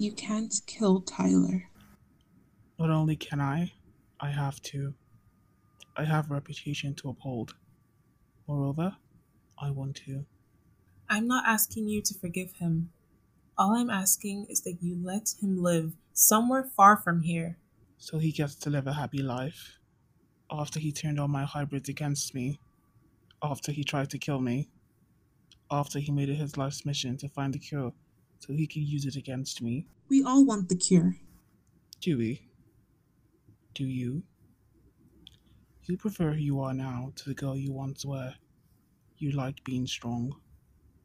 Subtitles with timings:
[0.00, 1.68] You can't kill Tyler.
[2.78, 3.70] Not only can I,
[4.18, 4.94] I have to.
[5.94, 7.52] I have a reputation to uphold.
[8.48, 8.96] Moreover,
[9.58, 10.24] I want to.
[11.10, 12.92] I'm not asking you to forgive him.
[13.58, 17.58] All I'm asking is that you let him live somewhere far from here.
[17.98, 19.76] So he gets to live a happy life.
[20.50, 22.58] After he turned all my hybrids against me.
[23.42, 24.70] After he tried to kill me.
[25.70, 27.92] After he made it his life's mission to find the cure
[28.40, 29.86] so he can use it against me.
[30.08, 31.16] We all want the cure.
[32.00, 32.48] Do we?
[33.74, 34.24] Do you?
[35.84, 38.34] You prefer who you are now to the girl you once were.
[39.18, 40.36] You liked being strong,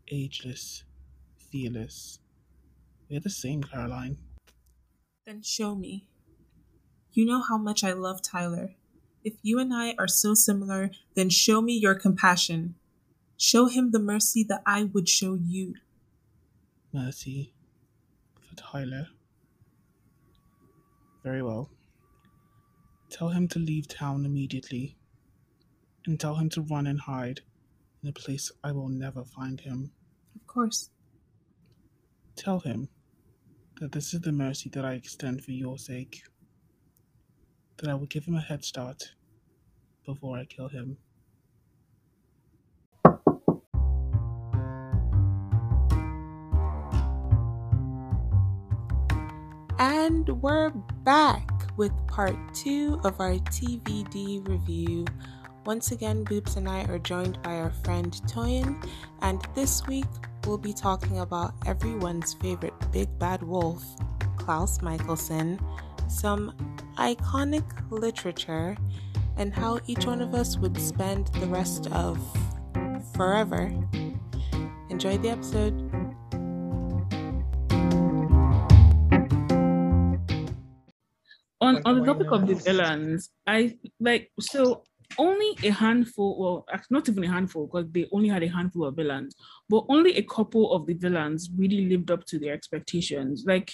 [0.08, 0.84] ageless,
[1.38, 2.20] fearless.
[3.10, 4.18] We're the same, Caroline.
[5.26, 6.08] Then show me.
[7.12, 8.76] You know how much I love Tyler.
[9.24, 12.76] If you and I are so similar, then show me your compassion.
[13.38, 15.76] Show him the mercy that I would show you.
[16.96, 17.54] Mercy
[18.40, 19.06] for Tyler.
[21.26, 21.70] Very well.
[23.10, 24.96] Tell him to leave town immediately.
[26.06, 27.42] And tell him to run and hide
[28.02, 29.92] in a place I will never find him.
[30.36, 30.90] Of course.
[32.38, 32.88] Tell him
[33.82, 36.24] that this is the mercy that I extend for your sake.
[37.78, 39.12] That I will give him a head start
[40.06, 40.98] before I kill him.
[49.78, 50.70] And we're
[51.04, 55.06] back with part two of our TVD review.
[55.66, 58.82] Once again, Boops and I are joined by our friend Toyin,
[59.22, 60.06] and this week
[60.46, 63.84] we'll be talking about everyone's favorite big bad wolf,
[64.38, 65.60] Klaus Mikaelson,
[66.08, 66.54] some
[66.98, 68.78] iconic literature,
[69.36, 72.18] and how each one of us would spend the rest of
[73.14, 73.74] forever.
[74.90, 75.85] Enjoy the episode.
[81.66, 84.84] On on the topic of the villains, I like so
[85.18, 88.96] only a handful, well, not even a handful, because they only had a handful of
[88.96, 89.36] villains,
[89.70, 93.44] but only a couple of the villains really lived up to their expectations.
[93.46, 93.74] Like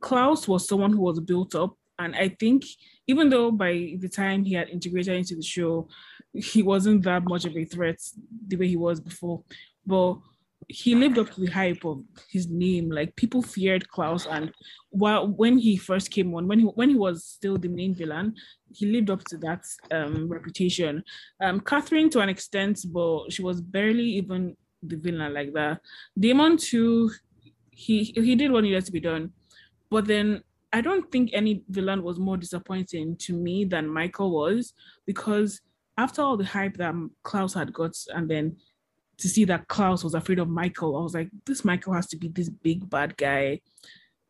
[0.00, 2.64] Klaus was someone who was built up, and I think
[3.06, 5.88] even though by the time he had integrated into the show,
[6.32, 7.98] he wasn't that much of a threat
[8.46, 9.42] the way he was before,
[9.86, 10.18] but
[10.68, 12.90] he lived up to the hype of his name.
[12.90, 14.52] Like people feared Klaus, and
[14.90, 18.34] while when he first came on, when he when he was still the main villain,
[18.72, 21.02] he lived up to that um, reputation.
[21.42, 25.80] Um, Catherine to an extent, but she was barely even the villain like that.
[26.18, 27.10] Damon too,
[27.70, 29.32] he he did what needed to be done,
[29.90, 34.72] but then I don't think any villain was more disappointing to me than Michael was
[35.04, 35.60] because
[35.98, 36.94] after all the hype that
[37.24, 38.56] Klaus had got, and then
[39.20, 42.16] to see that Klaus was afraid of Michael, I was like, this Michael has to
[42.16, 43.60] be this big bad guy.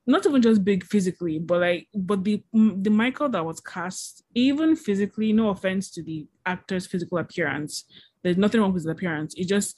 [0.07, 4.75] Not even just big physically, but like, but the the Michael that was cast, even
[4.75, 7.85] physically, no offense to the actor's physical appearance,
[8.23, 9.35] there's nothing wrong with his appearance.
[9.37, 9.77] It just,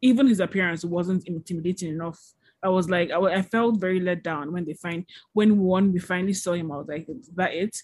[0.00, 2.18] even his appearance wasn't intimidating enough.
[2.62, 5.98] I was like, I, I felt very let down when they find when one we
[5.98, 6.72] finally saw him.
[6.72, 7.76] I was like, that it?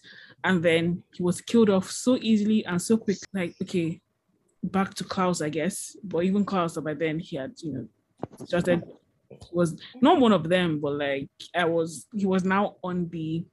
[0.44, 3.18] And then he was killed off so easily and so quick.
[3.32, 4.00] Like, okay,
[4.70, 5.96] back to Klaus, I guess.
[6.02, 7.88] But even Klaus, by then he had, you know,
[8.44, 8.82] started
[9.52, 13.44] was not one of them, but like I was, he was now on the.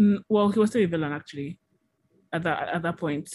[0.00, 1.58] Mm, well, he was still a villain actually,
[2.32, 3.28] at that at that point.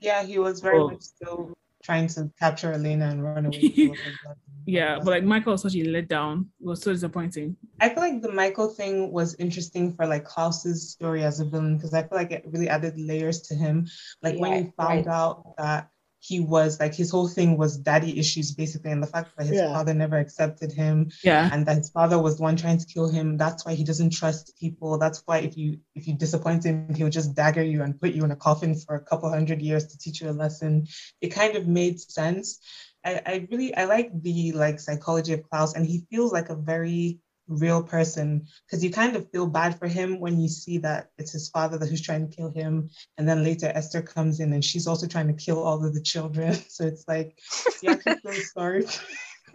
[0.00, 0.90] Yeah, he was very oh.
[0.90, 3.92] much still trying to capture Elena and run away.
[4.66, 6.46] yeah, but like Michael was such a letdown.
[6.60, 7.56] It was so disappointing.
[7.80, 11.76] I feel like the Michael thing was interesting for like Klaus's story as a villain
[11.76, 13.88] because I feel like it really added layers to him.
[14.22, 15.14] Like yeah, when he found right.
[15.14, 15.88] out that
[16.24, 19.56] he was like his whole thing was daddy issues basically and the fact that his
[19.56, 19.72] yeah.
[19.72, 21.50] father never accepted him yeah.
[21.52, 24.10] and that his father was the one trying to kill him that's why he doesn't
[24.10, 24.98] trust people.
[24.98, 28.24] That's why if you if you disappoint him he'll just dagger you and put you
[28.24, 30.86] in a coffin for a couple hundred years to teach you a lesson.
[31.20, 32.60] It kind of made sense.
[33.04, 36.54] I, I really I like the like psychology of Klaus and he feels like a
[36.54, 37.18] very
[37.52, 41.32] real person because you kind of feel bad for him when you see that it's
[41.32, 44.64] his father that who's trying to kill him and then later esther comes in and
[44.64, 47.38] she's also trying to kill all of the children so it's like
[47.82, 48.86] you actually feel sorry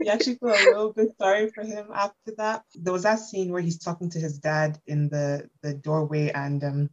[0.00, 3.52] you actually feel a little bit sorry for him after that there was that scene
[3.52, 6.90] where he's talking to his dad in the the doorway and um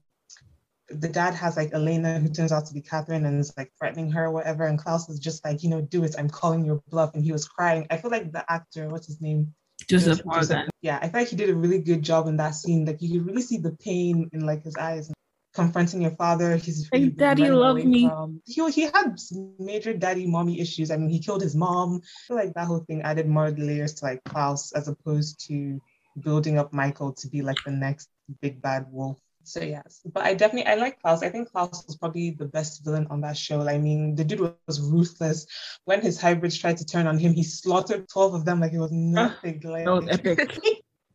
[0.89, 4.11] the dad has like Elena, who turns out to be Catherine, and is like threatening
[4.11, 4.65] her or whatever.
[4.65, 6.15] And Klaus is just like, you know, do it.
[6.17, 7.15] I'm calling your bluff.
[7.15, 7.87] And he was crying.
[7.89, 9.53] I feel like the actor, what's his name?
[9.87, 10.69] Joseph Morgan.
[10.81, 12.85] Yeah, I like he did a really good job in that scene.
[12.85, 15.11] Like you could really see the pain in like his eyes.
[15.53, 18.09] Confronting your father, he's really daddy loved me.
[18.09, 18.41] From.
[18.45, 19.17] He he had
[19.57, 20.91] major daddy mommy issues.
[20.91, 22.01] I mean, he killed his mom.
[22.03, 25.79] I feel like that whole thing added more layers to like Klaus as opposed to
[26.19, 28.09] building up Michael to be like the next
[28.41, 29.17] big bad wolf.
[29.45, 31.21] So yes, but I definitely I like Klaus.
[31.21, 33.61] I think Klaus was probably the best villain on that show.
[33.67, 35.45] I mean, the dude was ruthless.
[35.85, 38.79] When his hybrids tried to turn on him, he slaughtered twelve of them like it
[38.79, 39.61] was nothing.
[39.63, 40.59] Like, That was epic.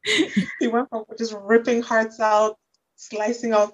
[0.60, 2.56] he went from just ripping hearts out,
[2.94, 3.72] slicing off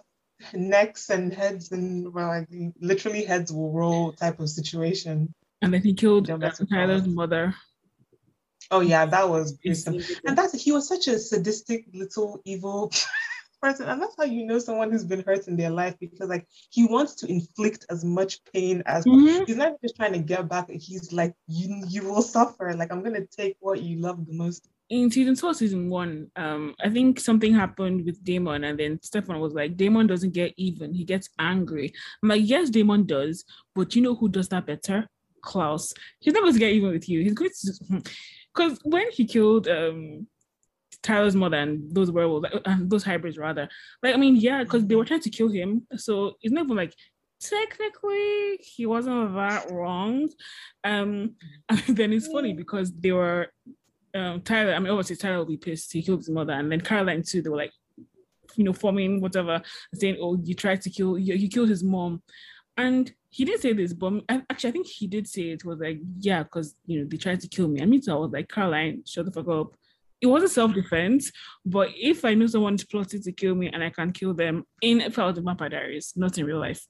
[0.54, 2.48] necks and heads, and well, like
[2.80, 5.34] literally heads will roll type of situation.
[5.60, 6.38] And then he killed uh,
[6.70, 7.54] Tyler's mother.
[8.70, 10.00] Oh yeah, that was gruesome.
[10.24, 12.90] And that's he was such a sadistic little evil
[13.66, 13.88] person.
[13.88, 16.82] And that's how you know someone who's been hurt in their life because like he
[16.94, 19.46] wants to inflict as much pain as Mhm.
[19.46, 20.66] he's not just trying to get back.
[20.70, 22.66] He's like, you you will suffer.
[22.80, 24.62] Like I'm gonna take what you love the most.
[24.88, 29.40] in season two season one, um, I think something happened with Damon, and then Stefan
[29.40, 31.88] was like, Damon doesn't get even, he gets angry.
[32.22, 34.98] I'm like, yes, Damon does, but you know who does that better?
[35.48, 35.92] Klaus.
[36.20, 37.18] He's not going to get even with you.
[37.24, 38.02] He's going to
[38.54, 40.26] because when he killed um
[41.02, 43.68] Tyler's mother and those werewolves, uh, those hybrids rather,
[44.02, 46.76] like I mean, yeah, because they were trying to kill him, so it's not even
[46.76, 46.94] like
[47.40, 50.28] technically he wasn't that wrong.
[50.84, 51.34] Um,
[51.68, 53.48] and then it's funny because they were
[54.14, 55.92] um, Tyler, I mean, obviously Tyler will be pissed.
[55.92, 57.42] He killed his mother, and then Caroline too.
[57.42, 57.72] They were like,
[58.54, 59.62] you know, forming whatever,
[59.94, 61.18] saying, "Oh, you tried to kill.
[61.18, 62.22] You, you killed his mom,"
[62.76, 65.64] and he didn't say this, but actually, I think he did say it.
[65.64, 67.82] Was like, yeah, because you know they tried to kill me.
[67.82, 69.76] I mean, so I was like, Caroline, shut the fuck up.
[70.20, 71.30] It wasn't self-defense,
[71.64, 75.00] but if I know someone's plotting to kill me and I can kill them in
[75.00, 76.84] if I was in Vampire Diaries, not in real life,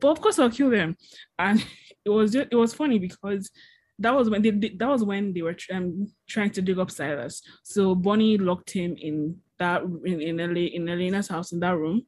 [0.00, 0.96] but of course I'll kill them.
[1.38, 1.64] And
[2.04, 3.50] it was just, it was funny because
[3.98, 6.90] that was when they, they- that was when they were um, trying to dig up
[6.90, 7.42] Silas.
[7.64, 12.02] So Bonnie locked him in that in in, Ele- in Elena's house in that room,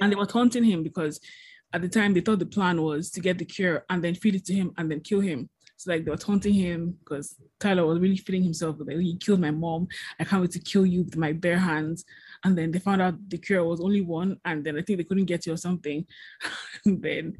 [0.00, 1.18] and they were taunting him because
[1.72, 4.36] at the time they thought the plan was to get the cure and then feed
[4.36, 5.50] it to him and then kill him.
[5.78, 9.40] So like they were taunting him because Tyler was really feeling himself like, he killed
[9.40, 9.86] my mom.
[10.18, 12.04] I can't wait to kill you with my bare hands.
[12.44, 15.04] And then they found out the cure was only one, and then I think they
[15.04, 16.04] couldn't get you or something.
[16.84, 17.38] and then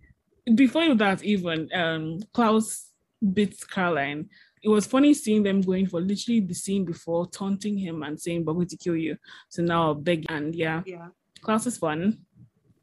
[0.55, 2.90] before that, even um Klaus
[3.32, 4.29] beats Caroline.
[4.62, 8.44] It was funny seeing them going for literally the scene before taunting him and saying,
[8.44, 9.17] but going to kill you.
[9.49, 11.08] So now beg and yeah, Yeah.
[11.43, 12.19] Klaus is fun.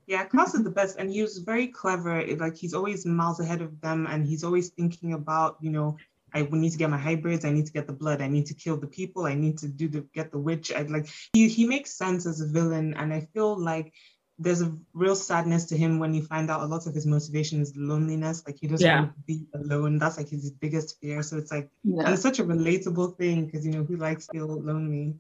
[0.08, 2.20] Yeah, Klaus is the best, and he was very clever.
[2.20, 5.98] It- like he's always miles ahead of them, and he's always thinking about, you know,
[6.34, 7.46] I need to get my hybrids.
[7.46, 8.22] I need to get the blood.
[8.22, 9.26] I need to kill the people.
[9.26, 10.72] I need to do the get the witch.
[10.72, 13.94] I like he he makes sense as a villain, and I feel like
[14.38, 17.62] there's a real sadness to him when you find out a lot of his motivation
[17.62, 18.44] is loneliness.
[18.46, 19.00] Like he doesn't Yeah.
[19.00, 19.98] want to be alone.
[19.98, 21.24] That's like his biggest fear.
[21.24, 22.12] So it's like and Yeah.
[22.12, 25.16] it's such a relatable thing because you know who likes to feel lonely.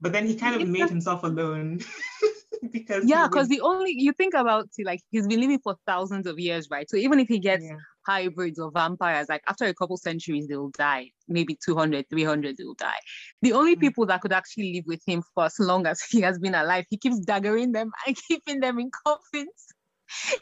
[0.00, 1.80] But then he kind of made himself alone
[2.72, 6.26] because Yeah, because the only you think about it, like he's been living for thousands
[6.26, 6.88] of years, right?
[6.88, 7.80] So even if he gets Yeah.
[8.06, 11.10] hybrids or vampires, like after a couple centuries, they'll die.
[11.28, 13.00] Maybe 200, 300, they'll die.
[13.42, 13.90] The only Mm.
[13.90, 16.84] people that could actually live with him for as long as he has been alive,
[16.90, 19.66] he keeps daggering them and keeping them in coffins.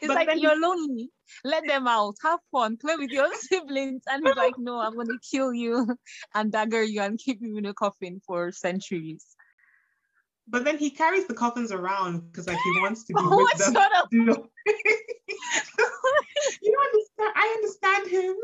[0.01, 1.11] It's But like you're lonely.
[1.45, 4.03] Let them out, have fun, play with your siblings.
[4.09, 5.97] And he's like, No, I'm gonna kill you
[6.35, 9.37] and dagger you and keep you in a coffin for centuries.
[10.51, 13.59] But then he carries the coffins around because like he wants to be Oh, with
[13.59, 13.75] them.
[13.75, 14.09] shut up.
[16.63, 17.33] You understand.
[17.37, 18.37] I understand him.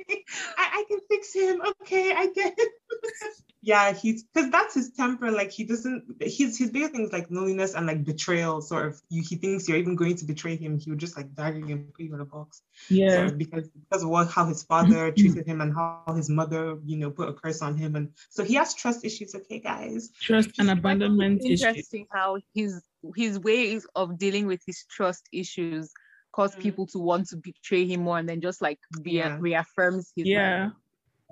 [0.58, 1.62] I, I can fix him.
[1.62, 2.72] Okay, I get it.
[3.62, 5.30] yeah, he's because that's his temper.
[5.30, 6.16] Like he doesn't.
[6.20, 8.60] His his bigger things like loneliness and like betrayal.
[8.60, 9.02] Sort of.
[9.08, 10.78] You, he thinks you're even going to betray him.
[10.78, 12.62] He would just like dagger you and put you in a box.
[12.88, 13.26] sort Yeah.
[13.26, 15.20] of, because because of what how his father mm-hmm.
[15.20, 18.44] treated him and how his mother, you know, put a curse on him, and so
[18.44, 19.34] he has trust issues.
[19.34, 20.10] Okay, guys.
[20.20, 21.62] Trust and I find abandonment issues.
[21.62, 22.82] interesting how his
[23.16, 25.92] his ways of dealing with his trust issues
[26.34, 26.62] cause Mm.
[26.66, 29.38] people to want to betray him more and then just like rea- Yeah.
[29.40, 30.72] reaffirms his like,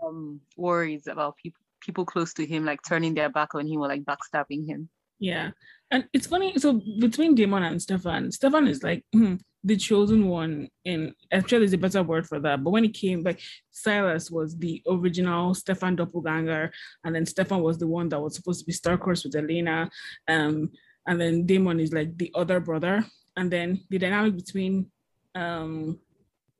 [0.05, 3.89] um worries about people people close to him like turning their back on him or
[3.89, 5.51] like backstabbing him Yeah.
[5.93, 6.49] And it's funny.
[6.65, 6.69] So
[7.07, 10.69] between Damon and Stefan, Stefan is like hmm, the chosen one.
[10.91, 12.65] In actually, there's a better word for that.
[12.65, 13.41] But when it came, like
[13.71, 16.73] Silas was the original Stefan doppelganger,
[17.05, 19.91] and then Stefan was the one that was supposed to be star course with Elena.
[20.35, 20.71] Um,
[21.07, 23.05] and then Damon is like the other brother.
[23.37, 24.91] And then the dynamic between
[25.35, 25.99] um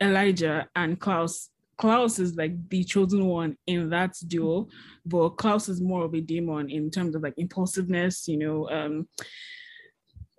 [0.01, 1.51] Elijah and Klaus.
[1.79, 4.69] Klaus is like the chosen one in that duo,
[5.05, 8.69] but Klaus is more of a demon in terms of like impulsiveness, you know.
[8.71, 9.09] Um,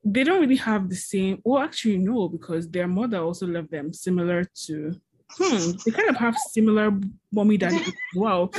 [0.06, 3.92] they don't really have the same, well, actually, no, because their mother also left them
[3.94, 4.94] similar to,
[5.32, 6.92] hmm, they kind of have similar
[7.32, 7.84] mommy daddy.
[8.16, 8.50] Wow.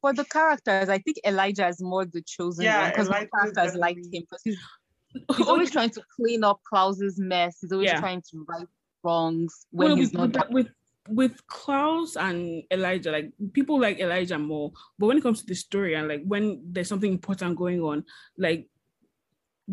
[0.00, 3.74] for the characters i think elijah is more the chosen Yeah, one because the characters
[3.74, 4.58] like him because he's,
[5.36, 8.00] he's always trying to clean up klaus's mess he's always Yeah.
[8.00, 8.66] trying to right
[9.04, 10.68] wrongs when Well, he's with, not with, with
[11.08, 15.54] with Klaus and Elijah, like people like Elijah more, but when it comes to the
[15.54, 18.04] story and like when there's something important going on,
[18.38, 18.68] like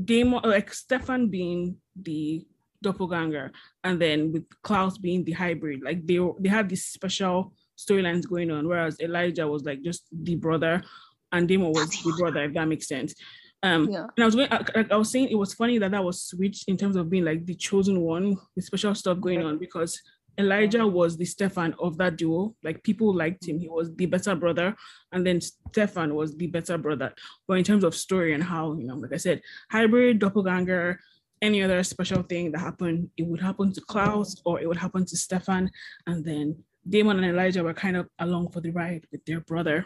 [0.05, 2.45] Damon, like Stefan being the
[2.83, 3.51] doppelganger,
[3.83, 8.51] and then with Klaus being the hybrid, like they they had these special storylines going
[8.51, 10.83] on, whereas Elijah was like just the brother,
[11.31, 13.15] and Damon was the brother, if that makes sense.
[13.63, 14.07] Um, Yeah.
[14.15, 16.67] and I was going, I, I was saying it was funny that that was switched
[16.67, 20.01] in terms of being like the chosen one with special stuff going on because
[20.37, 22.55] Elijah was the Stefan of that duo.
[22.63, 23.59] Like people liked him.
[23.59, 24.75] He was the better brother,
[25.11, 27.13] and then Stefan was the better brother.
[27.47, 30.99] But in terms of story and how, you know, like I said, hybrid, doppelganger,
[31.41, 35.05] any other special thing that happened, it would happen to Klaus or it would happen
[35.05, 35.69] to Stefan,
[36.07, 36.55] and then
[36.87, 39.85] Damon and Elijah were kind of along for the ride with their brother.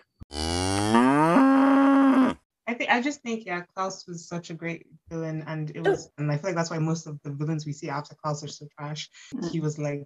[2.68, 6.10] I think I just think yeah, Klaus was such a great villain, and it was,
[6.18, 8.48] and I feel like that's why most of the villains we see after Klaus are
[8.48, 9.10] so trash.
[9.52, 10.04] He was like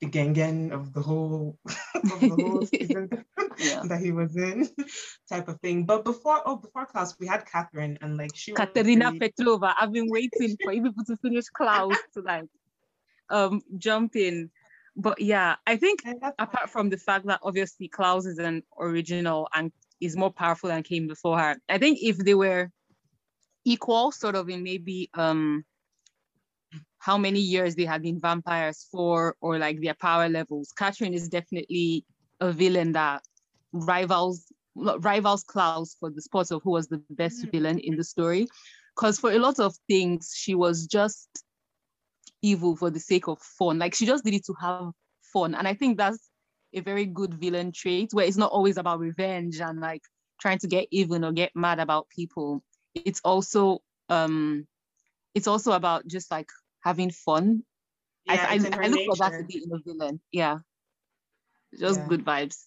[0.00, 1.58] the gangan of the whole
[1.94, 3.10] of the whole season
[3.58, 3.82] Yeah.
[3.88, 4.68] that he was in,
[5.28, 5.84] type of thing.
[5.84, 9.74] But before oh before Klaus, we had Catherine, and like she was Katerina really- Petrova.
[9.78, 12.44] I've been waiting for you people to finish Klaus to like
[13.30, 14.50] um jump in.
[14.96, 16.00] But yeah, I think
[16.38, 20.82] apart from the fact that obviously Klaus is an original and is more powerful than
[20.82, 22.70] came before her, I think if they were
[23.64, 25.64] equal, sort of in maybe um
[26.98, 31.28] how many years they had been vampires for or like their power levels, Catherine is
[31.28, 32.04] definitely
[32.40, 33.22] a villain that
[33.72, 37.50] rivals rivals Klaus for the spot of who was the best Mhm.
[37.50, 38.46] villain in the story.
[38.94, 41.28] Because for a lot of things, she was just
[42.42, 43.78] evil for the sake of fun.
[43.78, 44.92] Like she just did it to have
[45.32, 45.54] fun.
[45.54, 46.27] And I think that's
[46.72, 50.02] a very good villain trait where it's not always about revenge and like
[50.40, 52.62] trying to get even or get mad about people.
[52.94, 54.66] It's also um
[55.34, 57.64] it's also about just like having fun.
[58.24, 60.20] yeah, I, I, I look for that to be in a villain.
[60.32, 60.58] Yeah.
[61.78, 62.08] Just Yeah.
[62.08, 62.64] good vibes.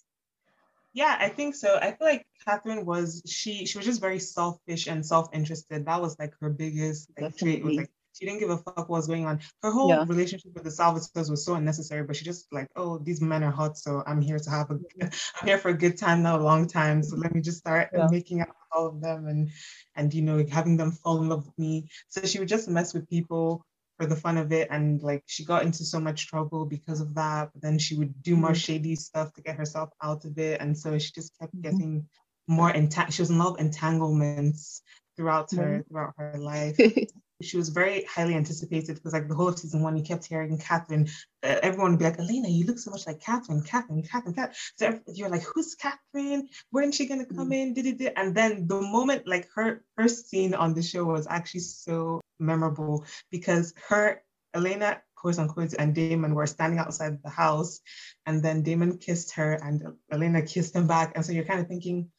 [0.93, 1.77] Yeah, I think so.
[1.77, 5.85] I feel like Catherine was she she was just very selfish and self-interested.
[5.85, 7.77] That was like her biggest like, trait was Definitely.
[7.77, 9.39] like she didn't give a fuck what was going on.
[9.63, 10.05] Her whole Yeah.
[10.05, 13.51] relationship with the Salvatores was so unnecessary, but she just like, oh, these men are
[13.51, 14.79] hot, so I'm here to have a
[15.41, 17.03] I'm here for a good time, not a long time.
[17.03, 18.07] So let me just start Yeah.
[18.11, 19.49] making out with all of them and
[19.95, 21.87] and you know having them fall in love with me.
[22.09, 23.65] So she would just mess with people
[23.97, 27.13] for the fun of it and like she got into so much trouble because of
[27.13, 28.55] that but then she would do more Mhm.
[28.55, 31.61] shady stuff to get herself out of it and so she just kept Mhm.
[31.61, 32.09] getting
[32.47, 34.81] more entang- she was in of entanglements
[35.15, 35.87] throughout her Mhm.
[35.87, 36.75] throughout her life
[37.41, 40.57] she was very highly anticipated because like the whole of season one you kept hearing
[40.57, 41.07] Catherine
[41.43, 44.55] uh, everyone would be like Elena you look so much like Catherine Catherine Catherine Catherine.
[44.77, 46.49] So you're like who's Catherine?
[46.69, 47.73] When's she gonna come in?
[47.73, 51.61] Did it and then the moment like her first scene on the show was actually
[51.61, 54.21] so memorable because her
[54.53, 57.79] Elena quote unquote and Damon were standing outside the house
[58.25, 61.13] and then Damon kissed her and Elena kissed him back.
[61.15, 62.09] And so you're kind of thinking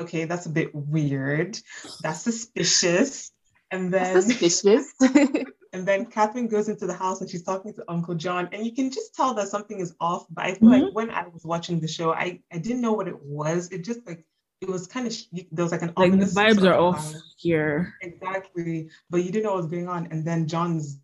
[0.00, 1.58] okay that's a bit weird.
[2.02, 3.32] That's suspicious
[3.70, 4.92] and then Suspicious.
[5.72, 8.72] and then Catherine goes into the house and she's talking to Uncle John, and you
[8.72, 10.26] can just tell that something is off.
[10.30, 10.94] But I feel like mm-hmm.
[10.94, 13.70] when I was watching the show, I, I didn't know what it was.
[13.70, 14.24] It just like
[14.60, 15.14] it was kind of
[15.52, 17.94] there was like an Like the vibes are off here.
[18.02, 20.08] exactly, but you didn't know what was going on.
[20.10, 21.00] And then John's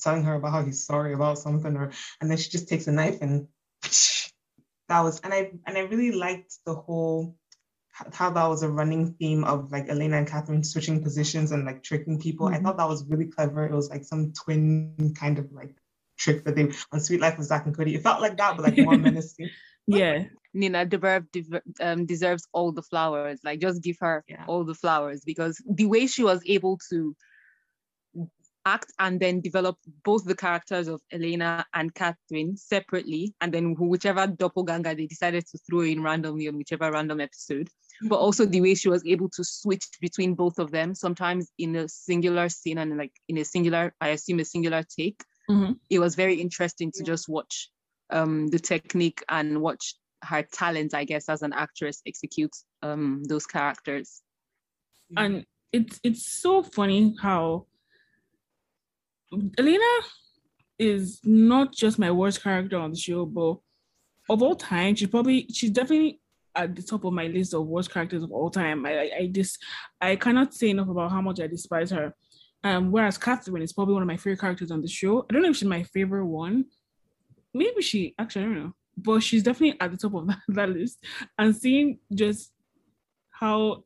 [0.00, 2.92] telling her about how he's sorry about something, or and then she just takes a
[2.92, 3.46] knife and
[4.88, 7.36] that was and I and I really liked the whole
[8.12, 11.82] how that was a running theme of like Elena and Catherine switching positions and like
[11.82, 12.46] tricking people.
[12.46, 12.62] I Mhm.
[12.62, 13.66] thought that was really clever.
[13.66, 15.74] It was like some twin kind of like
[16.18, 17.94] trick that they on Suite Life with Zack and Cody.
[17.94, 19.48] It felt like that, but like more menacing.
[19.86, 20.24] Yeah.
[20.52, 21.26] Nina Dobrev
[21.80, 23.40] um, deserves all the flowers.
[23.44, 24.44] Like, just give her Yeah.
[24.46, 27.14] all the flowers because the way she was able to
[28.64, 34.26] act and then develop both the characters of Elena and Catherine separately, and then whichever
[34.26, 37.68] doppelganger they decided to throw in randomly on whichever random episode,
[38.02, 41.76] but also the way she was able to switch between both of them, sometimes in
[41.76, 45.22] a singular scene and like in a singular, I assume a singular take.
[45.50, 45.78] Mhm.
[45.90, 47.70] It was very interesting to just watch
[48.10, 53.46] um, the technique and watch her talent, I guess, as an actress execute um, those
[53.46, 54.22] characters.
[55.16, 57.66] and it's it's so funny how
[59.58, 59.94] Elena
[60.78, 63.58] is not just my worst character on the show, but
[64.28, 66.20] of all time, she probably she's definitely
[66.56, 68.84] at the top of my list of worst characters of all time.
[68.86, 69.58] I I, I just
[70.00, 72.14] I cannot say enough about how much I despise her.
[72.64, 75.24] Um, whereas Catherine is probably one of my favorite characters on the show.
[75.28, 76.64] I don't know if she's my favorite one.
[77.54, 80.70] Maybe she actually I don't know, but she's definitely at the top of that, that
[80.70, 81.04] list.
[81.38, 82.52] And seeing just
[83.30, 83.84] how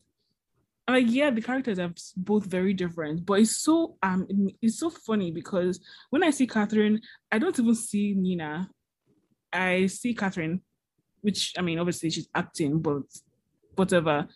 [0.88, 4.26] like yeah the characters are both very different but it's so um
[4.60, 5.78] it's so funny because
[6.10, 7.00] when i see catherine
[7.30, 8.68] i don't even see nina
[9.52, 10.62] I see Catherine,
[11.22, 13.02] which I mean, obviously she's acting, but
[13.76, 14.26] whatever.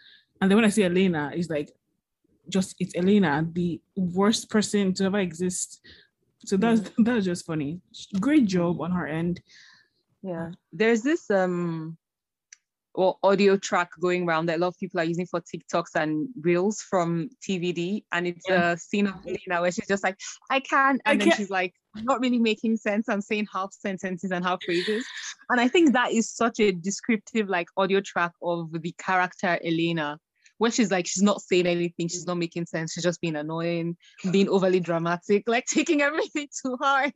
[0.40, 1.72] And then when I see Elena, it's like
[2.48, 5.80] just it's Elena, the worst person to ever exist.
[6.44, 7.80] So that's that's just funny.
[8.20, 9.40] Great job on her end.
[10.22, 10.50] Yeah.
[10.72, 11.96] There's this um
[12.94, 16.28] well audio track going around that a lot of people are using for TikToks and
[16.40, 18.04] reels from TVD.
[18.12, 18.72] And it's Yeah.
[18.72, 20.16] a scene of Elena where she's just like,
[20.50, 21.00] I can't.
[21.04, 21.36] I And then can't.
[21.38, 25.04] she's like not really making sense and saying half sentences and half phrases.
[25.50, 30.18] And I think that is such a descriptive like audio track of the character Elena.
[30.58, 33.96] Where she's like, she's not saying anything, she's not making sense, she's just being annoying,
[34.30, 37.12] being overly dramatic, like taking everything too hard.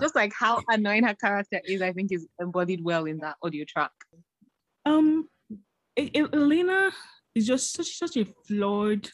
[0.00, 3.66] Just like how annoying her character is, I think is embodied well in that audio
[3.68, 3.90] track.
[4.86, 5.28] Um,
[5.96, 6.90] Elena
[7.34, 9.10] is just such such a flawed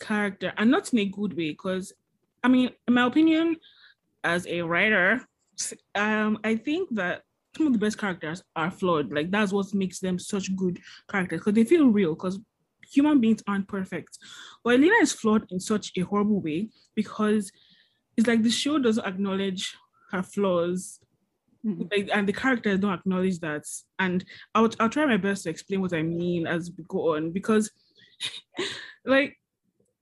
[0.00, 1.50] character, and not in a good way.
[1.50, 1.92] Because,
[2.42, 3.56] I mean, in my opinion,
[4.24, 5.22] as a writer,
[5.94, 7.22] um, I think that
[7.56, 9.12] some of the best characters are flawed.
[9.12, 10.78] Like that's what makes them such good
[11.10, 12.14] characters because they feel real.
[12.14, 12.38] Because
[12.90, 14.18] human beings aren't perfect,
[14.64, 17.50] but Elena is flawed in such a horrible way because
[18.16, 19.74] it's like the show doesn't acknowledge
[20.12, 21.00] her flaws
[21.64, 21.90] Mhm.
[21.90, 23.64] like, and the characters don't acknowledge that.
[23.98, 24.24] And
[24.54, 27.70] I'll I'll try my best to explain what I mean as we go on because,
[29.04, 29.38] like,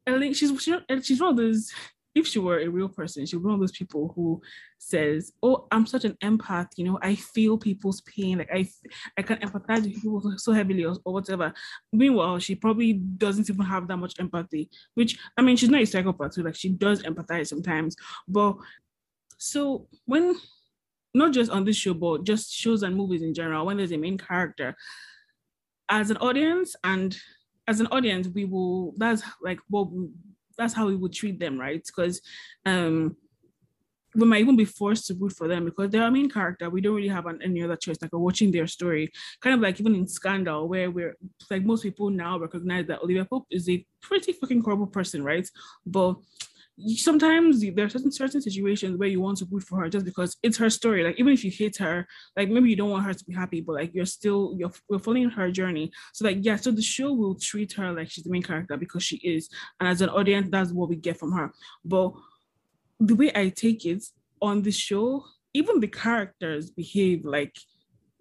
[0.06, 1.70] Ellen, she's she's she's one of those.
[2.14, 4.40] If she were a real person, she'd be one of those people who
[4.78, 6.68] says, "Oh, I'm such an empath.
[6.76, 8.38] You know, I feel people's pain.
[8.38, 8.68] Like I,
[9.16, 11.52] I can empathize with people so heavily, or, or whatever."
[11.92, 14.68] Meanwhile, she probably doesn't even have that much empathy.
[14.94, 16.34] Which I mean, she's not a psychopath.
[16.34, 17.94] So like, she does empathize sometimes.
[18.26, 18.56] But
[19.36, 20.36] so when
[21.14, 23.96] not just on this show, but just shows and movies in general, when there's a
[23.96, 24.76] main character,
[25.88, 27.16] as an audience and
[27.66, 30.08] as an audience, we will that's like what we,
[30.56, 31.82] that's how we would treat them, right?
[31.84, 32.20] Because
[32.66, 33.16] um
[34.14, 36.70] we might even be forced to root for them because they're our main character.
[36.70, 37.98] We don't really have an, any other choice.
[38.00, 39.10] Like we're watching their story,
[39.40, 41.16] kind of like even in Scandal, where we're
[41.50, 45.48] like most people now recognize that Olivia Pope is a pretty fucking horrible person, right?
[45.86, 46.16] But
[46.86, 50.36] sometimes there are certain certain situations where you want to root for her just because
[50.42, 51.02] it's her story.
[51.02, 53.60] Like even if you hate her, like maybe you don't want her to be happy,
[53.60, 55.90] but like you're still you're, you're following her journey.
[56.12, 59.02] So like yeah, so the show will treat her like she's the main character because
[59.02, 59.48] she is,
[59.80, 61.52] and as an audience, that's what we get from her.
[61.84, 62.12] But
[63.00, 64.04] the way I take it
[64.40, 67.56] on the show, even the characters behave like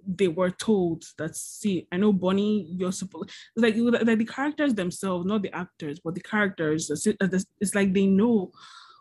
[0.07, 5.25] they were told that see i know bonnie you're supposed like, like the characters themselves
[5.25, 6.89] not the actors but the characters
[7.59, 8.51] it's like they know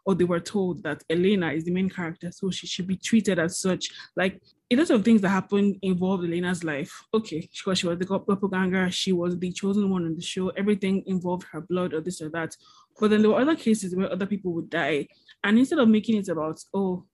[0.07, 3.38] or they were told that elena is the main character so she should be treated
[3.38, 3.90] as such.
[4.14, 4.40] Like
[4.71, 6.92] a lot of things that happened involved elena's life.
[7.12, 11.03] Okay because she was the doppelganger she was the chosen one on the show everything
[11.07, 12.57] involved her blood or this or that.
[12.99, 15.09] But then there were other cases where other people would die.
[15.45, 17.05] And instead of making it about oh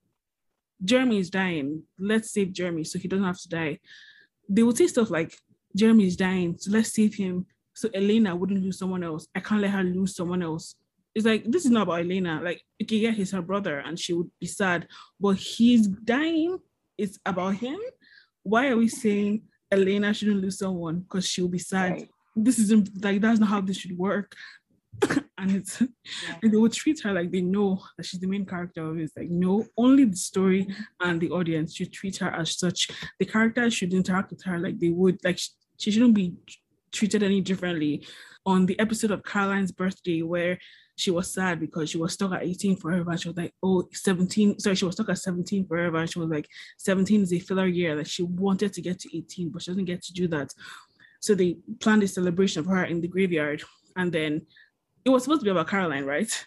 [0.83, 1.83] Jeremy is dying.
[1.97, 3.79] Let's save Jeremy so he doesn't have to die.
[4.49, 5.33] They would say stuff like,
[5.75, 9.27] Jeremy is dying, so let's save him so Elena wouldn't lose someone else.
[9.35, 10.75] I can't let her lose someone else.
[11.15, 12.41] It's like, this is not about Elena.
[12.43, 14.87] Like, okay, yeah, he's her brother and she would be sad,
[15.19, 16.59] but he's dying.
[16.97, 17.79] It's about him.
[18.43, 21.91] Why are we saying Elena shouldn't lose someone because she'll be sad?
[21.91, 22.09] Right.
[22.35, 24.35] This isn't like, that's not how this should work.
[25.43, 28.89] And it's and they would treat her like they know that she's the main character
[28.89, 29.03] of it.
[29.03, 30.67] It's like no, only the story
[31.01, 32.89] and the audience should treat her as such.
[33.19, 36.33] The characters should interact with her like they would like she, she shouldn't be
[36.91, 38.07] treated any differently.
[38.45, 40.59] On the episode of Caroline's birthday where
[40.95, 43.11] she was sad because she was stuck at 18 forever.
[43.11, 44.59] And she was like, oh, 17.
[44.59, 45.97] Sorry, she was stuck at 17 forever.
[45.97, 47.95] And she was like, 17 is a filler year.
[47.95, 50.51] That she wanted to get to 18, but she doesn't get to do that.
[51.19, 53.63] So they planned a celebration of her in the graveyard.
[53.95, 54.41] And then
[55.05, 56.31] it was supposed to be about Caroline, right?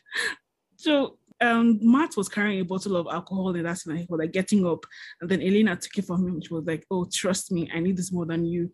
[0.79, 4.01] So um Matt was carrying a bottle of alcohol in that night.
[4.01, 4.85] He was like getting up,
[5.23, 6.41] and then Elena took it from him.
[6.43, 8.71] She was like, "Oh, trust me, I need this more than you."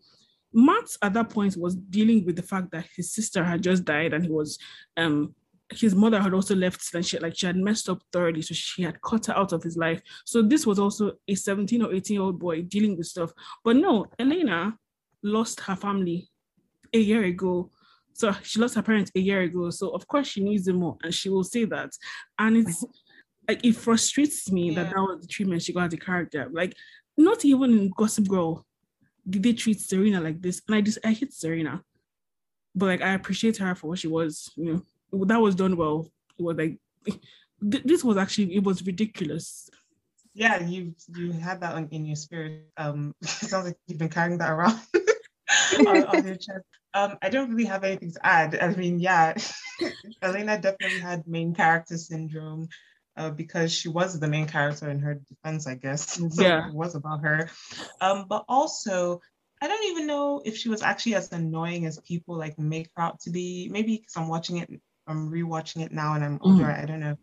[0.53, 4.13] Matt at that point was dealing with the fact that his sister had just died,
[4.13, 4.59] and he was
[4.97, 5.33] um
[5.71, 8.83] his mother had also left and she like she had messed up thoroughly, so she
[8.83, 10.01] had cut her out of his life.
[10.25, 13.31] So this was also a 17 or 18 year old boy dealing with stuff.
[13.63, 14.77] But no, Elena
[15.23, 16.29] lost her family
[16.93, 17.71] a year ago.
[18.13, 19.69] So she lost her parents a year ago.
[19.69, 21.91] So of course she needs them more, and she will say that.
[22.39, 22.83] And it's
[23.47, 24.93] like it frustrates me that Yeah.
[24.93, 26.47] that was the treatment she got as a character.
[26.51, 26.75] Like
[27.17, 28.65] not even in Gossip Girl
[29.29, 30.61] did they treat Serena like this.
[30.67, 31.81] And I just I hate Serena,
[32.75, 34.51] but like I appreciate her for what she was.
[34.55, 36.07] You know that was done well.
[36.37, 36.79] It was like
[37.61, 39.69] this was actually it was ridiculous.
[40.35, 42.67] Yeah, you you had that in your spirit.
[42.77, 44.79] Um, it sounds like you've been carrying that around
[46.25, 46.65] your chest.
[46.93, 48.57] Um, I don't really have anything to add.
[48.59, 49.33] I mean, yeah,
[50.21, 52.69] Elena definitely had main character syndrome.
[53.15, 56.17] uh, because she was the main character in her defense, I guess.
[56.31, 56.67] So Yeah.
[56.67, 57.49] it was about her.
[58.01, 59.21] Um, but also,
[59.61, 63.03] I don't even know if she was actually as annoying as people like make her
[63.03, 63.69] out to be.
[63.71, 64.69] Maybe because I'm watching it,
[65.07, 66.69] I'm rewatching it now, and I'm older.
[66.71, 67.17] I don't know.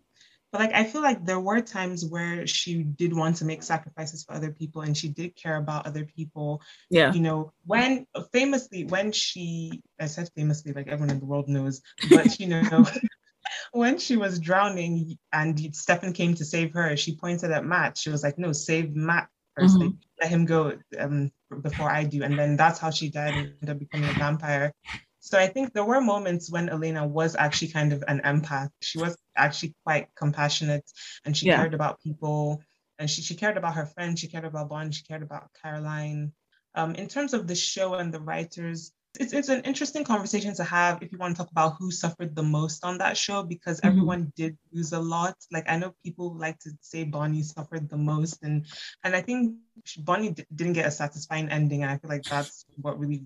[0.53, 4.25] But like, I feel like there were times where she did want to make sacrifices
[4.25, 6.61] for other people, and she did care about other people
[6.91, 7.13] Yeah.
[7.13, 11.83] you know, when famously, when she, I said famously, like everyone in the world knows,
[12.09, 12.87] but you know,
[13.73, 17.99] when she was drowning and Stefan came to save her, she pointed at Matt.
[17.99, 21.31] She was like, no, save Matt 1st Like, let him go um,
[21.63, 22.23] before I do.
[22.23, 24.73] And then that's how she died and ended up becoming a vampire.
[25.21, 28.71] So I think there were moments when Elena was actually kind of an empath.
[28.81, 30.85] She was actually quite compassionate
[31.25, 31.57] and she Yeah.
[31.59, 32.63] cared about people
[32.99, 36.33] and she, she cared about her friends, she cared about Bond, she cared about Caroline.
[36.75, 40.65] Um, in terms of the show and the writers, it's, it's an interesting conversation to
[40.65, 43.81] have if you want to talk about who suffered the most on that show because
[43.83, 43.87] Mhm.
[43.89, 45.35] everyone did lose a lot.
[45.51, 48.67] Like I know people like to say Bonnie suffered the most, and
[49.03, 49.57] and I think
[49.99, 53.25] Bonnie d- didn't get a satisfying ending, and I feel like that's what really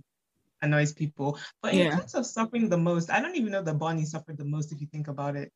[0.63, 1.39] annoys people.
[1.63, 1.91] But in Yeah.
[1.91, 4.81] terms of suffering the most, I don't even know that Bonnie suffered the most if
[4.81, 5.53] you think about it.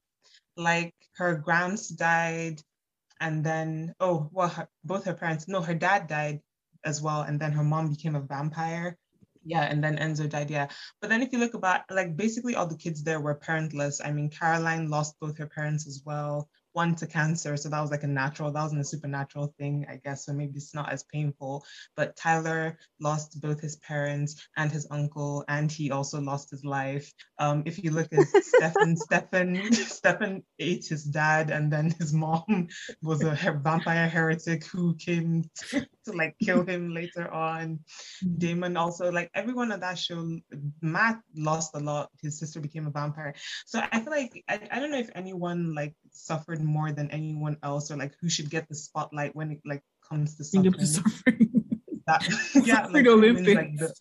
[0.59, 2.61] Like her grams died,
[3.21, 5.47] and then oh well, her, both her parents.
[5.47, 6.41] No, her dad died
[6.85, 8.99] as well, and then her mom became a vampire.
[9.45, 10.51] Yeah, and then Enzo died.
[10.51, 10.69] Yeah,
[11.01, 14.01] but then if you look about like basically all the kids there were parentless.
[14.05, 16.51] I mean, Caroline lost both her parents as well.
[16.79, 18.53] One to cancer, so that was like a natural.
[18.53, 20.27] That wasn't a supernatural thing, I guess.
[20.27, 21.65] So maybe it's not as painful.
[21.97, 27.13] But Tyler lost both his parents and his uncle, and he also lost his life.
[27.41, 32.69] Um, if you look at Stefan, Stefan, Stefan ate his dad, and then his mom
[33.03, 37.81] was a he- vampire heretic who came to, to like kill him later on.
[38.39, 40.39] Damon also like everyone on that show.
[40.81, 42.11] Matt lost a lot.
[42.23, 43.35] His sister became a vampire.
[43.67, 47.57] So I feel like I, I don't know if anyone like suffered more than anyone
[47.63, 50.85] else, or like who should get the spotlight when it like comes to suffering.
[50.85, 51.51] suffering.
[52.09, 52.25] That,
[52.65, 53.93] yeah, like who wins, like the,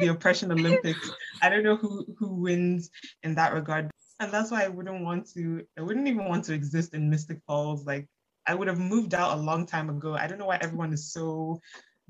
[0.00, 1.08] the oppression Olympics.
[1.40, 2.90] I don't know who who wins
[3.22, 5.64] in that regard, and that's why I wouldn't want to.
[5.78, 7.86] I wouldn't even want to exist in Mystic Falls.
[7.86, 8.08] Like
[8.48, 10.14] I would have moved out a long time ago.
[10.14, 11.60] I don't know why everyone is so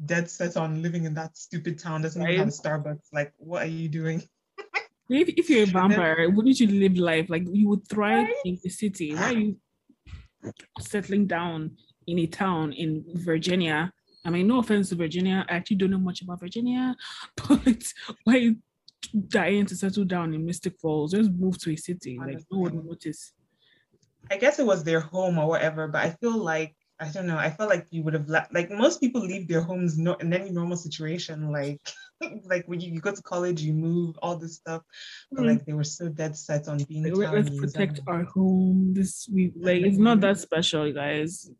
[0.04, 2.02] dead set on living in that stupid town.
[2.02, 3.12] Doesn't even have a Starbucks.
[3.12, 4.22] Like, what are you doing?
[5.08, 8.70] If, if you're a vampire, wouldn't you live life like you would thrive in the
[8.70, 9.14] city?
[9.14, 9.56] Why are you
[10.80, 13.92] settling down in a town in Virginia?
[14.24, 16.94] I mean, no offense to Virginia, I actually don't know much about Virginia,
[17.36, 17.82] but
[18.24, 18.56] why are you
[19.28, 21.12] dying to settle down in Mystic Falls?
[21.12, 22.18] Just move to a city.
[22.18, 23.32] Like no one would notice.
[24.30, 27.36] I guess it was their home or whatever, but I feel like I don't know.
[27.36, 28.54] I felt like you would have left.
[28.54, 31.50] Like most people leave their homes no, in any normal situation.
[31.50, 31.80] Like,
[32.52, 34.82] like when you, you go to college, you move, all this stuff.
[35.30, 35.46] But Mm.
[35.46, 38.92] like they were so dead set on being Like, let- let's protect and- our home.
[38.94, 41.50] This we like it's not that special, you guys.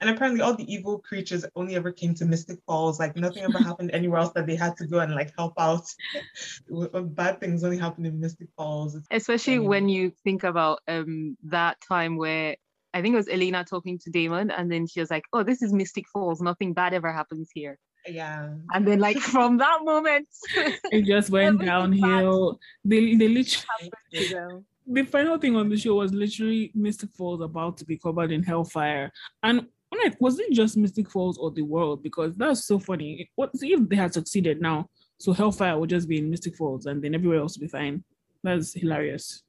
[0.00, 2.98] And apparently, all the evil creatures only ever came to Mystic Falls.
[2.98, 5.86] Like nothing ever happened anywhere else that they had to go and like help out.
[6.70, 8.96] Bad things only happen in Mystic Falls.
[9.10, 9.68] Especially Anyway.
[9.68, 12.56] when you think about um that time where
[12.92, 15.62] I think it was Elena talking to Damon, and then she was like, "Oh, this
[15.62, 16.40] is Mystic Falls.
[16.40, 18.54] Nothing bad ever happens here." Yeah.
[18.72, 20.28] And then, like from that moment,
[20.90, 22.58] It just went Everything downhill.
[22.84, 24.64] They they literally happened to them.
[24.86, 28.42] the final thing on the show was literally Mystic Falls about to be covered in
[28.42, 29.10] Hellfire.
[29.42, 32.02] And like, was it just Mystic Falls or the world?
[32.02, 33.30] Because that's so funny.
[33.36, 34.88] What if they had succeeded now?
[35.18, 38.04] So Hellfire would just be in Mystic Falls and then everywhere else would be fine.
[38.42, 39.42] That's hilarious.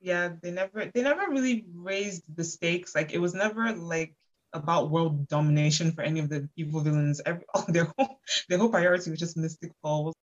[0.00, 4.12] yeah they never they never really raised the stakes like it was never like
[4.54, 8.70] about world domination for any of the evil villains every oh, their whole their whole
[8.70, 10.14] priority was just mystic falls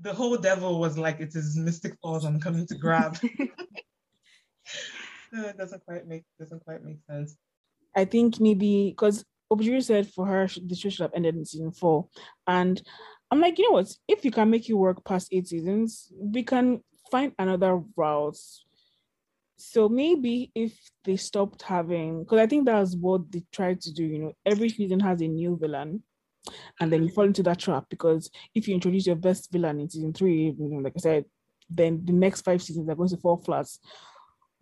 [0.00, 3.38] the whole devil was like it is mystic falls i'm coming to grab no,
[5.32, 7.36] it uh, doesn't quite make doesn't quite make sense
[7.94, 11.72] I think maybe because Objiri said for her the show should have ended in season
[11.72, 12.06] four,
[12.46, 12.80] and
[13.30, 13.92] I'm like, you know what?
[14.06, 18.38] If you can make it work past eight seasons, we can find another route.
[19.60, 20.72] So maybe if
[21.04, 24.04] they stopped having, because I think that's what they tried to do.
[24.04, 26.02] You know, every season has a new villain,
[26.80, 29.90] and then you fall into that trap because if you introduce your best villain in
[29.90, 31.24] season three, you know, like I said,
[31.68, 33.66] then the next five seasons are going to fall flat.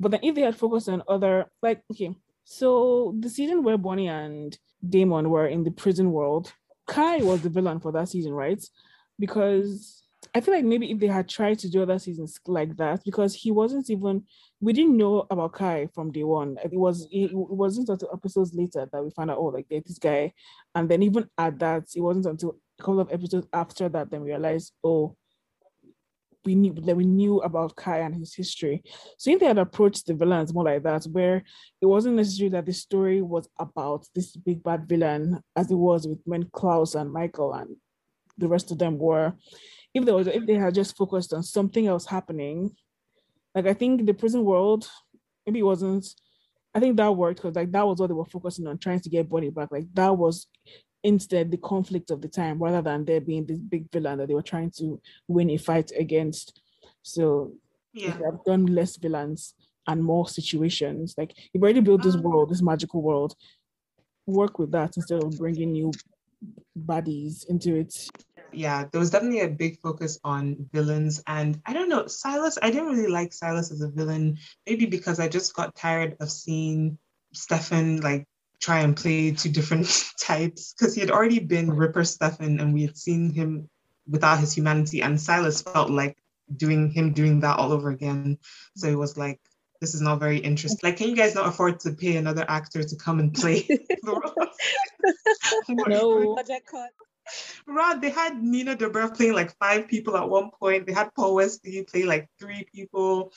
[0.00, 4.08] But then if they had focused on other, like, okay, so the season where Bonnie
[4.08, 4.56] and
[4.86, 6.52] Damon were in the prison world,
[6.86, 8.62] Kai was the villain for that season, right?
[9.18, 10.02] Because
[10.34, 13.34] I feel like maybe if they had tried to do other seasons like that, because
[13.34, 14.24] he wasn't even
[14.60, 16.58] we didn't know about Kai from day one.
[16.64, 19.98] It was it, wasn't until episodes later that we found out, oh, like there's this
[19.98, 20.32] guy.
[20.74, 24.22] And then even at that, it wasn't until a couple of episodes after that then
[24.22, 25.16] we realized, oh,
[26.44, 28.82] we knew that we knew about Kai and his history.
[29.18, 31.44] So if they had approached the villains more like that, where
[31.80, 36.06] it wasn't necessarily that the story was about this big bad villain as it was
[36.06, 37.76] with when Klaus and Michael and
[38.38, 39.34] the rest of them were,
[39.94, 42.74] if there was if they had just focused on something else happening,
[43.54, 44.88] like I think the prison world,
[45.46, 46.06] maybe it wasn't.
[46.74, 49.08] I think that worked because like that was what they were focusing on, trying to
[49.08, 49.70] get Bonnie back.
[49.72, 50.46] Like that was
[51.02, 54.34] instead the conflict of the time rather than there being this big villain that they
[54.34, 56.60] were trying to win a fight against.
[57.02, 57.52] So
[57.94, 58.10] Yeah.
[58.10, 59.54] if they have done less villains
[59.86, 63.34] and more situations, like you've already built this Um, world, this magical world,
[64.26, 65.90] work with that instead of bringing new
[66.78, 68.08] baddies into it.
[68.52, 71.22] Yeah, there was definitely a big focus on villains.
[71.26, 75.20] And I don't know, Silas, I didn't really like Silas as a villain, maybe because
[75.20, 76.98] I just got tired of seeing
[77.32, 78.26] Stefan like
[78.60, 82.82] try and play two different types because he had already been Ripper Stefan and we
[82.82, 83.68] had seen him
[84.08, 85.02] without his humanity.
[85.02, 86.16] And Silas felt like
[86.56, 88.38] doing him doing that all over again.
[88.76, 89.40] So it was like,
[89.80, 90.80] this is not very interesting.
[90.82, 93.88] Like, can you guys not afford to pay another actor to come and play the
[94.06, 94.48] role?
[95.86, 96.34] No.
[97.66, 100.86] Rod, they had Nina Dobrev playing like five people at one point.
[100.86, 103.32] They had Paul Wesley play like three people,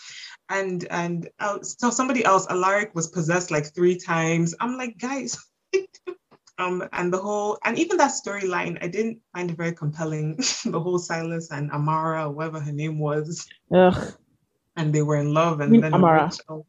[0.50, 4.56] and and uh, so somebody else, Alaric, was possessed like three times.
[4.60, 5.38] I'm like, guys,
[6.58, 10.38] um, and the whole and even that storyline, I didn't find it very compelling.
[10.66, 14.14] the whole Silas and Amara, whatever her name was, Ugh.
[14.76, 16.26] and they were in love, and then Amara.
[16.26, 16.68] Rachel-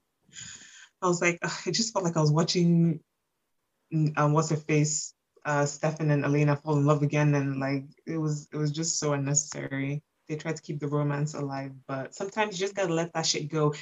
[1.03, 3.01] I was like, ugh, it just felt like I was watching,
[3.93, 7.85] mm, um, what's her face, uh, Stefan and Elena fall in love again, and like
[8.07, 10.03] it was, it was just so unnecessary.
[10.29, 13.49] They tried to keep the romance alive, but sometimes you just gotta let that shit
[13.51, 13.75] go.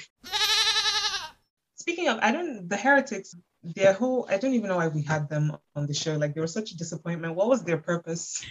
[1.75, 5.29] Speaking of, I don't, the heretics, their whole, I don't even know why we had
[5.29, 6.15] them on the show.
[6.15, 7.35] Like they were such a disappointment.
[7.35, 8.43] What was their purpose?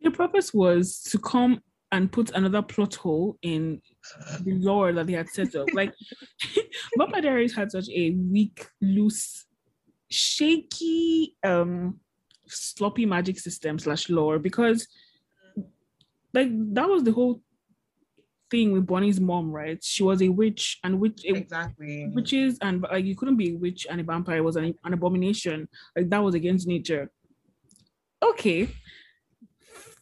[0.00, 1.60] Their purpose was to come
[1.92, 3.80] and put another plot hole in
[4.40, 5.68] the lore that they had set up.
[5.72, 5.94] Like
[6.98, 9.46] Vampire Diaries had such a weak, loose,
[10.10, 12.00] shaky, um,
[12.46, 14.86] sloppy magic system slash lore because
[16.32, 17.40] like that was the whole
[18.50, 19.82] thing with Bonnie's mom, right?
[19.82, 22.10] She was a witch and witch Exactly.
[22.14, 25.68] witches and like you couldn't be a witch and a vampire was an, an abomination.
[25.96, 27.10] Like that was against nature.
[28.22, 28.68] Okay.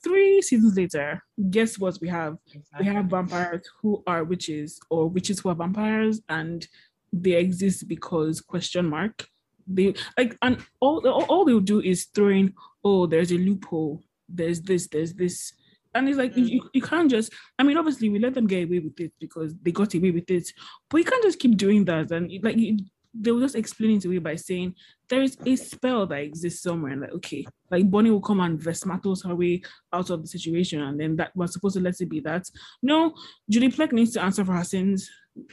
[0.03, 2.37] Three seasons later, guess what we have?
[2.79, 6.67] We have vampires who are witches or witches who are vampires and
[7.13, 9.29] they exist because question mark.
[9.67, 14.03] They like and all all, all they'll do is throw in, oh, there's a loophole,
[14.29, 15.53] there's this, there's this.
[15.95, 16.49] And it's like mm.
[16.49, 19.55] you, you can't just I mean obviously we let them get away with it because
[19.63, 20.51] they got away with it,
[20.89, 22.11] but you can't just keep doing that.
[22.11, 22.79] And like you,
[23.15, 24.75] they will just explain it away by saying
[25.11, 26.93] there is a spell that exists somewhere.
[26.93, 30.81] And like okay like Bonnie will come and Phasmatos her way out of the situation
[30.81, 32.49] and then that was supposed to let it be that.
[32.83, 33.15] No
[33.51, 35.11] Julie Plec needs to answer for her sins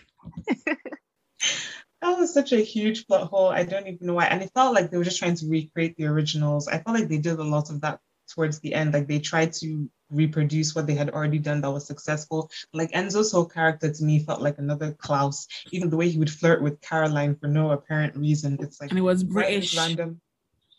[2.02, 3.50] That was such a huge plot hole.
[3.50, 4.26] I don't even know why.
[4.26, 6.68] And it felt like they were just trying to recreate the originals.
[6.68, 8.94] I felt like they did a lot of that towards the end.
[8.94, 12.50] Like they tried to reproduce what they had already done that was successful.
[12.74, 15.48] Like Enzo's whole character to me felt like another Klaus.
[15.72, 18.58] Even the way he would flirt with Caroline for no apparent reason.
[18.62, 20.22] It's like and it was British random.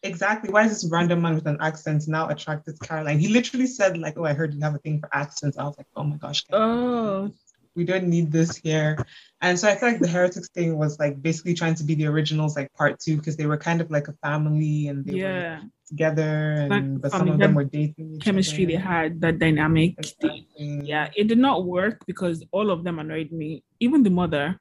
[0.02, 0.50] Exactly.
[0.50, 3.18] Why is this random man with an accent now attracted to Caroline?
[3.18, 5.58] He literally said, like, oh, I heard you have a thing for accents.
[5.58, 6.42] I was like, oh my gosh.
[6.50, 7.30] oh
[7.76, 8.96] we don't need this here.
[9.40, 12.06] And so I feel like the heretics thing was like basically trying to be the
[12.06, 15.44] originals, like part two, because they were kind of like a family and they were
[15.44, 18.16] yeah together, Like and but some family, of them were dating.
[18.16, 20.46] each chemistry they had that dynamic Exactly.
[20.84, 24.58] yeah it did not work because all of them annoyed me even the mother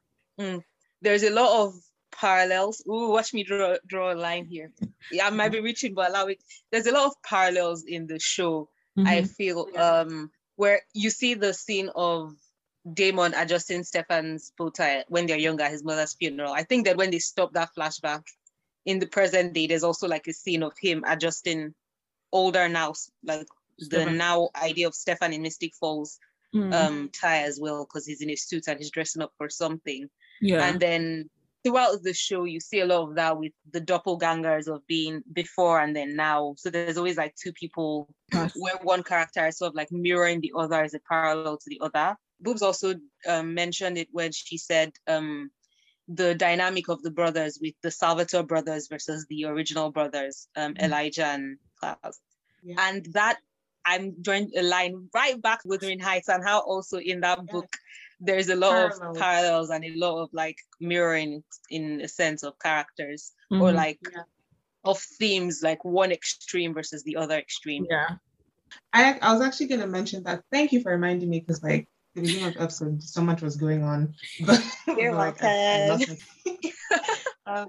[1.02, 1.74] There's a lot of
[2.12, 2.82] parallels.
[2.88, 4.72] Ooh, watch me draw draw a line here.
[5.10, 6.42] Yeah, I might be reaching, but allow it.
[6.70, 8.68] There's a lot of parallels in the show.
[9.04, 9.28] I Mhm.
[9.36, 12.34] feel um where you see the scene of
[12.94, 16.52] Damon adjusting Stefan's bow tie when they're younger at his mother's funeral.
[16.52, 18.22] I think that when they stop that flashback
[18.86, 21.74] in the present day, there's also like a scene of him adjusting
[22.32, 23.46] older now, like
[23.78, 26.18] the now idea of Stefan in Mystic Falls
[26.54, 29.48] Mm, um tie as well, because he's in his suit and he's dressing up for
[29.48, 30.08] something.
[30.40, 31.30] yeah And then
[31.62, 35.80] throughout the show, you see a lot of that with the doppelgangers of being before
[35.80, 36.54] and then now.
[36.56, 38.52] So there's always like two people Yes.
[38.56, 41.80] where one character is sort of like mirroring the other as a parallel to the
[41.82, 42.16] other.
[42.44, 42.94] Boops also
[43.26, 45.50] um, mentioned it when she said um,
[46.08, 50.84] the dynamic of the brothers with the Salvatore brothers versus the original brothers, um, Mhm.
[50.84, 52.20] Elijah and Klaus.
[52.62, 52.76] Yeah.
[52.78, 53.38] And that
[53.86, 57.52] I'm drawing a line right back with Wuthering Heights and how also in that Yeah.
[57.52, 57.68] book
[58.20, 59.16] there's a lot Parallels.
[59.16, 63.74] of parallels and a lot of like mirroring in a sense of characters or Mhm.
[63.74, 64.24] like Yeah.
[64.84, 67.86] of themes, like one extreme versus the other extreme.
[67.88, 68.16] yeah
[68.92, 70.44] I I was actually gonna mention that.
[70.52, 73.56] Thank you for reminding me because like the beginning of the episode, so much was
[73.56, 74.14] going on.
[74.44, 76.06] But You're I- I
[77.46, 77.68] um,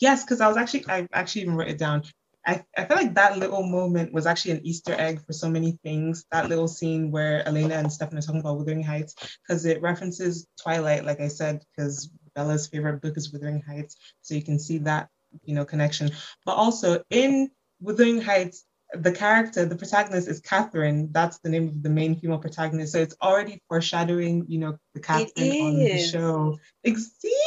[0.00, 2.04] yes, because I was actually I actually even wrote it down.
[2.46, 5.78] I, I feel like that little moment was actually an Easter egg for so many
[5.84, 6.24] things.
[6.32, 9.14] That little scene where Elena and Stefan are talking about Wuthering Heights,
[9.46, 13.96] because it references Twilight, like I said, because Bella's favorite book is Wuthering Heights.
[14.22, 15.08] So you can see that,
[15.44, 16.10] you know, connection.
[16.46, 17.50] But also in
[17.80, 21.10] Wuthering Heights, the character, the protagonist is Catherine.
[21.12, 22.92] That's the name of the main female protagonist.
[22.92, 26.58] So it's already foreshadowing, you know, the Catherine on the show.
[26.84, 27.42] Ex- See?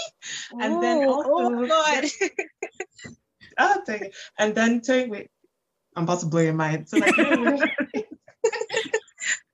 [0.60, 2.06] And then Oh, also, oh God.
[3.60, 4.15] oh, dang it.
[4.38, 5.29] And then to wait,
[5.95, 6.88] I'm about to blow your mind.
[6.89, 7.15] So like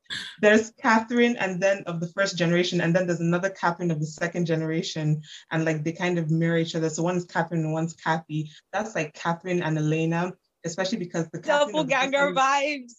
[0.41, 4.05] there's Catherine and then of the first generation, and then there's another Catherine of the
[4.05, 5.21] second generation,
[5.51, 6.89] and like they kind of mirror each other.
[6.89, 8.51] So one's Catherine and one's Cathy.
[8.71, 10.33] That's like Catherine and Elena,
[10.65, 12.93] especially because the Catherine of the Doppelganger vibes.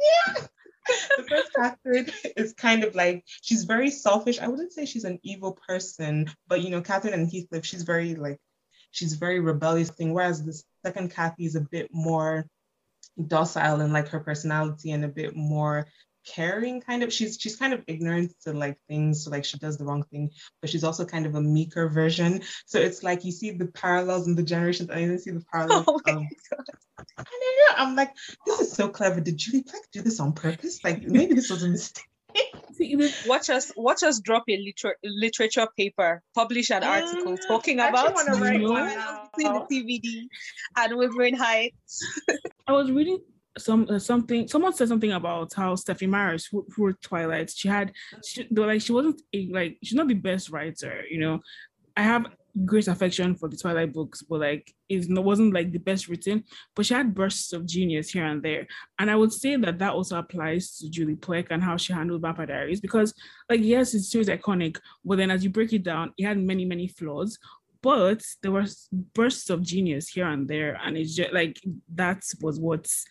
[0.00, 0.46] yeah.
[1.16, 4.40] the first Catherine is kind of like she's very selfish.
[4.40, 8.14] I wouldn't say she's an evil person, but you know, Catherine and Heathcliff, she's very
[8.14, 8.40] like
[8.90, 10.12] she's very rebellious thing.
[10.12, 12.46] Whereas the second Cathy is a bit more
[13.26, 15.86] docile in like her personality and a bit more
[16.24, 19.76] caring kind of she's she's kind of ignorant to like things so like she does
[19.76, 20.30] the wrong thing
[20.60, 24.26] but she's also kind of a meeker version so it's like you see the parallels
[24.26, 26.22] in the generations and you see the parallels Oh my of
[27.18, 27.84] I don't know.
[27.84, 28.14] I'm like,
[28.46, 29.20] this is so clever.
[29.20, 30.82] Did Julie Plec do this on purpose?
[30.84, 32.04] Like maybe this was a mistake.
[33.26, 38.14] Watch us watch us drop a liter- literature paper, publish an article Mm, talking about
[38.14, 40.22] wanna write the one parallels between the TVD
[40.78, 42.22] and Wuthering Heights.
[42.66, 43.18] I was reading
[43.58, 44.48] some uh, something.
[44.48, 47.92] Someone said something about how Stephenie Meyers, who, wrote Twilight, she had,
[48.24, 51.02] she, like she wasn't a, like she's not the best writer.
[51.10, 51.40] You know,
[51.96, 52.26] I have
[52.64, 56.44] great affection for the Twilight books, but like it wasn't like the best written.
[56.74, 58.66] But she had bursts of genius here and there,
[58.98, 62.22] and I would say that that also applies to Julie Plec and how she handled
[62.22, 63.14] Vampire Diaries because,
[63.48, 66.64] like, yes, it's still iconic, but then as you break it down, it had many
[66.64, 67.38] many flaws.
[67.82, 68.66] But there were
[69.12, 71.60] bursts of genius here and there, and it's just like
[71.94, 73.04] that was what's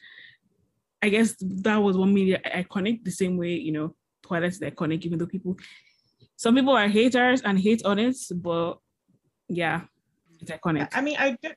[1.02, 5.18] I guess that was one media iconic, the same way, you know, Twilight's iconic, even
[5.20, 5.58] though people,
[6.36, 8.78] some people are haters and hate on it, but
[9.48, 9.82] yeah,
[10.40, 10.90] it's iconic.
[10.94, 11.56] I mean, I don't,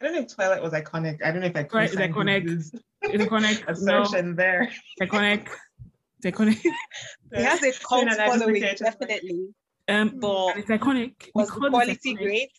[0.00, 1.22] I don't know if Twilight was iconic.
[1.24, 2.72] I don't know if I could Right, it's iconic.
[3.02, 3.60] It's iconic.
[3.82, 4.62] no, assertion there.
[4.62, 5.48] it's iconic.
[6.22, 6.58] It's iconic.
[7.32, 9.48] It has a cult And I following, think I just like- definitely.
[9.88, 11.12] Um, But it's iconic.
[11.34, 12.50] was the because it's quality great?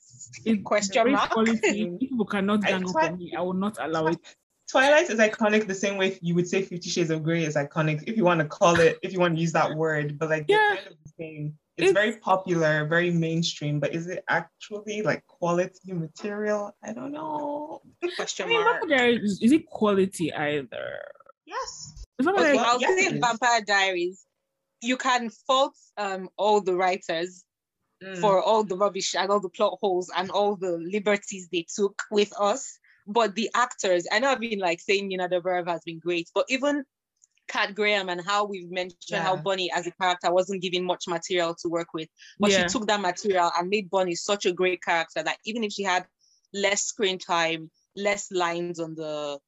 [0.46, 1.30] It's Question great mark.
[1.32, 1.82] Quality.
[1.94, 3.34] If People cannot I- gang up on me.
[3.38, 4.20] I will not allow it.
[4.70, 8.04] Twilight is iconic the same way you would say Fifty Shades of Grey is iconic,
[8.06, 10.20] if you want to call it, if you want to use that word.
[10.20, 10.76] But like, Yeah.
[10.76, 11.58] kind of the same.
[11.78, 16.76] It's, It's- very popular, very mainstream, but is it actually like quality material?
[16.84, 17.82] I don't know.
[18.04, 18.82] I Question mean, mark.
[18.82, 21.00] Vampire Diaries, is, is it quality either?
[21.46, 22.04] Yes.
[22.20, 23.20] It's not Okay, like I'll yes, say it is.
[23.22, 24.26] Vampire Diaries.
[24.82, 27.44] You can fault um all the writers
[28.04, 28.20] Mm.
[28.22, 32.00] for all the rubbish and all the plot holes and all the liberties they took
[32.12, 32.78] with us.
[33.08, 36.46] But the actors, I know I've been like saying Nina Dobrev has been great, but
[36.50, 36.84] even
[37.48, 39.42] Kat Graham and how we've mentioned how Yeah.
[39.42, 42.64] Bonnie as a character wasn't given much material to work with, but Yeah.
[42.68, 45.84] she took that material and made Bonnie such a great character that even if she
[45.84, 46.06] had
[46.54, 49.40] less screen time, less lines on the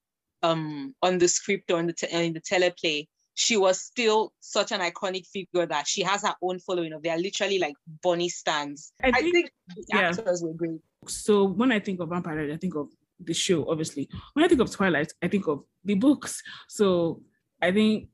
[0.41, 4.72] um on the script or on the te- in the teleplay, she was still such
[4.72, 8.30] an iconic figure that she has her own following of they are literally like Bonnie
[8.30, 8.93] stands.
[9.04, 10.00] I I think- think the yeah.
[10.10, 10.80] actors were great.
[11.08, 12.88] so when I think of Vampire I think of
[13.23, 14.10] the show, obviously.
[14.34, 16.41] When I think of Twilight, I think of the books.
[16.67, 17.21] So
[17.62, 18.10] I think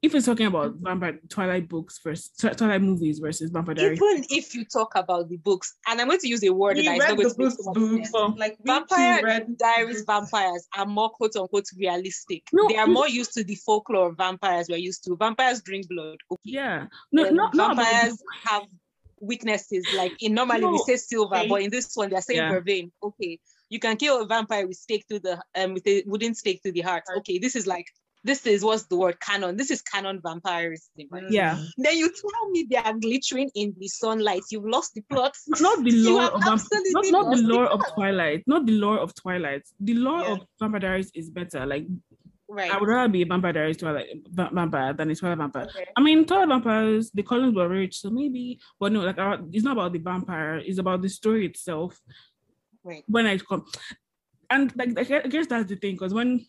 [0.00, 4.24] if we're talking about Vampire Twilight books versus Twi- Twilight movies versus Vampire Diaries, Even
[4.30, 6.92] if you talk about the books, and I'm going to use a word We that
[6.94, 8.10] is read not going the to make books, so much boobs.
[8.10, 8.38] sense.
[8.38, 12.44] Like Vampire read Diaries vampires are more quote unquote realistic.
[12.52, 15.16] No, they are more used to the folklore of vampires we're used to.
[15.16, 16.18] Vampires drink blood.
[16.30, 16.40] Okay.
[16.44, 18.62] yeah, no, Um, not, not vampires have
[19.20, 19.84] weaknesses.
[19.96, 21.48] Like in normally we say silver, okay.
[21.48, 22.52] but in this one they're saying Yeah.
[22.52, 22.92] vervain.
[23.02, 26.60] Okay, you can kill a vampire with stake through the um with a wooden stake
[26.62, 27.04] through the heart.
[27.18, 27.86] Okay, this is like
[28.24, 29.56] this is what's the word canon.
[29.56, 30.90] This is canon vampirism.
[31.10, 31.22] right?
[31.30, 31.62] Yeah.
[31.78, 34.42] Then you tell me they are glittering in the sunlight.
[34.50, 35.34] You've lost the plot.
[35.60, 37.80] not the lore of Vamp- not, not the lore the of.
[37.94, 39.62] Twilight, not the lore of Twilight.
[39.78, 40.32] The lore Yeah.
[40.32, 41.64] of Vampire Diaries is better.
[41.64, 41.86] Like
[42.50, 42.70] Right.
[42.72, 45.64] I would rather be a Vampire Diaries Twilight va- vampire than a Twilight vampire.
[45.68, 45.84] Okay.
[45.94, 49.62] I mean, Twilight vampires, the colors were rich, so maybe, but no, like our, it's
[49.64, 50.56] not about the vampire.
[50.56, 52.00] It's about the story itself.
[52.88, 53.04] Right.
[53.06, 53.66] when I come,
[54.50, 56.46] and like I guess that's the thing because when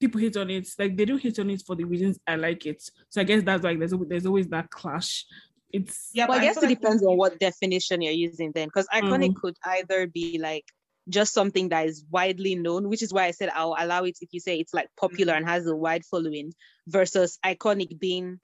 [0.00, 2.66] people hate on it, like they don't hate on it for the reasons I like
[2.66, 2.82] it.
[3.08, 5.24] So I guess that's like there's there's always that clash.
[5.72, 8.52] It's Yeah, Well, I but guess feel it like depends on what definition you're using
[8.54, 9.40] then, because iconic Mhm.
[9.40, 10.64] could either be like
[11.08, 14.28] just something that is widely known, which is why I said I'll allow it if
[14.32, 16.52] you say it's like popular and has a wide following
[16.86, 18.40] versus iconic being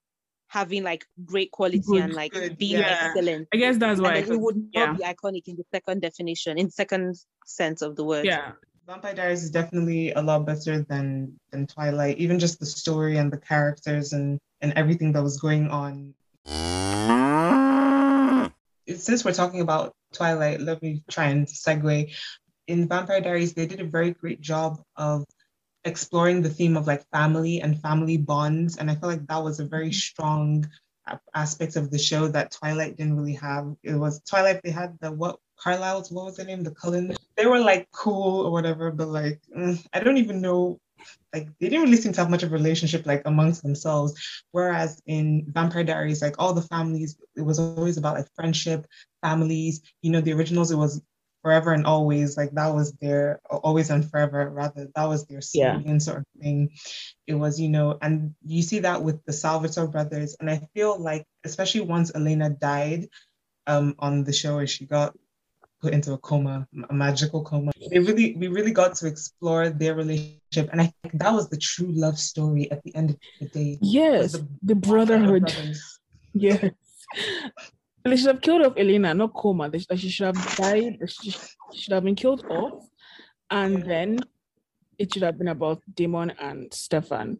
[0.48, 3.08] having like great quality Good, and like good, being yeah.
[3.08, 3.48] excellent.
[3.52, 4.16] I guess that's why.
[4.16, 4.92] It would not yeah.
[4.92, 8.24] be iconic in the second definition, in second sense of the word.
[8.24, 8.52] yeah.
[8.86, 12.18] Vampire Diaries is definitely a lot better than than Twilight.
[12.18, 16.14] Even just the story and the characters and and everything that was going on.
[18.88, 22.12] Since we're talking about Twilight, let me try and segue.
[22.68, 25.24] In Vampire Diaries, they did a very great job of
[25.86, 29.60] exploring the theme of like family and family bonds, and I feel like that was
[29.60, 30.66] a very strong
[31.34, 33.74] aspect of the show that Twilight didn't really have.
[33.82, 34.60] It was Twilight.
[34.62, 36.62] They had the what Carlisle's what was the name?
[36.62, 37.16] The Cullens.
[37.36, 40.80] They were like cool or whatever, but like mm, I don't even know.
[41.32, 44.14] Like they didn't really seem to have much of a relationship like amongst themselves.
[44.50, 48.86] Whereas in Vampire Diaries, like all the families, it was always about like friendship,
[49.22, 49.82] families.
[50.02, 51.00] You know, the originals, it was
[51.46, 52.36] forever and always.
[52.36, 54.50] Like that was their always and forever.
[54.50, 55.78] Rather, that was their Yeah.
[55.78, 56.70] slogan sort of thing.
[57.28, 60.34] It was, you know, and you see that with the Salvatore brothers.
[60.40, 63.06] And I feel like, especially once Elena died
[63.68, 65.14] um, on the show, where she got
[65.80, 67.70] put into a coma, a magical coma.
[67.92, 71.58] They really, we really got to explore their relationship, and I think that was the
[71.58, 73.78] true love story at the end of the day.
[73.80, 75.46] Yes, the the brotherhood.
[76.34, 76.70] Yes.
[78.10, 79.68] They should have killed off Elena, not coma.
[79.68, 80.98] They, sh- she should have died.
[81.08, 81.30] She
[81.74, 82.86] should have been killed off,
[83.50, 84.18] and then
[84.98, 87.38] it should have been about Damon and Stefan.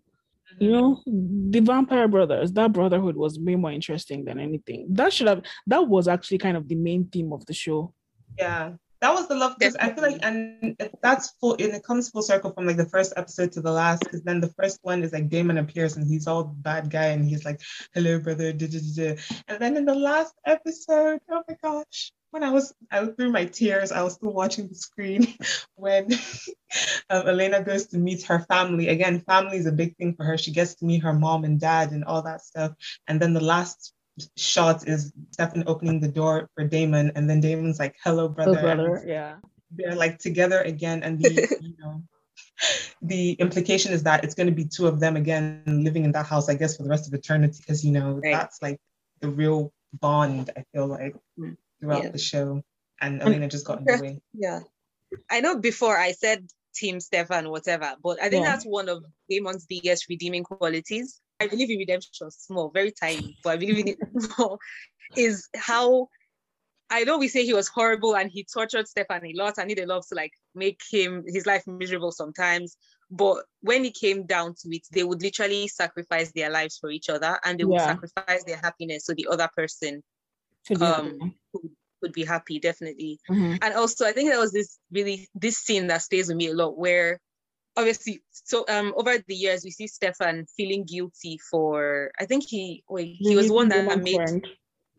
[0.55, 0.65] Mm-hmm.
[0.65, 1.03] You know,
[1.51, 2.53] the vampire brothers.
[2.53, 4.87] That brotherhood was way more interesting than anything.
[4.91, 5.43] That should have.
[5.67, 7.93] That was actually kind of the main theme of the show.
[8.39, 12.09] Yeah, that was the love because I feel like, and that's full, and it comes
[12.11, 15.03] full circle from like the first episode to the last, because then the first one
[15.03, 17.61] is like Damon appears and he's all bad guy and he's like,
[17.95, 19.23] "Hello, brother," da, da, da, da.
[19.49, 23.33] and then in the last episode, oh my gosh, when I was I was through
[23.33, 25.35] my tears, I was still watching the screen
[25.75, 26.13] when
[27.11, 28.89] um, Elena goes to meet her family.
[28.89, 30.39] Again, family is a big thing for her.
[30.39, 32.73] She gets to meet her mom and dad and all that stuff,
[33.09, 33.93] and then the last
[34.37, 38.63] shot is Stefan opening the door for Damon, and then Damon's like, "Hello, brother." Oh,
[38.63, 39.37] brother, yeah.
[39.71, 42.03] they're like together again, and the you know
[43.03, 46.27] the implication is that it's going to be two of them again living in that
[46.27, 48.33] house, I guess, for the rest of eternity, because you know Right.
[48.33, 48.81] that's like
[49.21, 50.51] the real bond.
[50.57, 51.57] I feel like Mm.
[51.81, 52.11] throughout Yeah.
[52.11, 52.63] the show,
[53.01, 54.21] and Elena just got in the way.
[54.33, 54.61] Yeah.
[55.31, 58.53] I know before I said Team Stefan, whatever, but I think Yeah.
[58.53, 61.21] that's one of Damon's biggest redeeming qualities.
[61.41, 63.99] I believe in redemption, small, very tiny, but I believe in it
[64.39, 64.59] more,
[65.17, 66.09] is how
[66.91, 69.75] I know we say he was horrible and he tortured Stefan a lot and he
[69.75, 72.77] did love to like make him his life miserable sometimes.
[73.11, 77.09] But when it came down to it, they would literally sacrifice their lives for each
[77.09, 77.87] other and they would Yeah.
[77.87, 80.03] sacrifice their happiness so the other person
[80.81, 81.33] um
[82.03, 83.59] would be happy, definitely Mhm.
[83.63, 86.55] and also i think there was this really this scene that stays with me a
[86.55, 87.19] lot where
[87.77, 92.83] obviously so um over the years we see stefan feeling guilty for i think he
[92.89, 94.43] wait, he was one that made.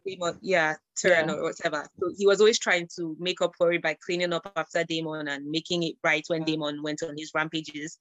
[0.07, 1.34] Damon, yeah, turn Yeah.
[1.36, 1.86] or whatever.
[1.99, 5.28] So he was always trying to make up for it by cleaning up after Damon
[5.28, 7.97] and making it right when Damon went on his rampages.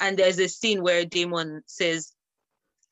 [0.00, 2.12] And there's a scene where Damon says,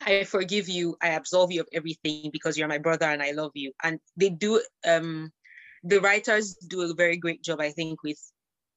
[0.03, 3.53] I forgive you, I absolve you of everything because you're my brother and I love
[3.55, 3.73] you.
[3.83, 5.33] And they do um
[5.83, 8.21] the writers do a very great job, I think, with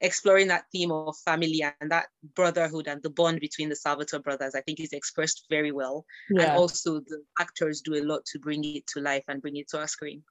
[0.02, 4.56] exploring that theme of family and that brotherhood and the bond between the Salvatore brothers,
[4.56, 6.06] I think is expressed very well.
[6.30, 6.43] Yeah.
[6.43, 9.70] And also the actors do a lot to bring it to life and bring it
[9.70, 10.24] to our screen.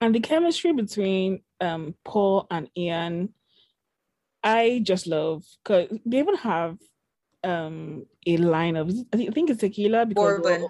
[0.00, 3.34] and the chemistry between um Paul and Ian,
[4.42, 6.78] I just love because they even have
[7.44, 10.68] um a line of I think, it's tequila because Bourbon.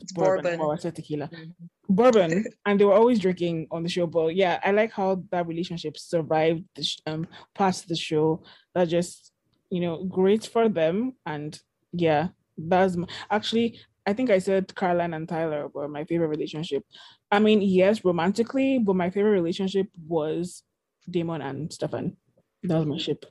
[0.00, 0.42] It's bourbon.
[0.42, 0.60] bourbon.
[0.60, 1.28] Oh, I said tequila.
[1.28, 1.52] Mhm.
[1.88, 4.06] Bourbon, and they were always drinking on the show.
[4.06, 8.42] But yeah, I like how that relationship survived the sh- um past the show.
[8.74, 9.32] That just
[9.70, 11.58] you know great for them, and
[11.92, 16.84] yeah, that's my, actually I think I said Caroline and Tyler were my favorite relationship.
[17.30, 20.62] I mean, yes, romantically, but my favorite relationship was
[21.08, 22.16] Damon and Stefan.
[22.62, 23.24] That was my ship.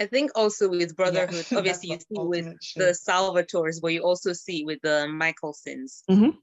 [0.00, 2.46] I think also with brotherhood, that's obviously you see with
[2.76, 6.02] the Salvatores, but you also see with the Mikaelsons.
[6.10, 6.36] Mhm.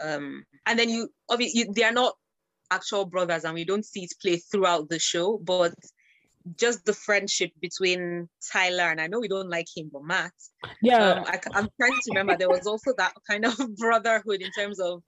[0.00, 2.16] Um, and then you obviously they are not
[2.70, 5.74] actual brothers, and we don't see it play throughout the show, but
[6.56, 10.32] just the friendship between Tyler and I know we don't like him, but Matt.
[10.80, 14.50] Yeah, Um, I, am trying to remember there was also that kind of brotherhood in
[14.52, 15.02] terms of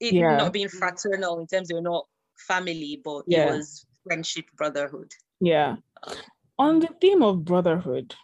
[0.00, 0.36] it Yeah.
[0.36, 2.06] not being fraternal in terms of not
[2.36, 3.44] family, but Yeah.
[3.44, 5.10] it was friendship brotherhood.
[5.40, 5.76] Yeah.
[6.58, 8.14] On the theme of brotherhood,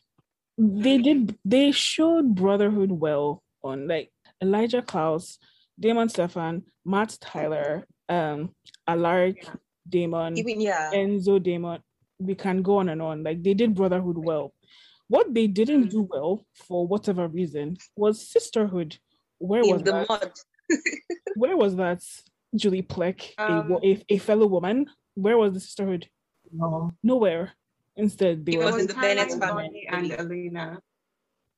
[0.57, 4.11] they did they showed brotherhood well on like
[4.43, 5.39] Elijah Klaus,
[5.79, 8.51] Damon Stefan, Matt Tyler, um,
[8.87, 9.49] Alaric
[9.89, 11.81] Damon, Even yeah, Enzo Damon.
[12.19, 13.23] we can go on and on.
[13.23, 14.53] Like they did Brotherhood well.
[15.09, 18.97] What they didn't do well, for whatever reason, was Sisterhood.
[19.39, 20.09] Where In was the that?
[20.09, 20.33] mud.
[21.35, 22.01] Where was that?
[22.55, 24.87] Julie Plec, a Um, wo- a, a fellow woman.
[25.15, 26.09] Where was the Sisterhood?
[26.53, 26.93] No.
[27.03, 27.53] Nowhere.
[27.97, 28.65] Instead, they It were.
[28.67, 29.87] was in the Bennett family.
[29.89, 30.81] And Elena.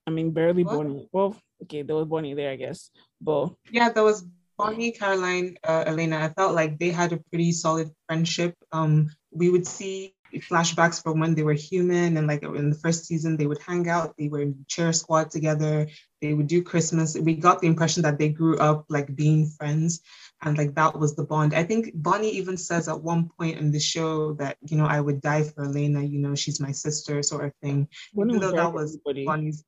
[0.07, 0.77] I mean, barely What?
[0.77, 1.09] Bonnie.
[1.13, 2.91] Well, okay, there was Bonnie there, I guess.
[3.21, 4.25] But Yeah, there was
[4.59, 6.19] Bonnie, Caroline, uh, Elena.
[6.19, 8.55] I felt like they had a pretty solid friendship.
[8.73, 10.15] Um, we would see
[10.51, 13.89] flashbacks from when they were human, and like in the first season, they would hang
[13.89, 14.15] out.
[14.19, 15.89] They were in cheer squad together.
[16.21, 17.17] They would do Christmas.
[17.19, 20.01] We got the impression that they grew up like being friends,
[20.43, 21.55] and like that was the bond.
[21.55, 25.01] I think Bonnie even says at one point in the show that you know I
[25.01, 26.03] would die for Elena.
[26.03, 27.89] You know, she's my sister, sort of thing.
[28.15, 29.25] Bonnie Even though that was everybody.
[29.25, 29.65] Bonnie's.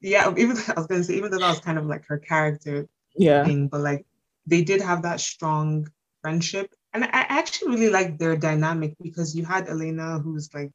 [0.00, 2.86] Yeah, even I was gonna say, even though that was kind of like her character,
[3.16, 3.44] Yeah.
[3.44, 4.04] thing, but like
[4.46, 5.88] they did have that strong
[6.22, 6.74] friendship.
[6.92, 10.72] And I actually really liked their dynamic because you had Elena who's like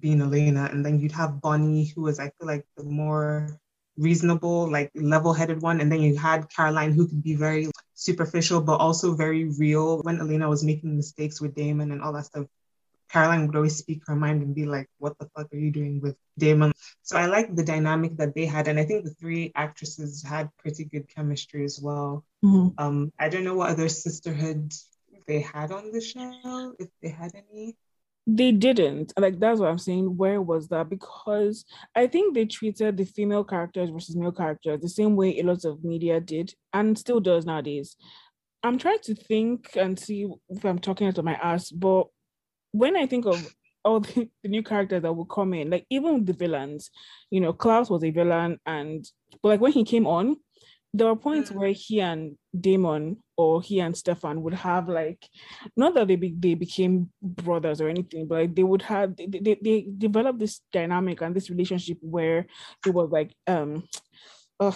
[0.00, 3.48] being Elena, and then you'd have Bonnie who was I feel like the more
[3.96, 7.68] reasonable, like level-headed one, and then you had Caroline who could be very
[8.00, 10.00] superficial but also very real.
[10.00, 12.46] When Elena was making mistakes with Damon and all that stuff,
[13.12, 16.00] Caroline would always speak her mind and be like, "What the fuck are you doing
[16.00, 16.72] with Damon?"
[17.02, 20.48] So I like the dynamic that they had, and I think the three actresses had
[20.56, 22.24] pretty good chemistry as well.
[22.42, 22.72] Mhm.
[22.78, 24.72] Um, I don't know what other sisterhood
[25.26, 27.76] they had on the show, if they had any.
[28.32, 29.12] They didn't.
[29.18, 30.16] Like that's what I'm saying.
[30.16, 30.88] Where was that?
[30.88, 31.64] Because
[31.96, 35.64] I think they treated the female characters versus male characters the same way a lot
[35.64, 37.96] of media did and still does nowadays.
[38.62, 42.06] I'm trying to think and see if I'm talking out of my ass, but
[42.72, 43.52] when I think of
[43.84, 46.90] all the, the new characters that will come in, like even the villains,
[47.30, 49.04] you know, Klaus was a villain, and
[49.42, 50.36] but like when he came on,
[50.94, 51.56] there were points Mm.
[51.56, 55.28] where he and Damon or he and Stefan would have like
[55.76, 59.26] not that they be, they became brothers or anything, but like they would have they,
[59.26, 62.46] they, they developed this dynamic and this relationship where
[62.86, 63.84] it was like um
[64.60, 64.72] uh,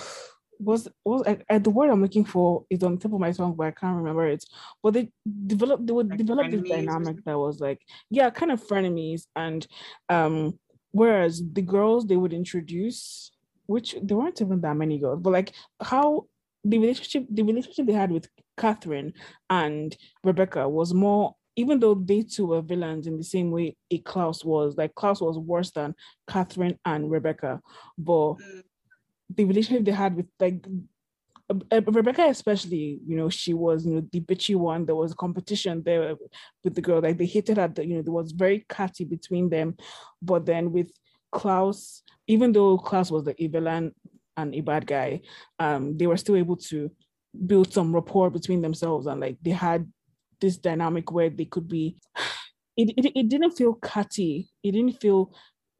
[0.59, 3.33] was was I, I, the word I'm looking for is on the tip of my
[3.33, 4.45] tongue, but I can't remember it.
[4.83, 5.11] But they
[5.47, 9.67] developed they would Like develop this dynamic that was like yeah, kind of frenemies and
[10.09, 10.59] um
[10.93, 13.33] whereas the girls they would introduce
[13.67, 15.53] which there weren't even that many girls, but like
[15.83, 16.27] how
[16.65, 19.13] the relationship the relationship they had with Catherine
[19.51, 23.99] and Rebekah was more even though they two were villains in the same way a
[23.99, 25.95] Klaus was, like Klaus was worse than
[26.29, 27.61] Catherine and Rebekah,
[27.97, 28.63] but Mm.
[29.37, 30.67] the relationship they had with like
[31.51, 34.87] uh, uh, Rebekah especially, you know, she was you know the bitchy one.
[34.87, 36.17] There was competition there
[36.63, 37.01] with the girl.
[37.01, 37.73] Like they hated her.
[37.79, 39.77] You know, there was very catty between them.
[40.23, 40.91] But then with
[41.33, 43.95] Klaus, even though Klaus was the villain
[44.37, 45.21] and a bad guy,
[45.59, 46.91] um, they were still able to
[47.47, 49.91] build some rapport between themselves and like they had
[50.41, 51.97] this dynamic where they could be.
[52.77, 54.51] It, it, it didn't feel catty.
[54.65, 55.33] It didn't feel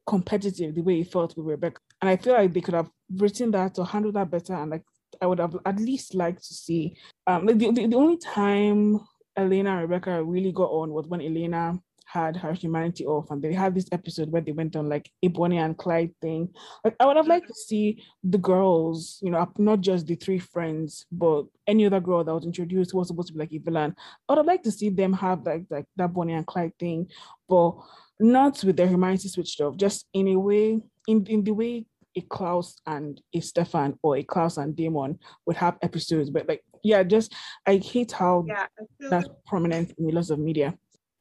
[0.07, 1.81] competitive the way it felt with Rebekah.
[2.01, 4.53] And I feel like they could have written that or handled that better.
[4.53, 4.83] And like
[5.21, 6.95] I would have at least liked to see.
[7.27, 9.01] Um, like the, the, the only time
[9.35, 13.53] Elena and Rebekah really got on was when Elena had her humanity off, and they
[13.53, 16.49] had this episode where they went on like a Bonnie and Clyde thing.
[16.83, 20.39] Like I would have liked to see the girls, you know, not just the three
[20.39, 23.57] friends, but any other girl that was introduced who was supposed to be like a
[23.57, 23.95] villain.
[24.27, 27.09] I would have liked to see them have like like that Bonnie and Clyde thing,
[27.49, 27.75] but
[28.19, 31.85] not with their humanity switched off, just in a way, in, in the way
[32.15, 36.29] a Klaus and a Stefan or a Klaus and Damon would have episodes.
[36.29, 37.33] But like, yeah, just
[37.65, 40.77] I hate how Yeah, I that's prominent in lots of media.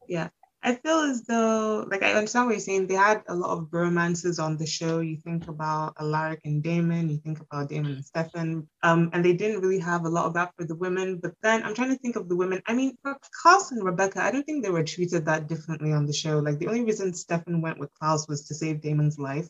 [0.09, 0.29] Yeah.
[0.67, 2.87] I feel as though, like, I understand what you're saying.
[2.87, 5.01] They had a lot of romances on the show.
[5.01, 9.35] You think about Alaric and Damon, you think about Damon and Stefan, um, and they
[9.35, 11.19] didn't really have a lot of that for the women.
[11.19, 12.63] But then I'm trying to think of the women.
[12.67, 16.07] I mean, for Klaus and Rebekah, I don't think they were treated that differently on
[16.07, 16.39] the show.
[16.39, 19.49] Like, the only reason Stefan went with Klaus was to save Damon's life,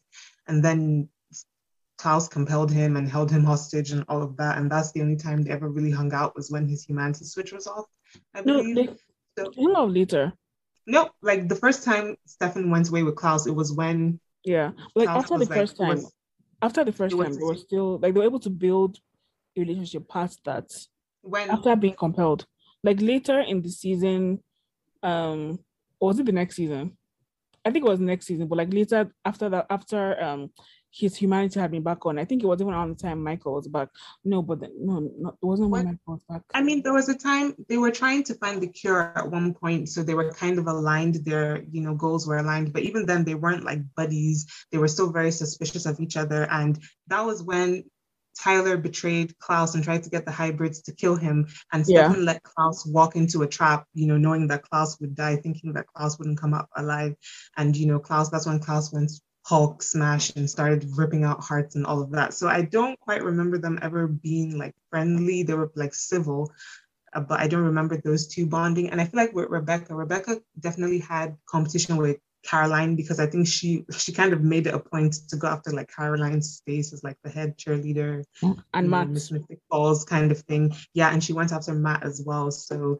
[0.48, 1.08] and then
[1.96, 4.58] Klaus compelled him and held him hostage and all of that.
[4.58, 7.52] And that's the only time they ever really hung out was when his humanity switch
[7.52, 7.86] was off.
[8.34, 8.74] I No, believe.
[9.36, 10.32] they So- out later.
[10.86, 15.08] No, like the first time Stefan went away with Klaus, it was when Yeah, like
[15.08, 16.12] Klaus after the like, first time, was-
[16.62, 18.98] after the first time, they were still like they were able to build
[19.56, 20.66] a relationship past that
[21.22, 22.46] when after being compelled.
[22.82, 24.42] Like later in the season,
[25.02, 25.58] um,
[26.00, 26.96] or was it the next season?
[27.64, 30.50] I think it was next season, but like later after that, after um
[30.96, 33.54] his humanity had been back on, I think it was even around the time Mikael
[33.54, 33.88] was back.
[34.24, 35.84] No, but the, no, no, it wasn't when?
[35.86, 36.42] Mikael was back.
[36.54, 39.54] I mean, there was a time they were trying to find the cure at one
[39.54, 41.16] point, so they were kind of aligned.
[41.24, 44.46] Their, you know, goals were aligned, but even then, they weren't like buddies.
[44.70, 46.78] They were still very suspicious of each other, and
[47.08, 47.84] that was when
[48.40, 52.06] Tyler betrayed Klaus and tried to get the hybrids to kill him, and Yeah.
[52.06, 55.72] Stefan let Klaus walk into a trap, you know, knowing that Klaus would die, thinking
[55.72, 57.14] that Klaus wouldn't come up alive.
[57.56, 59.10] And you know, Klaus, that's when Klaus went
[59.44, 62.32] Hulk smash and started ripping out hearts and all of that.
[62.32, 65.42] So I don't quite remember them ever being like friendly.
[65.42, 66.50] They were like civil,
[67.12, 68.88] uh, but I don't remember those two bonding.
[68.90, 73.46] And I feel like with Rebekah, Rebekah definitely had competition with Caroline because I think
[73.46, 77.02] she she kind of made it a point to go after like Caroline's space as
[77.02, 78.24] like the head cheerleader
[78.72, 79.08] And Matt.
[79.08, 80.74] Miss Mystic Falls kind of thing.
[80.94, 82.50] Yeah, and she went after Matt as well.
[82.50, 82.98] So,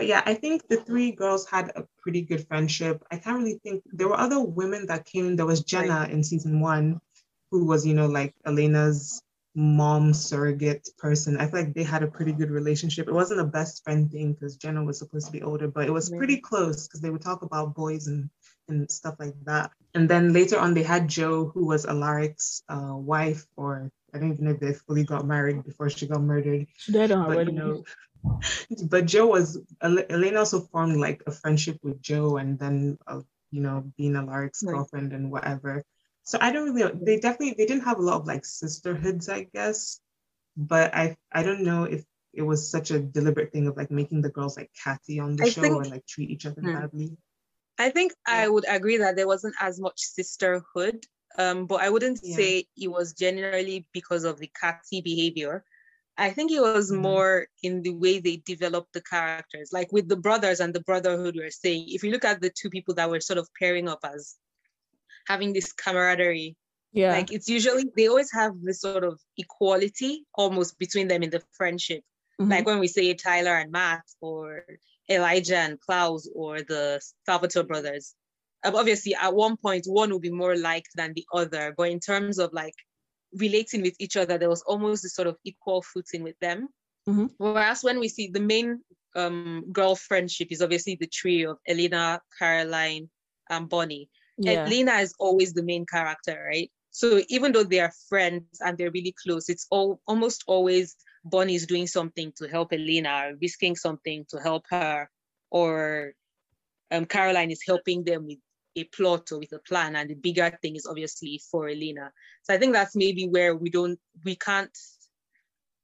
[0.00, 3.04] but yeah, I think the three girls had a pretty good friendship.
[3.10, 5.36] I can't really think there were other women that came.
[5.36, 7.02] There was Jenna in season one,
[7.50, 9.22] who was you know like Elena's
[9.54, 11.36] mom surrogate person.
[11.36, 13.08] I feel like they had a pretty good relationship.
[13.08, 15.92] It wasn't a best friend thing because Jenna was supposed to be older, but it
[15.92, 18.30] was pretty close because they would talk about boys and
[18.68, 19.70] and stuff like that.
[19.94, 24.32] And then later on, they had Jo, who was Alaric's uh, wife, or I don't
[24.32, 26.68] even know if they fully got married before she got murdered.
[26.78, 27.56] She died on her wedding.
[27.56, 27.84] you know,
[28.86, 33.20] but Jo was El- Elena also formed like a friendship with Jo, and then uh,
[33.50, 34.74] you know being Alaric's Right.
[34.74, 35.82] girlfriend and whatever.
[36.24, 36.92] So I don't really.
[37.02, 40.00] They definitely they didn't have a lot of like sisterhoods, I guess.
[40.56, 44.22] But I I don't know if it was such a deliberate thing of like making
[44.22, 46.74] the girls like catty on the I show think- and like treat each other Hmm.
[46.74, 47.16] badly.
[47.78, 51.06] I think I would agree that there wasn't as much sisterhood,
[51.38, 52.36] um, but I wouldn't Yeah.
[52.36, 55.64] say it was generally because of the catty behavior.
[56.26, 57.00] I think it was Mhm.
[57.08, 61.34] more in the way they developed the characters, like with the brothers and the brotherhood.
[61.36, 63.88] We are saying, if you look at the two people that were sort of pairing
[63.88, 64.36] up as
[65.26, 66.56] having this camaraderie,
[66.92, 67.12] Yeah.
[67.16, 70.12] like it's usually they always have this sort of equality
[70.42, 72.02] almost between them in the friendship
[72.38, 72.50] Mhm.
[72.50, 74.66] like when we say Tyler and Matt or
[75.08, 76.84] Elijah and Klaus or the
[77.26, 78.14] Salvatore brothers.
[78.62, 82.38] Obviously, at one point, one will be more liked than the other, but in terms
[82.38, 82.74] of like
[83.34, 86.68] relating with each other, there was almost this sort of equal footing with them.
[87.08, 87.30] Mhm.
[87.38, 88.82] Whereas when we see the main
[89.16, 93.10] um, girl friendship is obviously the trio of Elena, Caroline,
[93.48, 94.08] and Bonnie.
[94.38, 94.64] yeah.
[94.64, 96.70] Elena is always the main character, right?
[96.90, 101.54] So even though they are friends and they're really close, it's all almost always Bonnie
[101.54, 105.10] is doing something to help Elena, risking something to help her,
[105.50, 106.14] or
[106.90, 108.38] um, Caroline is helping them with
[108.76, 112.12] a plot or with a plan, and the bigger thing is obviously for Elena.
[112.42, 114.76] So I think that's maybe where we don't, we can't,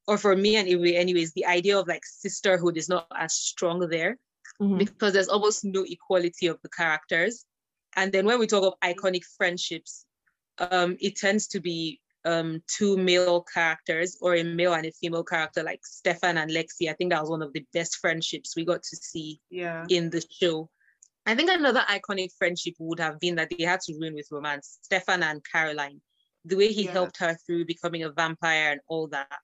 [0.07, 3.89] or for me and Ivy, anyways, the idea of like sisterhood is not as strong
[3.89, 4.18] there
[4.61, 4.78] Mhm.
[4.78, 7.45] because there's almost no equality of the characters.
[7.97, 10.07] And then when we talk of iconic friendships,
[10.59, 15.22] um, it tends to be um, two male characters or a male and a female
[15.22, 16.91] character like Stefan and Lexi.
[16.91, 19.84] I think that was one of the best friendships we got to see Yeah.
[19.89, 20.68] in the show.
[21.27, 24.79] I think another iconic friendship would have been that they had to ruin with romance,
[24.83, 26.01] Stefan and Caroline.
[26.45, 26.93] The way he Yeah.
[26.93, 29.39] helped her through becoming a vampire and all that.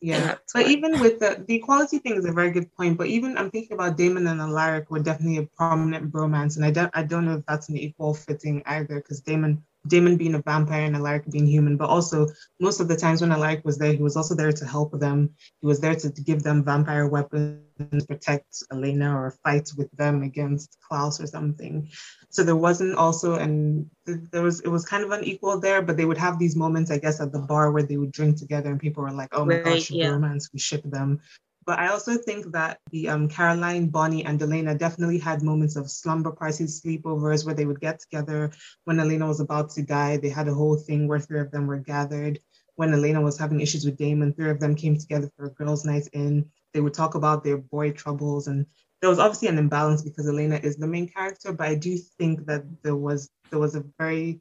[0.00, 2.98] Yeah, but even with the the equality thing is a very good point.
[2.98, 6.70] But even I'm thinking about Damon and Alaric were definitely a prominent bromance, and I
[6.70, 10.42] don't I don't know if that's an equal fitting either, because Damon Damon being a
[10.42, 12.26] vampire and Alaric being human, but also
[12.60, 15.30] most of the times when Alaric was there, he was also there to help them.
[15.60, 17.60] He was there to, to give them vampire weapons,
[17.90, 21.90] and protect Elena, or fight with them against Klaus or something.
[22.30, 26.04] So there wasn't also and there was it was kind of unequal there, but they
[26.04, 28.80] would have these moments, I guess, at the bar where they would drink together and
[28.80, 30.08] people were like, oh my Right, gosh, yeah.
[30.08, 31.20] romance, we ship them.
[31.66, 35.90] But I also think that the um, Caroline, Bonnie, and Elena definitely had moments of
[35.90, 38.52] slumber parties, sleepovers where they would get together.
[38.84, 41.66] When Elena was about to die, they had a whole thing where three of them
[41.66, 42.38] were gathered.
[42.76, 45.84] When Elena was having issues with Damon, three of them came together for a girls'
[45.84, 46.50] night in.
[46.72, 48.46] They would talk about their boy troubles.
[48.48, 48.66] And
[49.00, 52.46] there was obviously an imbalance because Elena is the main character, but I do think
[52.46, 54.40] that there was there was a very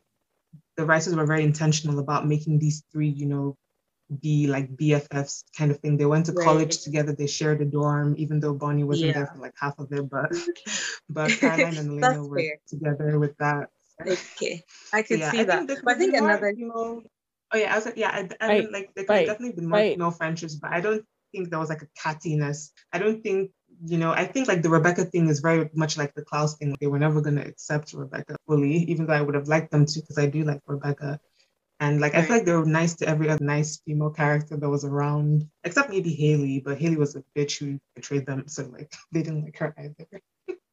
[0.77, 3.55] the writers were very intentional about making these three, you know,
[4.21, 5.97] be like BFFs kind of thing.
[5.97, 6.43] They went to Right.
[6.43, 7.13] college together.
[7.13, 9.13] They shared a dorm, even though Bonnie wasn't Yeah.
[9.13, 10.09] there for like half of it.
[10.09, 10.31] But
[11.09, 12.57] but Caroline and That's Elena were fair.
[12.67, 13.69] together with that.
[14.07, 15.57] Okay, I could yeah, see I that.
[15.57, 17.03] think there But I could think be another female.
[17.53, 19.55] Oh yeah, I was like, yeah, I, I Right, mean, like there could right, definitely
[19.55, 19.93] been more right.
[19.93, 22.71] female friendships, but I don't think there was like a cattiness.
[22.91, 23.51] I don't think
[23.85, 24.11] you know.
[24.11, 26.75] I think like the Rebekah thing is very much like the Klaus thing.
[26.79, 29.99] They were never gonna accept Rebekah fully, even though I would have liked them to
[30.01, 31.19] because I do like Rebekah.
[31.83, 34.69] And like I feel like they were nice to every other nice female character that
[34.75, 35.35] was around,
[35.67, 39.43] except maybe Hayley, but Hayley was a bitch who betrayed them, so like they didn't
[39.43, 40.05] like her either.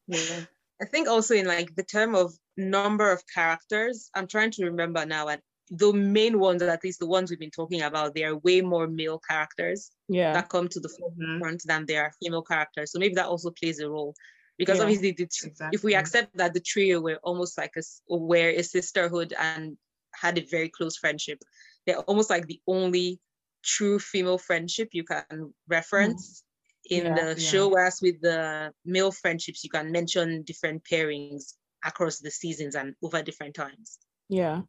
[0.07, 0.41] Yeah.
[0.81, 5.05] I think also in like the term of number of characters, I'm trying to remember
[5.05, 8.37] now, and the main ones, at least the ones we've been talking about, they are
[8.37, 10.33] way more male characters Yeah.
[10.33, 10.97] that come to the Mhm.
[10.99, 12.91] forefront than there are female characters.
[12.91, 14.13] So maybe that also plays a role.
[14.57, 14.83] Because Yeah.
[14.85, 18.01] obviously, the t- if we accept that the trio were almost like a s-
[18.31, 19.77] were a sisterhood and
[20.21, 21.39] had a very close friendship,
[21.85, 23.19] they're almost like the only
[23.63, 26.43] true female friendship you can reference
[26.89, 26.97] mm.
[26.97, 27.47] in Yeah, the yeah.
[27.49, 31.53] show, whereas with the male friendships, you can mention different pairings
[31.85, 33.99] across the seasons and over different times.
[34.29, 34.61] Yeah.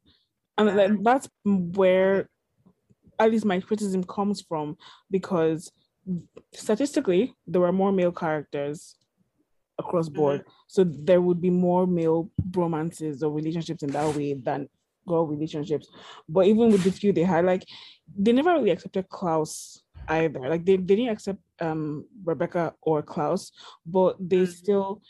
[0.58, 2.28] And like, um, that's where
[3.18, 4.76] at least my criticism comes from
[5.10, 5.70] because
[6.52, 8.96] statistically there were more male characters
[9.78, 10.40] across board.
[10.40, 10.50] Mm-hmm.
[10.66, 14.68] So there would be more male romances or relationships in that way than
[15.06, 15.88] girl relationships.
[16.28, 17.64] But even with the few they had, like
[18.16, 20.40] they never really accepted Klaus either.
[20.40, 23.52] Like they, they didn't accept um Rebekah or Klaus,
[23.86, 25.02] but they still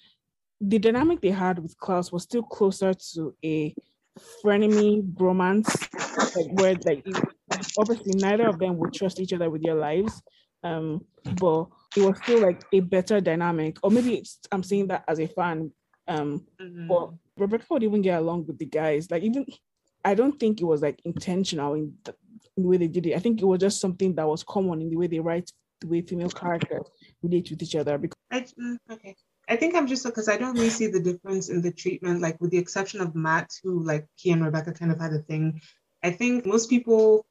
[0.61, 3.74] the dynamic they had with Klaus was still closer to a
[4.45, 5.68] frenemy romance,
[6.34, 7.05] like where like
[7.78, 10.22] obviously neither of them would trust each other with their lives.
[10.62, 11.66] Um, but
[11.97, 15.26] it was still like a better dynamic, or maybe it's, I'm saying that as a
[15.26, 15.72] fan.
[16.07, 16.88] Um, Mhm.
[16.88, 19.11] but Rebekah would even get along with the guys.
[19.11, 19.45] Like even,
[20.05, 22.15] I don't think it was like intentional in the,
[22.57, 23.15] in the way they did it.
[23.15, 25.51] I think it was just something that was common in the way they write,
[25.81, 26.87] the way female characters
[27.23, 27.99] relate with each other.
[27.99, 29.17] Because I, mm, okay.
[29.49, 32.41] I think I'm just because I don't really see the difference in the treatment, like
[32.41, 35.61] with the exception of Matt, who like he and Rebekah kind of had a thing.
[36.03, 37.27] I think most people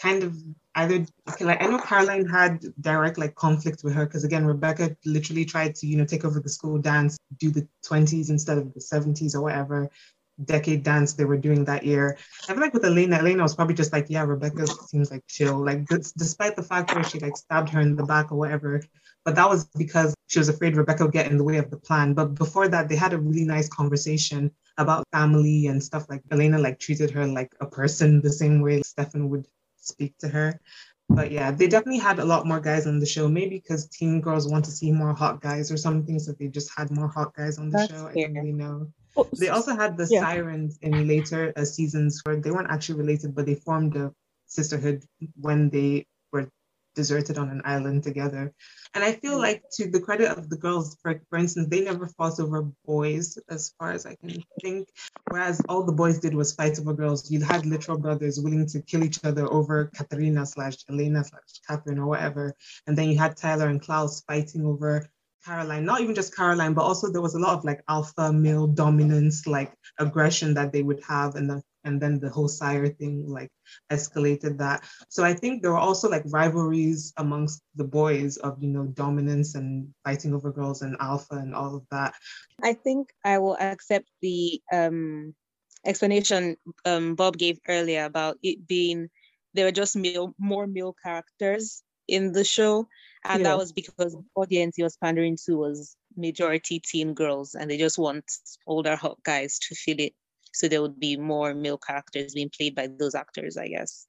[0.00, 0.36] kind of
[0.76, 4.96] either okay, like I know Caroline had direct like conflict with her because again Rebekah
[5.04, 8.72] literally tried to you know take over the school dance, do the 20s instead of
[8.74, 9.90] the 70s or whatever
[10.44, 12.16] decade dance they were doing that year.
[12.48, 15.64] I feel like with Elena, Elena was probably just like, yeah, Rebekah seems like chill.
[15.64, 15.86] Like
[16.16, 18.82] despite the fact where she like stabbed her in the back or whatever,
[19.24, 21.76] but that was because she was afraid Rebekah would get in the way of the
[21.76, 22.14] plan.
[22.14, 26.06] But before that, they had a really nice conversation about family and stuff.
[26.08, 30.28] Like Elena like treated her like a person the same way Stefan would speak to
[30.28, 30.60] her.
[31.10, 33.28] But yeah, they definitely had a lot more guys on the show.
[33.28, 36.70] Maybe because teen girls want to see more hot guys or something, so they just
[36.76, 38.06] had more hot guys on the That's show.
[38.06, 38.26] I fair.
[38.28, 38.92] don't really know.
[39.18, 40.20] Oh, They also had the Yeah.
[40.20, 44.14] sirens in later uh, seasons where they weren't actually related, but they formed a
[44.46, 45.04] sisterhood
[45.40, 46.48] when they were
[46.94, 48.52] deserted on an island together.
[48.94, 52.06] And I feel like, to the credit of the girls, for, for instance, they never
[52.06, 54.88] fought over boys, as far as I can think.
[55.30, 57.30] Whereas all the boys did was fight over girls.
[57.30, 61.98] You had literal brothers willing to kill each other over Katerina slash Elena slash Catherine
[61.98, 62.54] or whatever.
[62.86, 65.08] And then you had Tyler and Klaus fighting over
[65.48, 68.66] Caroline, not even just Caroline, but also there was a lot of like alpha male
[68.66, 73.24] dominance, like aggression that they would have, and then and then the whole sire thing
[73.26, 73.48] like
[73.90, 74.84] escalated that.
[75.08, 79.54] So I think there were also like rivalries amongst the boys of you know dominance
[79.54, 82.12] and fighting over girls and alpha and all of that.
[82.62, 85.34] I think I will accept the um,
[85.86, 89.08] explanation um, Bob gave earlier about it being
[89.54, 92.86] there were just male, more male characters in the show,
[93.24, 93.50] and Yeah.
[93.50, 97.78] that was because the audience he was pandering to was majority teen girls, and they
[97.78, 98.24] just want
[98.66, 100.14] older hot guys to fill it.
[100.52, 104.06] So there would be more male characters being played by those actors, I guess.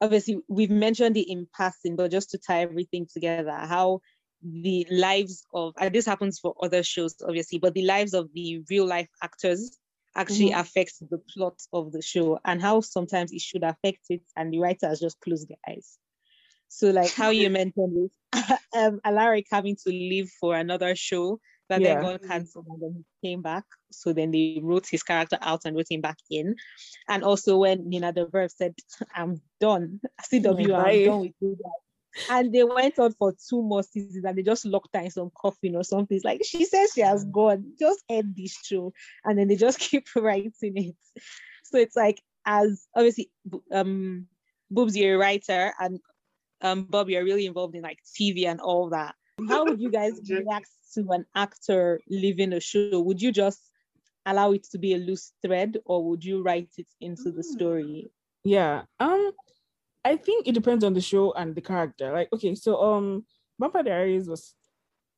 [0.00, 4.00] Obviously, we've mentioned it in passing, but just to tie everything together, how
[4.42, 8.62] the lives of and this happens for other shows obviously but the lives of the
[8.70, 9.78] real life actors
[10.14, 10.60] actually mm-hmm.
[10.60, 14.58] affects the plot of the show and how sometimes it should affect it and the
[14.58, 15.98] writers just close their eyes
[16.68, 18.12] so like how you mentioned with
[18.76, 21.94] um alaric having to leave for another show that Yeah.
[21.94, 25.62] then got cancelled and then he came back so then they wrote his character out
[25.64, 26.56] and wrote him back in
[27.08, 28.74] and also when nina Dobrev said
[29.14, 30.00] i'm done
[30.32, 30.90] cw Bye.
[30.90, 31.72] i'm done with you guys
[32.30, 35.30] and they went on for two more seasons and they just locked her in some
[35.40, 36.16] coffin or something.
[36.16, 38.92] It's like she says she has gone, just end this show.
[39.24, 40.96] And then they just keep writing it.
[41.64, 43.30] So it's like as obviously
[43.72, 44.26] um
[44.72, 45.98] Boops, you're a writer and
[46.60, 49.14] um Bob, you're really involved in like TV and all that.
[49.48, 53.00] How would you guys react to an actor leaving a show?
[53.00, 53.60] Would you just
[54.26, 58.10] allow it to be a loose thread or would you write it into the story?
[58.44, 58.82] Yeah.
[59.00, 59.32] Um,
[60.04, 62.12] I think it depends on the show and the character.
[62.12, 63.24] Like, okay, so um,
[63.58, 64.54] Vampire Diaries was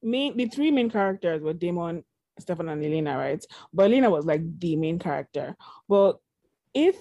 [0.02, 0.36] main.
[0.36, 2.04] The three main characters were Damon,
[2.38, 3.44] Stefan, and Elena, right?
[3.72, 5.56] But Elena was like the main character.
[5.88, 6.18] But
[6.74, 6.96] if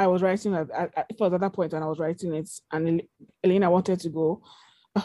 [0.00, 1.98] I was writing at, at at- if I was at that point and I was
[1.98, 3.02] writing it, and
[3.44, 4.42] Elena wanted to go.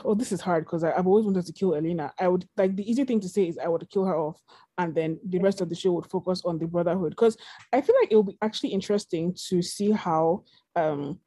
[0.04, 2.12] Oh, this is hard because I've always wanted to kill Elena.
[2.20, 4.40] I would like the easy thing to say is I would kill her off,
[4.80, 7.12] and then the rest of the show would focus on the brotherhood.
[7.12, 7.38] Because
[7.72, 10.44] I feel like it will be actually interesting to see how
[10.76, 11.20] um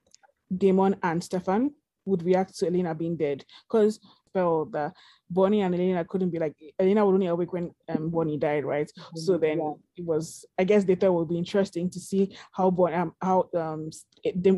[0.63, 1.73] Damon and Stefan
[2.07, 3.45] would react to Elena being dead.
[3.69, 4.01] Because
[4.39, 4.91] felt that
[5.31, 8.91] Bonnie and Elena couldn't be like Elena would only awake when um Bonnie died, right?
[9.25, 9.73] So then Yeah.
[9.99, 10.27] it was
[10.61, 12.23] I guess they thought it would be interesting to see
[12.57, 13.91] how Bonnie um, how um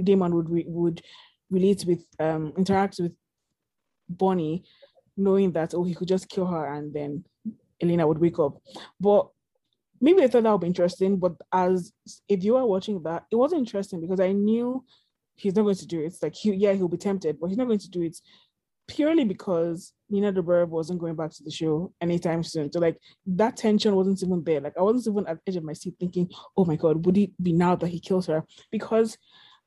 [0.08, 0.98] Damon would re- would
[1.56, 3.14] relate with um interact with
[4.08, 4.64] Bonnie,
[5.16, 7.24] knowing that oh he could just kill her and then
[7.82, 8.54] Elena would wake up.
[9.00, 9.22] But
[10.00, 11.92] maybe I thought that would be interesting, but as
[12.28, 14.84] if you viewer watching that, it wasn't interesting because I knew
[15.36, 16.06] he's not going to do it.
[16.06, 18.16] It's like he yeah, he'll be tempted, but he's not going to do it
[18.90, 22.70] purely because Nina Dobrev wasn't going back to the show anytime soon.
[22.72, 24.60] So like that tension wasn't even there.
[24.60, 27.16] Like I wasn't even at the edge of my seat thinking, oh my god, would
[27.16, 28.44] it be now that he kills her?
[28.72, 29.16] Because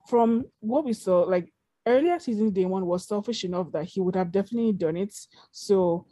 [0.09, 1.51] from what we saw, like
[1.87, 5.15] earlier season One was selfish enough that he would have definitely done it.
[5.51, 6.05] So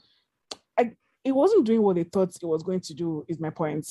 [0.79, 0.93] I
[1.25, 3.85] it wasn't doing what they thought it was going to do, is my point.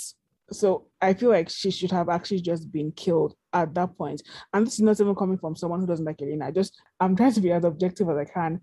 [0.53, 4.23] So I feel like she should have actually just been killed at that point.
[4.53, 6.47] And this is not even coming from someone who doesn't like Elena.
[6.47, 8.61] I just I'm trying to be as objective as I can.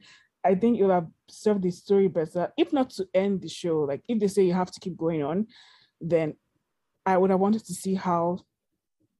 [0.47, 3.81] I think would have served the story better, if not to end the show.
[3.81, 5.47] Like if they say you have to keep going on,
[5.99, 6.35] then
[7.05, 8.39] I would have wanted to see how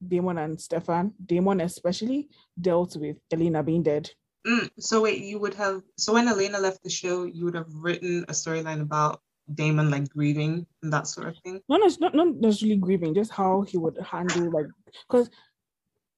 [0.06, 4.10] Damon and Stefan, Damon especially, dealt with Elena being dead.
[4.46, 7.72] Mm, so wait, you would have so when Elena left the show, you would have
[7.74, 9.20] written a storyline about
[9.52, 11.60] Damon like grieving and that sort of thing.
[11.68, 14.66] No, no, it's not not necessarily grieving, just how he would handle like
[15.06, 15.28] because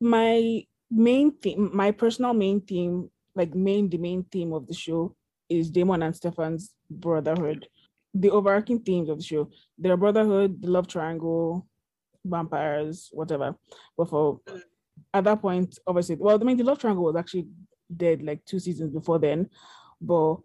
[0.00, 3.10] my main theme, my personal main theme
[3.40, 5.16] like main the main theme of the show
[5.48, 7.66] is Damon and Stefan's brotherhood.
[8.12, 11.66] The overarching themes of the show, their brotherhood, the love triangle,
[12.24, 13.56] vampires, whatever.
[13.96, 14.40] But for
[15.14, 17.46] at that point, obviously, well, I mean, the love triangle was actually
[17.96, 19.48] dead like two seasons before then,
[20.00, 20.36] but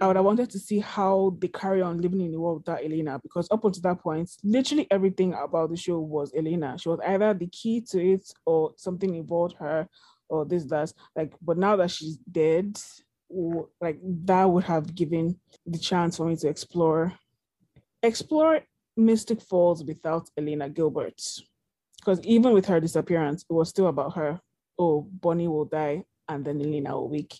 [0.00, 2.84] I would have wanted to see how they carry on living in the world without
[2.84, 6.78] Elena because up until that point, literally everything about the show was Elena.
[6.78, 9.88] She was either the key to it or something involved her
[10.30, 10.92] or this that.
[11.14, 12.78] Like but now that she's dead
[13.80, 17.12] like that would have given the chance for me to explore
[18.02, 18.60] explore
[18.96, 21.20] mystic falls without elena gilbert.
[21.98, 24.40] Because even with her disappearance it was still about her.
[24.78, 27.38] Oh bonnie will die and then elena will wake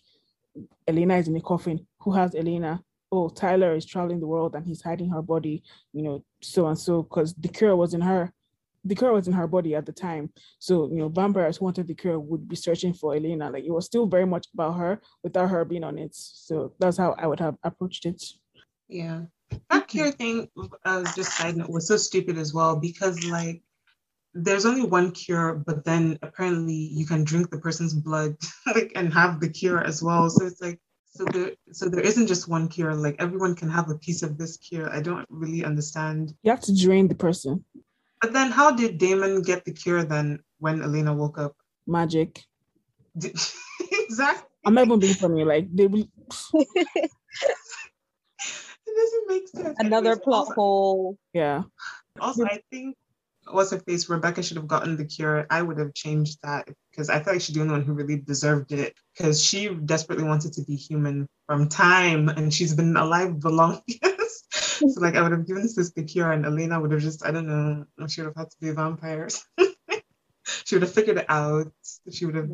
[0.87, 1.87] elena is in a coffin.
[2.01, 2.83] Who has elena?
[3.11, 5.63] Oh tyler is traveling the world and he's hiding her body
[5.93, 8.33] you know so and so because the cure was in her
[8.85, 10.33] the cure was in her body at the time.
[10.59, 13.51] So, you know, vampires wanted the cure would be searching for Elena.
[13.51, 16.15] Like it was still very much about her without her being on it.
[16.15, 18.23] So that's how I would have approached it.
[18.89, 19.23] Yeah.
[19.69, 20.49] That cure thing,
[20.85, 23.63] uh, just side note, was so stupid as well because like
[24.33, 28.37] there's only one cure, but then apparently you can drink the person's blood
[28.75, 30.31] like and have the cure as well.
[30.31, 33.91] So it's like so there so there isn't just one cure, like everyone can have
[33.91, 34.89] a piece of this cure.
[34.91, 36.35] I don't really understand.
[36.43, 37.65] You have to drain the person.
[38.21, 41.57] But then how did Damon get the cure then when Elena woke up?
[41.87, 42.45] Magic.
[43.17, 43.39] Did,
[43.91, 44.49] exactly.
[44.65, 45.45] I'm not even being funny.
[45.45, 46.07] Like they will.
[46.55, 47.11] it
[48.87, 49.77] doesn't make sense.
[49.79, 51.19] Another Anyways, plot also, hole.
[51.33, 51.63] Yeah.
[52.21, 52.97] Also, I think
[53.51, 54.09] what's her face?
[54.09, 55.47] Rebekah should have gotten the cure.
[55.51, 58.17] I would have changed that because I feel like she's the only one who really
[58.19, 63.41] deserved it because she desperately wanted to be human from time and she's been alive
[63.41, 64.70] the longest.
[64.89, 67.31] So like I would have given this the cure and Elena would have just, I
[67.31, 69.45] don't know, she would have had to be vampires.
[70.65, 71.73] she would have figured it out.
[72.11, 72.51] She would have,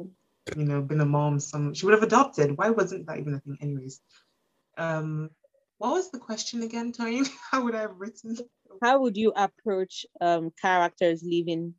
[0.56, 2.56] you know, been a mom, some she would have adopted.
[2.56, 3.58] Why wasn't that even a thing?
[3.60, 4.00] Anyways.
[4.76, 5.30] Um
[5.78, 7.22] what was the question again, Tony?
[7.50, 8.36] How would I have written?
[8.82, 11.74] How would you approach um, characters leaving,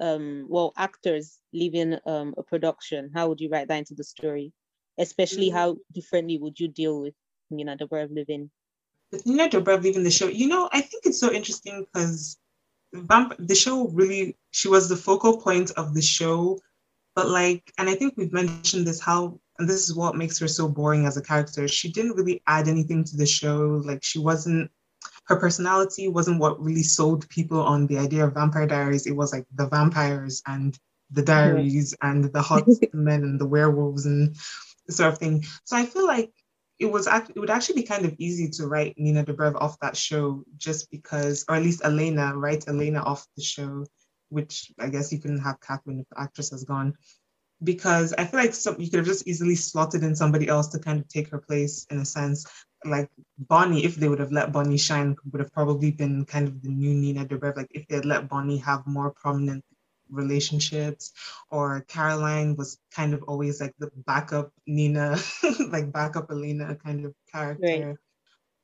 [0.00, 3.10] um, well, actors leaving um, a production?
[3.14, 4.52] How would you write that into the story?
[4.98, 5.52] Especially, Mm.
[5.52, 7.14] how differently would you deal with,
[7.50, 8.50] you know, the way of living?
[9.12, 12.38] With Nina Dobrev leaving the show, you know, I think it's so interesting because
[12.92, 16.58] Vamp- the show really, she was the focal point of the show.
[17.14, 20.48] But like, and I think we've mentioned this, how, and this is what makes her
[20.48, 21.68] so boring as a character.
[21.68, 23.82] She didn't really add anything to the show.
[23.84, 24.70] Like, she wasn't,
[25.24, 29.06] her personality wasn't what really sold people on the idea of Vampire Diaries.
[29.06, 30.78] It was like the vampires and
[31.10, 34.36] the diaries and the hot men and the werewolves and
[34.86, 35.44] the sort of thing.
[35.64, 36.32] So I feel like
[36.80, 39.96] it was it would actually be kind of easy to write Nina Dobrev off that
[39.96, 43.84] show just because, or at least Elena, write Elena off the show,
[44.30, 46.94] which I guess you couldn't have Catherine if the actress has gone.
[47.62, 50.78] Because I feel like some you could have just easily slotted in somebody else to
[50.78, 52.46] kind of take her place in a sense.
[52.86, 56.62] Like Bonnie, if they would have let Bonnie shine, would have probably been kind of
[56.62, 57.58] the new Nina Dobrev.
[57.58, 59.62] Like if they had let Bonnie have more prominent
[60.10, 61.12] relationships,
[61.50, 65.18] or Caroline was kind of always like the backup Nina,
[65.68, 67.86] like backup Elena kind of character.
[67.88, 67.96] Right.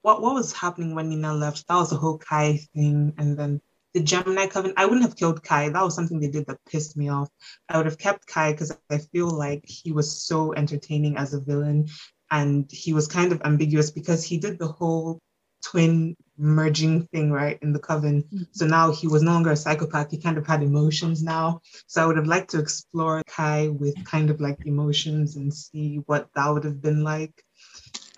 [0.03, 1.67] What what was happening when Nina left?
[1.69, 3.61] That was the whole Kai thing, and then
[3.95, 4.75] the Gemini Coven.
[4.77, 5.71] I wouldn't have killed Kai.
[5.71, 7.29] That was something they did that pissed me off.
[7.69, 11.41] I would have kept Kai because I feel like he was so entertaining as a
[11.41, 11.89] villain,
[12.31, 15.19] and he was kind of ambiguous because he did the whole
[15.67, 20.11] twin merging thing right in the coven so now he was no longer a psychopath
[20.11, 23.95] he kind of had emotions now so i would have liked to explore kai with
[24.05, 27.35] kind of like emotions and see what that would have been like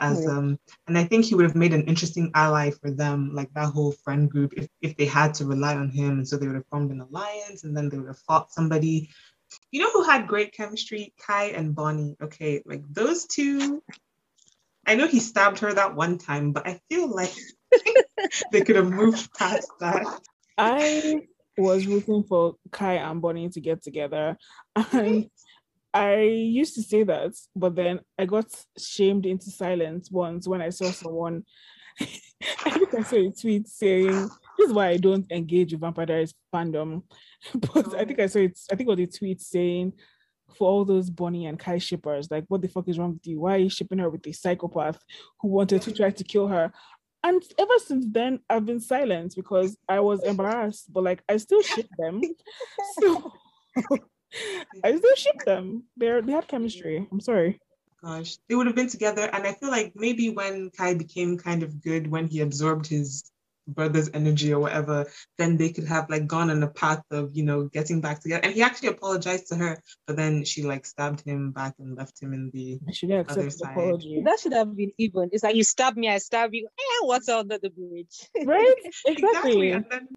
[0.01, 3.53] as um and i think he would have made an interesting ally for them like
[3.55, 6.47] that whole friend group if, if they had to rely on him and so they
[6.47, 9.09] would have formed an alliance and then they would have fought somebody
[9.71, 11.15] You know who had great chemistry?
[11.19, 12.17] Kai and Bonnie.
[12.23, 13.83] Okay, like those two.
[14.89, 17.35] I know he stabbed her that one time, but I feel like
[18.53, 20.03] they could have moved past that.
[20.57, 21.21] I
[21.59, 24.39] was rooting for Kai and Bonnie to get together.
[24.93, 25.29] And
[25.93, 28.47] I used to say that, but then I got
[28.79, 31.45] shamed into silence once when I saw someone.
[32.01, 36.07] I think I saw a tweet saying, This is why I don't engage with Vampire
[36.07, 37.03] Diaries fandom.
[37.55, 38.05] But I oh.
[38.07, 39.93] think I saw it, I think it was a tweet saying,
[40.57, 43.41] for all those Bonnie and Kai shippers, like, what the fuck is wrong with you?
[43.41, 44.99] Why are you shipping her with a psychopath
[45.41, 46.73] who wanted to try to kill her?
[47.25, 51.63] And ever since then, I've been silent because I was embarrassed, but like, I still
[51.63, 52.21] ship them.
[53.01, 53.33] So
[54.85, 55.85] I still ship them.
[55.97, 57.07] They're they had chemistry.
[57.11, 57.61] I'm sorry.
[58.03, 61.63] Gosh, they would have been together, and I feel like maybe when Kai became kind
[61.63, 63.31] of good, when he absorbed his
[63.69, 65.07] brother's energy or whatever,
[65.37, 68.43] then they could have like gone on a path of you know getting back together.
[68.45, 72.21] And he actually apologized to her, but then she like stabbed him back and left
[72.21, 73.71] him in the should have Other side.
[73.71, 74.23] apology.
[74.25, 75.31] That should have been even.
[75.33, 76.67] It's like you stab me, I stab you.
[76.67, 78.29] Eh, what's under the bridge?
[78.45, 78.75] Right?
[79.07, 79.73] exactly.
[79.73, 80.09] Exactly.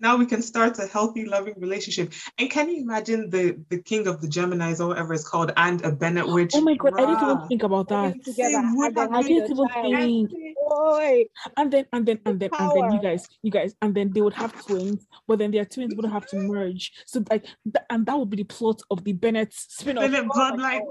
[0.00, 2.12] And then now we can start a healthy, loving relationship.
[2.38, 5.84] And can you imagine the the king of the Geminis or whatever it's called, and
[5.84, 6.52] a Bennett oh witch?
[6.54, 8.04] Oh my god, I didn't even think about that.
[8.04, 10.54] Living together and then I having didn't even think.
[10.68, 11.24] Boy,
[11.56, 14.20] And then and then and then and then you guys, you guys, and then they
[14.20, 16.92] would have twins, but then their twins wouldn't have to merge.
[17.06, 20.10] So like th- and that would be the plot of the Bennett spin-off.
[20.10, 20.82] Bennett bloodline.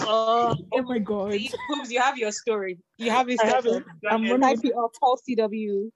[0.00, 1.32] oh, Oh my god.
[1.32, 2.78] see, Boops, you have your story.
[2.98, 3.40] You have it.
[3.42, 3.82] I have it.
[4.08, 4.92] I'm running Type with- it up,
[5.28, 5.90] CW.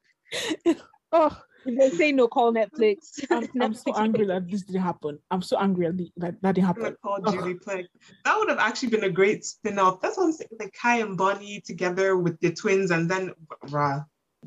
[1.13, 1.37] Oh,
[1.67, 3.23] If they say no, call Netflix.
[3.31, 5.19] I'm, I'm so angry that this didn't happen.
[5.31, 6.83] I'm so angry that the- that, that didn't happen.
[6.83, 7.35] gonna call Ugh.
[7.35, 7.85] Julie Plec.
[8.25, 10.01] That would have actually been a great spin-off.
[10.01, 10.49] That's what I'm saying.
[10.59, 13.33] Like Kai and Bonnie together with the twins, and then
[13.71, 14.01] rah.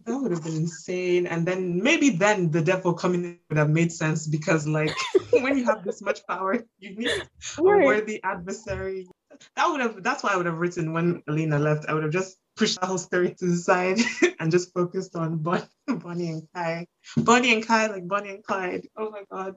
[0.06, 1.28] That would have been insane.
[1.28, 4.96] And then maybe then the devil coming in would have made sense because like
[5.32, 7.12] when you have this much power, you need
[7.60, 9.08] a worthy adversary.
[9.56, 11.86] That would have that's why I would have written when Elena left.
[11.88, 14.00] I would have just pushed that whole story to the side
[14.40, 16.88] and just focused on Bon- Bonnie and Kai.
[17.18, 18.88] Bonnie and Kai, like Bonnie and Clyde.
[18.98, 19.56] Oh my god.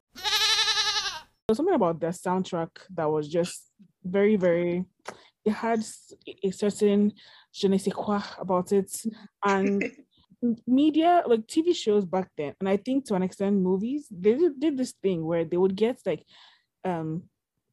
[1.47, 3.71] There's something about the soundtrack that was just
[4.05, 4.85] very, very.
[5.45, 5.85] It had
[6.43, 7.13] a certain
[7.53, 8.91] je ne sais quoi about it,
[9.45, 9.85] and
[10.67, 14.59] media like TV shows back then, and I think to an extent movies, they did,
[14.59, 16.25] did this thing where they would get like
[16.85, 17.23] um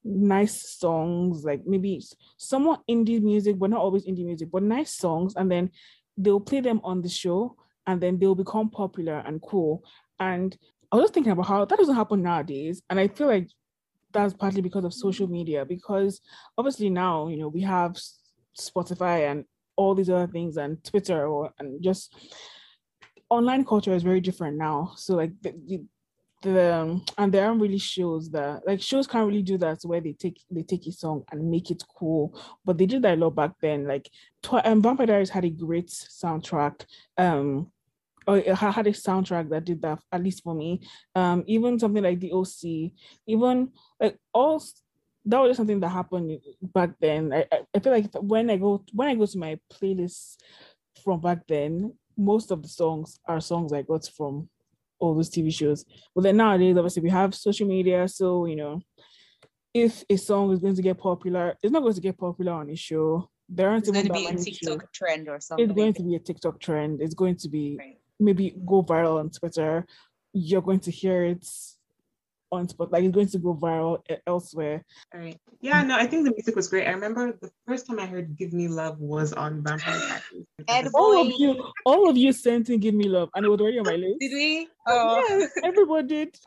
[0.04, 2.02] nice songs, like maybe
[2.38, 5.70] somewhat indie music, but not always indie music, but nice songs, and then
[6.18, 7.56] they'll play them on the show,
[7.88, 9.84] and then they'll become popular and cool.
[10.20, 10.58] And
[10.92, 13.50] I was just thinking about how that doesn't happen nowadays, and I feel like
[14.12, 15.66] that's partly because of social media.
[15.66, 16.22] Because
[16.58, 17.98] obviously now, you know, we have
[18.60, 19.46] Spotify and
[19.76, 22.16] all these other things, and Twitter, or and just
[23.30, 24.92] online culture is very different now.
[24.96, 25.84] So like the, the,
[26.44, 30.02] the um, and there aren't really shows that like shows can't really do that where
[30.02, 32.40] they take they take a song and make it cool.
[32.64, 33.88] But they did that a lot back then.
[33.88, 34.10] Like
[34.42, 36.86] Twi- um, Vampire Diaries had a great soundtrack.
[37.18, 37.72] Um,
[38.26, 40.82] or it had a soundtrack that did that at least for me.
[41.16, 42.94] Um, even something like the OC,
[43.28, 44.64] even like all
[45.26, 47.34] that was just something that happened back then.
[47.34, 50.38] I, I, feel like when I go when I go to my playlists
[51.04, 54.50] from back then, most of the songs are songs I got from
[55.04, 55.84] all those TV shows.
[56.16, 58.82] But then nowadays, obviously, we have social media, so you know,
[59.74, 62.70] if a song is going to get popular, it's not going to get popular on
[62.70, 63.30] a show.
[63.50, 64.90] There aren't It's going to be a TikTok shows.
[64.94, 65.64] trend or something.
[65.66, 67.02] It's going to be a TikTok trend.
[67.02, 67.98] It's going to be Right.
[68.20, 69.86] maybe go viral on Twitter.
[70.34, 71.46] You're going to hear it
[72.54, 74.84] on spot, like it's going to go viral elsewhere.
[75.14, 75.40] All right.
[75.62, 76.88] Yeah, no, I think the music was great.
[76.88, 80.46] I remember the first time I heard Give Me Love was on Vampire Diaries.
[80.68, 83.60] Ed All of you, all of you sent in "Give Me Love," and it was
[83.60, 84.20] already on my list.
[84.20, 84.68] Did we?
[84.88, 86.40] Oh, Yes, everybody did.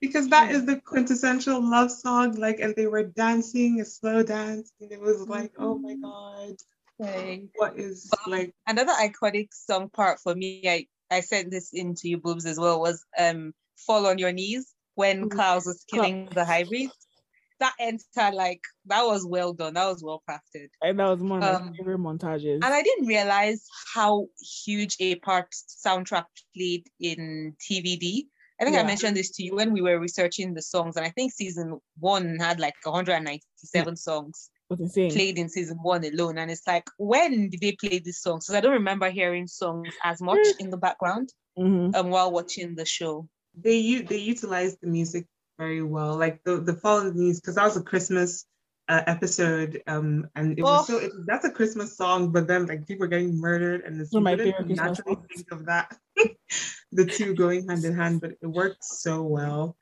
[0.00, 2.32] because that is the quintessential love song.
[2.36, 6.54] Like, and they were dancing a slow dance, and it was like, oh my god,
[7.00, 7.48] okay.
[7.56, 8.54] what is like?
[8.66, 12.80] Another iconic song part for me, I, I sent this into you Boops as well,
[12.80, 15.30] was um Fall on Your Knees when Mhm.
[15.30, 16.92] Klaus was killing the hybrids.
[17.60, 19.74] That entire like that was well done.
[19.74, 20.68] That was well crafted.
[20.82, 22.54] And that was one of my Um, favorite montages.
[22.54, 23.64] And I didn't realize
[23.94, 24.26] how
[24.64, 26.24] huge a part soundtrack
[26.56, 28.26] played in TVD.
[28.60, 31.10] I think I mentioned this to you when we were researching the songs, and I
[31.10, 35.10] think season one had like 197 songs it was insane.
[35.10, 36.38] played in season one alone.
[36.38, 38.46] And it's like, when did they play these songs?
[38.46, 40.60] Because I don't remember hearing songs as much Mm.
[40.60, 41.94] in the background Mhm.
[41.96, 43.28] um, while watching the show.
[43.54, 45.26] They u- they utilized the music
[45.58, 46.16] very well.
[46.16, 48.46] Like the the Fallen Knees, because that was a Christmas
[48.88, 50.84] uh, episode, um, and it was Oh.
[50.84, 54.12] so it, that's a Christmas song, but then like people are getting murdered, and it's
[54.12, 55.28] One of my you favorite naturally songs.
[55.34, 55.96] think of that,
[56.92, 59.76] the two going hand in hand, but it worked so well.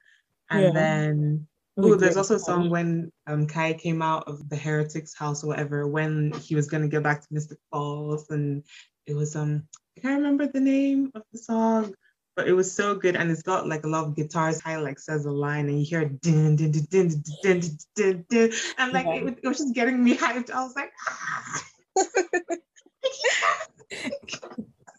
[0.51, 0.73] And Yeah.
[0.73, 1.47] then
[1.79, 5.47] Oh, there's also a song when um Kai came out of the heretic's house or
[5.47, 8.65] whatever, when he was gonna get back to Mystic Falls, and
[9.07, 9.63] it was um
[9.97, 11.95] I can't remember the name of the song,
[12.41, 14.63] but it was so good, and it's got like a lot of guitars.
[14.63, 17.09] Kai like says a line, and you hear din din din din
[17.43, 20.51] din din din, din, and like it, was- it was just getting me hyped.
[20.51, 21.63] I was like, ah.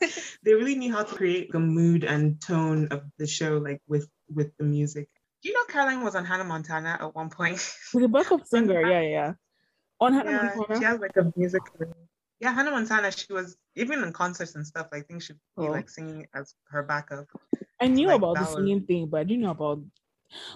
[0.43, 4.07] they really knew how to create the mood and tone of the show, like with
[4.29, 5.09] with the music.
[5.41, 7.57] Do you know Caroline was on Hannah Montana at one point?
[7.91, 9.33] With a backup singer, yeah, yeah.
[9.99, 10.79] On Hannah yeah, Montana?
[10.79, 11.95] she has like a music career.
[12.41, 13.11] Yeah, Hannah Montana.
[13.11, 14.87] She was even in concerts and stuff.
[14.91, 15.71] I think she'd be Oh.
[15.71, 17.27] like singing as her backup.
[17.79, 19.79] I knew like, about the that was- singing thing, but I didn't know about.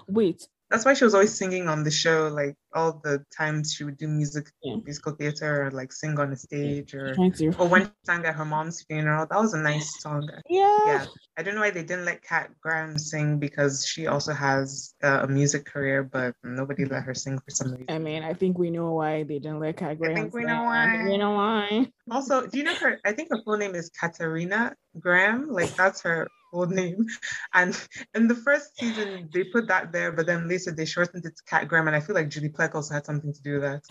[0.07, 2.27] Wait, That's why she was always singing on the show.
[2.27, 4.77] Like all the times she would do music, Yeah.
[4.83, 7.15] musical theater, or like sing on the stage, or
[7.59, 9.27] or when she sang at her mom's funeral.
[9.29, 10.27] That was a nice song.
[10.49, 10.77] Yeah.
[10.87, 11.05] Yeah,
[11.37, 15.19] I don't know why they didn't let Kat Graham sing because she also has uh,
[15.23, 17.85] a music career, but nobody let her sing for some reason.
[17.89, 20.11] I mean, I think we know why they didn't let Kat Graham.
[20.17, 20.47] I think we sing.
[20.47, 21.03] know why.
[21.05, 21.87] We know why.
[22.11, 22.99] Also, do you know her?
[23.05, 25.49] I think her full name is Katerina Graham.
[25.49, 27.05] Like that's her full name.
[27.53, 27.77] And
[28.13, 31.43] in the first season, they put that there, but then later they shortened it to
[31.45, 31.87] Kat Graham.
[31.87, 33.83] And I feel like Julie Plec also had something to do with that.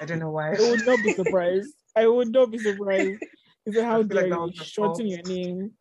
[0.00, 0.54] I don't know why.
[0.54, 1.74] I would not be surprised.
[1.96, 3.20] I would not be surprised.
[3.66, 5.72] Is it how feel like dare you shorten your name?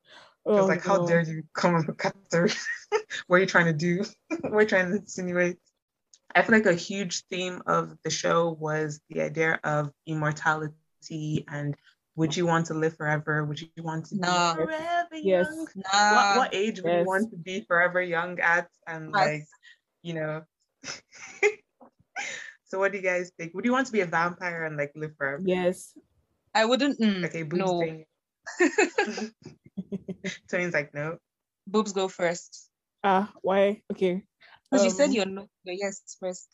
[0.45, 1.07] Oh, like, how no.
[1.07, 2.53] dare you come up with Katerina?
[3.27, 4.05] what are you trying to do?
[4.41, 5.57] what are you trying to insinuate?
[6.35, 11.75] I feel like a huge theme of the show was the idea of immortality and
[12.17, 13.45] would you want to live forever?
[13.45, 15.47] Would you want to be forever Yes.
[15.47, 15.67] young?
[15.75, 16.15] Nah.
[16.15, 17.01] what, what age would yes.
[17.01, 19.23] you want to be forever young at and Yes.
[19.25, 19.45] like
[20.03, 20.41] you know
[22.65, 24.91] so what do you guys think would you want to be a vampire and like
[24.95, 25.93] live forever Yes.
[26.53, 26.99] I wouldn't.
[26.99, 27.79] mm, okay Boops no.
[27.79, 28.05] saying
[30.49, 31.17] Tony's like no
[31.69, 32.69] Boops go first.
[33.03, 33.81] Ah, why?
[33.91, 34.23] Okay.
[34.71, 35.47] Because you said Um, you're no.
[35.65, 36.47] your yes first.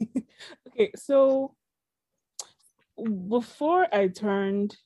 [0.68, 1.54] Okay, so
[3.28, 4.76] before I turned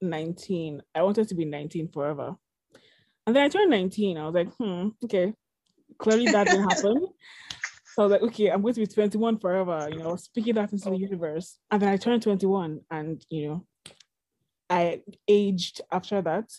[0.00, 2.36] 19, I wanted to be 19 forever.
[3.26, 4.18] And then I turned 19.
[4.18, 5.32] I was like, hmm, okay.
[5.98, 7.08] Clearly that didn't happen.
[7.94, 10.72] So I was like, okay, I'm going to be 21 forever, you know, speaking that
[10.72, 11.60] into the universe.
[11.70, 13.66] And then I turned 21 and, you know,
[14.68, 16.50] I aged after that.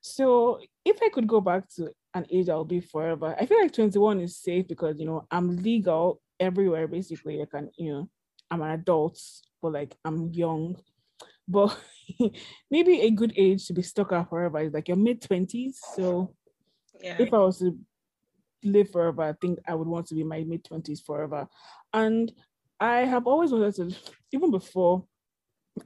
[0.00, 3.72] So if I could go back to an age I'll be forever, I feel like
[3.72, 7.42] 21 is safe because, you know, I'm legal everywhere basically.
[7.42, 8.08] I can, you know,
[8.52, 9.20] I'm an adult,
[9.60, 10.76] but like I'm young.
[11.48, 11.78] But
[12.70, 15.76] maybe a good age to be stuck at forever is like your mid 20s.
[15.94, 16.34] So
[17.00, 17.78] yeah if I was to
[18.64, 21.48] live forever, I think I would want to be my mid 20s forever.
[21.92, 22.32] And
[22.80, 23.96] I have always wanted to,
[24.32, 25.04] even before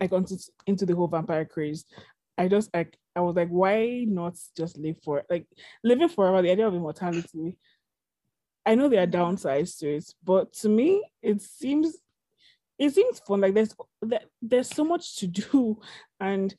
[0.00, 1.84] I got into, into the whole vampire craze,
[2.38, 5.46] I just like, I was like, why not just live for like
[5.84, 6.42] living forever?
[6.42, 7.58] The idea of immortality,
[8.64, 11.98] I know there are downsides to it, but to me, it seems
[12.80, 13.42] it seems fun.
[13.42, 15.78] Like there's there, there's so much to do,
[16.20, 16.52] and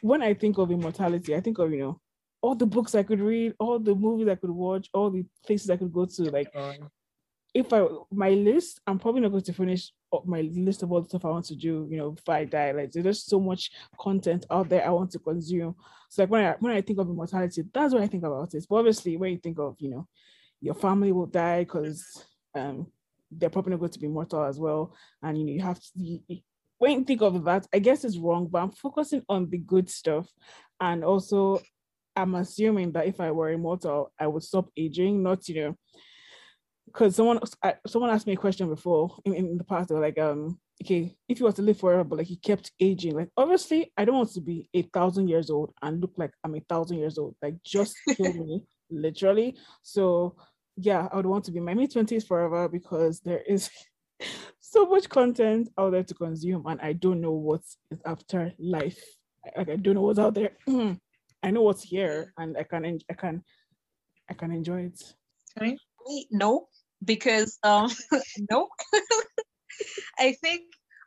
[0.00, 2.00] when I think of immortality, I think of you know
[2.40, 5.70] all the books I could read, all the movies I could watch, all the places
[5.70, 6.22] I could go to.
[6.30, 6.48] Like
[7.52, 11.02] if I my list, I'm probably not going to finish up my list of all
[11.02, 11.86] the stuff I want to do.
[11.90, 15.10] You know, before I die, like there's just so much content out there I want
[15.12, 15.76] to consume.
[16.08, 18.64] So like when I when I think of immortality, that's what I think about it.
[18.68, 20.08] But obviously, when you think of you know
[20.62, 22.24] your family will die because
[22.54, 22.86] um
[23.30, 25.90] they're probably not going to be mortal as well, and you know you have to.
[25.96, 26.20] You,
[26.78, 30.28] when think of that, I guess it's wrong, but I'm focusing on the good stuff,
[30.80, 31.60] and also
[32.16, 35.76] I'm assuming that if I were immortal, I would stop aging, not you know
[36.86, 39.88] because someone I, someone asked me a question before in, in the past.
[39.88, 42.72] They were like, um, okay, if you were to live forever, but like you kept
[42.80, 46.32] aging, like obviously I don't want to be a thousand years old and look like
[46.44, 47.34] I'm a thousand years old.
[47.42, 49.56] Like just kill me, literally.
[49.82, 50.36] So
[50.76, 53.70] yeah, I would want to be my mid twenties forever because there is
[54.60, 58.98] so much content out there to consume, and I don't know what is after life.
[59.56, 60.52] Like I don't know what's out there.
[61.42, 63.42] I know what's here, and I can I can
[64.28, 65.14] I can enjoy it.
[66.06, 66.68] Wait, no,
[67.04, 67.90] because um
[68.50, 68.68] no.
[70.18, 70.62] I think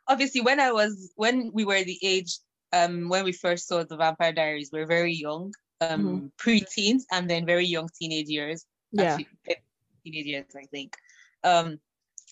[0.06, 2.38] obviously when I was when we were the age
[2.72, 7.28] um when we first saw the Vampire Diaries, we are very young, um pre-teens and
[7.28, 8.64] then very young teenage years.
[8.92, 9.14] Yeah.
[9.14, 9.28] Actually,
[10.10, 10.96] teenage years, I think.
[11.44, 11.80] Um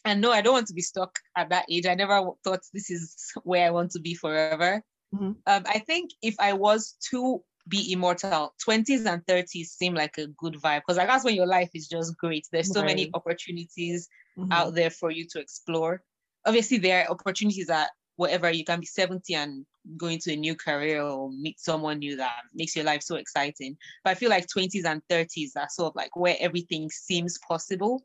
[0.05, 1.87] and no, I don't want to be stuck at that age.
[1.87, 4.83] I never thought this is where I want to be forever.
[5.13, 5.43] Mhm.
[5.47, 10.29] Um, I think if I was to be immortal, 20s and 30s seem like a
[10.29, 12.47] good vibe because like that's when your life is just great.
[12.53, 13.11] There's so many Right.
[13.15, 14.51] opportunities Mhm.
[14.53, 16.03] out there for you to explore.
[16.47, 20.57] Obviously, there are opportunities that whatever you can be 70 and go into a new
[20.57, 23.77] career or meet someone new that makes your life so exciting.
[24.05, 28.03] But I feel like 20s and 30s are sort of like where everything seems possible.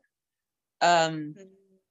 [0.80, 1.34] Um,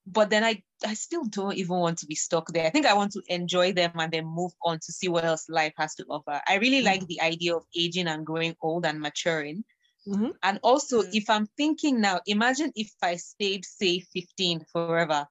[0.05, 2.65] but then I I still don't even want to be stuck there.
[2.65, 5.47] I think I want to enjoy them and then move on to see what else
[5.49, 6.41] life has to offer.
[6.47, 9.63] I really like the idea of aging and growing old and maturing.
[10.05, 10.31] Mhm.
[10.43, 11.11] And also, Mm.
[11.11, 15.27] if I'm thinking now, imagine if I stayed, say, 15 forever.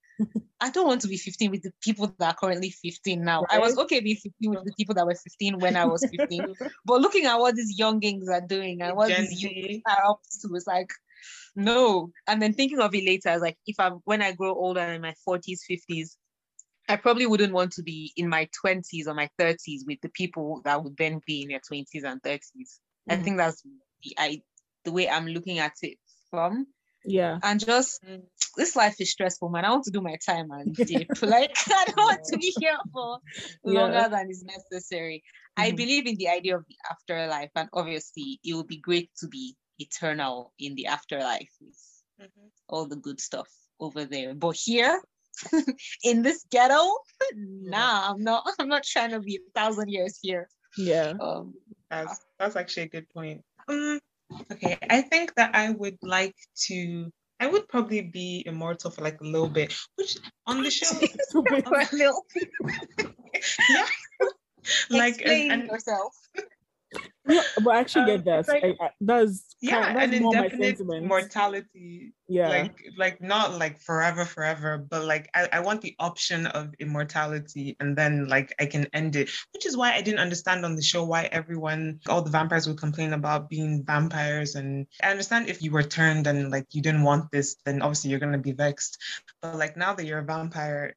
[0.61, 3.47] I don't want to be 15 with the people that are currently 15 now.
[3.51, 6.49] I was okay being 15 with the people that were 15 when I was 15.
[6.85, 10.21] but looking at what these youngings are doing and what Gen these youth are up
[10.43, 10.91] to, it's like,
[11.57, 12.11] no.
[12.27, 15.01] And then thinking of it later, as like if I'm when I grow older in
[15.01, 16.17] my 40s, 50s,
[16.89, 20.61] I probably wouldn't want to be in my 20s or my 30s with the people
[20.65, 22.81] that would then be in their 20s and 30s.
[23.09, 23.25] I Mhm.
[23.25, 24.43] think that's the I
[24.85, 25.99] the way I'm looking at it
[26.31, 26.67] from.
[27.05, 27.39] Yeah.
[27.43, 28.03] And just
[28.57, 29.65] This life is stressful, man.
[29.65, 31.09] I want to do my time and dip.
[31.23, 33.19] like I don't want to be here for
[33.65, 34.09] longer Yeah.
[34.09, 35.23] than is necessary.
[35.57, 35.77] I Mhm.
[35.77, 39.57] believe in the idea of the afterlife, and obviously it would be great to be
[39.79, 41.79] eternal in the afterlife with
[42.21, 42.51] Mhm.
[42.69, 43.49] all the good stuff
[43.79, 44.35] over there.
[44.35, 45.01] But here
[46.05, 46.83] in this ghetto,
[47.35, 50.49] nah, I'm not I'm not trying to be a thousand years here.
[50.77, 51.15] Yeah.
[51.21, 51.55] Um
[51.89, 53.45] That's that's actually a good point.
[53.69, 54.01] Um,
[54.53, 56.37] okay, I think that I would like
[56.69, 57.11] to.
[57.41, 60.87] I would probably be immortal for like a little bit, which on the show,
[61.33, 62.27] for a little
[63.71, 63.87] yeah,
[64.91, 66.15] like and, explain and yourself.
[67.31, 68.49] Yeah, but I actually Um, get that.
[68.49, 72.13] like- I, I, that's yeah, kind, that's an more indefinite mortality.
[72.29, 72.49] yeah.
[72.49, 77.77] Like like not like forever, forever, but like I, I want the option of immortality
[77.81, 80.83] and then like I can end it, which is why I didn't understand on the
[80.83, 84.55] show why everyone all the vampires would complain about being vampires.
[84.55, 88.11] And I understand if you were turned and like you didn't want this, then obviously
[88.11, 88.99] you're gonna be vexed.
[89.43, 90.95] But like now that you're a vampire,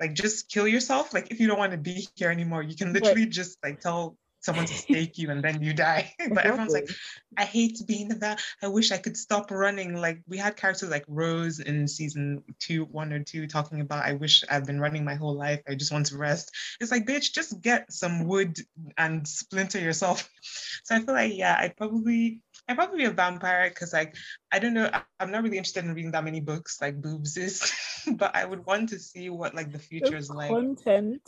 [0.00, 1.12] like just kill yourself.
[1.14, 3.80] Like if you don't want to be here anymore, you can But- literally just like
[3.80, 6.14] tell someone to stake you and then you die.
[6.30, 6.88] but everyone's like,
[7.36, 9.94] I hate being the va- I wish I could stop running.
[10.00, 14.14] Like we had characters like Rose in season two, one or two, talking about I
[14.14, 15.60] wish I've been running my whole life.
[15.68, 16.50] I just want to rest.
[16.80, 18.56] It's like, bitch, just get some wood
[18.96, 20.30] and splinter yourself.
[20.86, 24.14] So I feel like, yeah, I'd probably I'd probably be a vampire because like
[24.52, 27.36] I don't know, I- I'm not really interested in reading that many books like Boops
[27.36, 27.72] is,
[28.12, 30.50] but I would want to see what like the future There's is like.
[30.50, 31.22] content.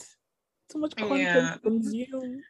[0.70, 1.52] Too much content Yeah.
[1.54, 2.42] to consume.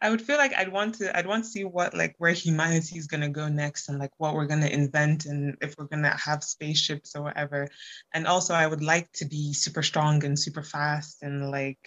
[0.00, 2.98] I would feel like I'd want to I'd want to see what like where humanity
[2.98, 6.44] is gonna go next and like what we're gonna invent and if we're gonna have
[6.44, 7.68] spaceships or whatever.
[8.12, 11.78] And also I would like to be super strong and super fast and like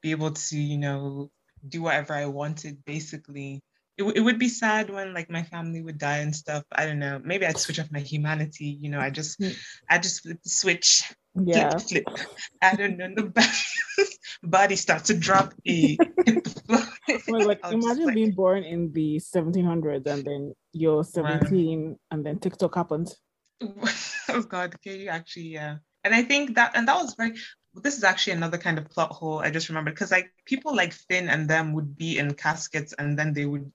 [0.00, 1.30] be able to, you know,
[1.68, 3.60] do whatever I wanted basically.
[3.98, 6.64] It, w- it would be sad when like my family would die and stuff.
[6.72, 7.20] I don't know.
[7.22, 8.78] Maybe I'd switch off my humanity.
[8.80, 9.56] You know, I just Mm.
[9.90, 11.02] I just flip the switch,
[11.34, 11.76] Yeah.
[11.76, 12.28] flip, flip.
[12.62, 13.08] I don't know.
[13.14, 13.30] The
[14.42, 15.54] body starts to drop.
[15.68, 15.96] A
[17.28, 22.38] Well, like imagine like- being born in the 1700s and then you're 17 and then
[22.38, 23.12] TikTok happened.
[23.62, 27.34] oh god can you actually yeah and i think that and that was very
[27.74, 30.94] this is actually another kind of plot hole i just remembered because like people like
[30.94, 33.70] finn and them would be in caskets and then they would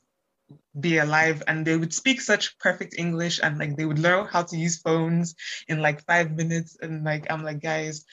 [0.80, 4.44] be alive and they would speak such perfect english and like they would learn how
[4.44, 5.34] to use phones
[5.68, 8.06] in like five minutes and like i'm like guys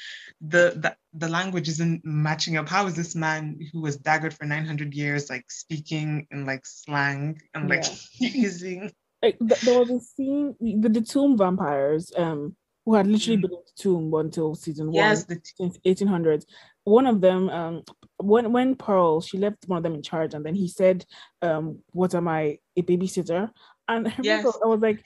[0.42, 2.68] the the, the language isn't matching up.
[2.68, 7.40] How is this man who was daggered for 900 years like speaking in like slang
[7.54, 7.84] and like
[8.18, 8.90] using?
[9.22, 13.42] Like there was a scene the, the tomb vampires um who had literally Mm.
[13.42, 16.44] been in the tomb until season one yes the since 1800s
[16.82, 17.82] one of them um
[18.22, 21.04] when when pearl she left one of them in charge and then he said
[21.42, 23.50] um what am i a babysitter?
[23.88, 24.46] And I, Yes.
[24.64, 25.04] I was like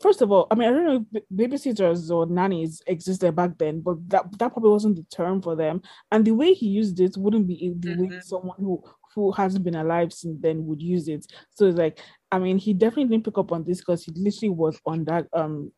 [0.00, 3.80] first of all i mean i don't know if babysitters or nannies existed back then
[3.80, 5.82] but that that probably wasn't the term for them.
[6.12, 8.22] And the way he used it wouldn't be the way Mhm.
[8.22, 8.82] someone who
[9.14, 11.26] who hasn't been alive since then would use it.
[11.50, 12.00] So it's like
[12.30, 15.26] i mean he definitely didn't pick up on this because he literally was on that
[15.32, 15.72] um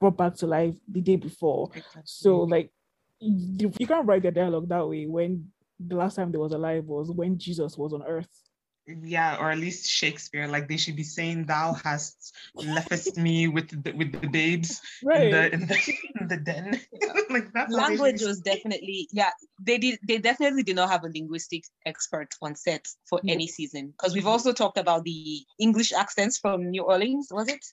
[0.00, 1.70] brought back to life the day before.
[2.04, 2.70] So like
[3.18, 5.50] you, you can't write the dialogue that way when
[5.88, 8.28] the last time they was alive was when Jesus was on earth.
[8.86, 10.46] yeah, or at least Shakespeare.
[10.48, 15.30] Like they should be saying, "Thou hast left me with the, with the babes in
[15.30, 15.78] the in the,
[16.20, 16.80] in the den."
[17.30, 19.30] like that's how they should language was definitely yeah
[19.62, 23.34] they did they definitely did not have a linguistic expert on set for Yeah.
[23.34, 27.64] any season because we've also talked about the english accents from new orleans was it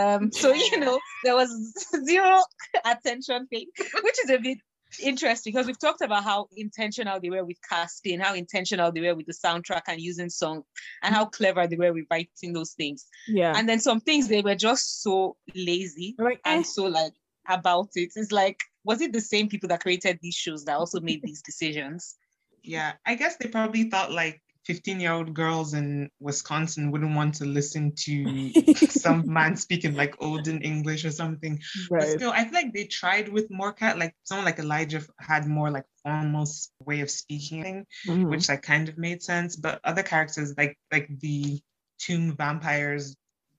[0.00, 1.50] um so you know there was
[2.04, 2.42] zero
[2.84, 3.68] attention paid
[4.02, 4.58] which is a bit
[5.02, 9.14] interesting because we've talked about how intentional they were with casting how intentional they were
[9.14, 10.62] with the soundtrack and using song
[11.02, 13.52] and how clever they were with writing those things Yeah.
[13.56, 17.12] and then some things they were just so lazy like eh, and so like
[17.48, 18.12] about it.
[18.16, 21.42] It's like, was it the same people that created these shows that also made these
[21.42, 22.16] decisions?
[22.62, 27.36] Yeah, I guess they probably thought like 15 year old girls in Wisconsin wouldn't want
[27.36, 28.50] to listen to
[28.90, 31.60] some man speaking like olden English or something.
[31.88, 35.46] But still, I feel like they tried with more cat, like someone like Elijah had
[35.46, 36.46] more like formal
[36.84, 38.28] way of speaking, Mhm.
[38.28, 39.54] which like kind of made sense.
[39.56, 41.60] But other characters, like like the
[41.98, 43.14] tomb vampires,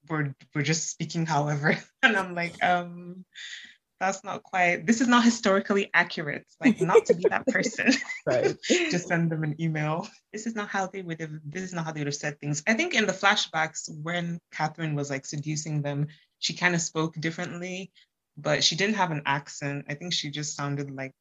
[0.09, 1.77] were were just speaking however.
[2.03, 3.25] And I'm like, um,
[3.99, 6.45] that's not quite this is not historically accurate.
[6.63, 7.91] Like not to be that person.
[8.25, 8.55] Right.
[8.67, 10.07] just send them an email.
[10.31, 12.39] This is not how they would have this is not how they would have said
[12.39, 12.63] things.
[12.67, 16.07] I think in the flashbacks when Catherine was like seducing them,
[16.39, 17.91] she kind of spoke differently,
[18.37, 19.85] but she didn't have an accent.
[19.89, 21.13] I think she just sounded like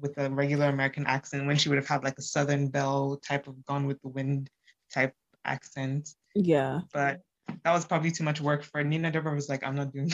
[0.00, 3.46] with a regular American accent when she would have had like a Southern Belle type
[3.46, 4.50] of Gone with the Wind
[4.92, 5.14] type
[5.44, 6.10] accent.
[6.34, 6.80] Yeah.
[6.92, 7.20] But
[7.64, 8.84] that was probably too much work for her.
[8.84, 10.10] Nina Dobrev was like, I'm not doing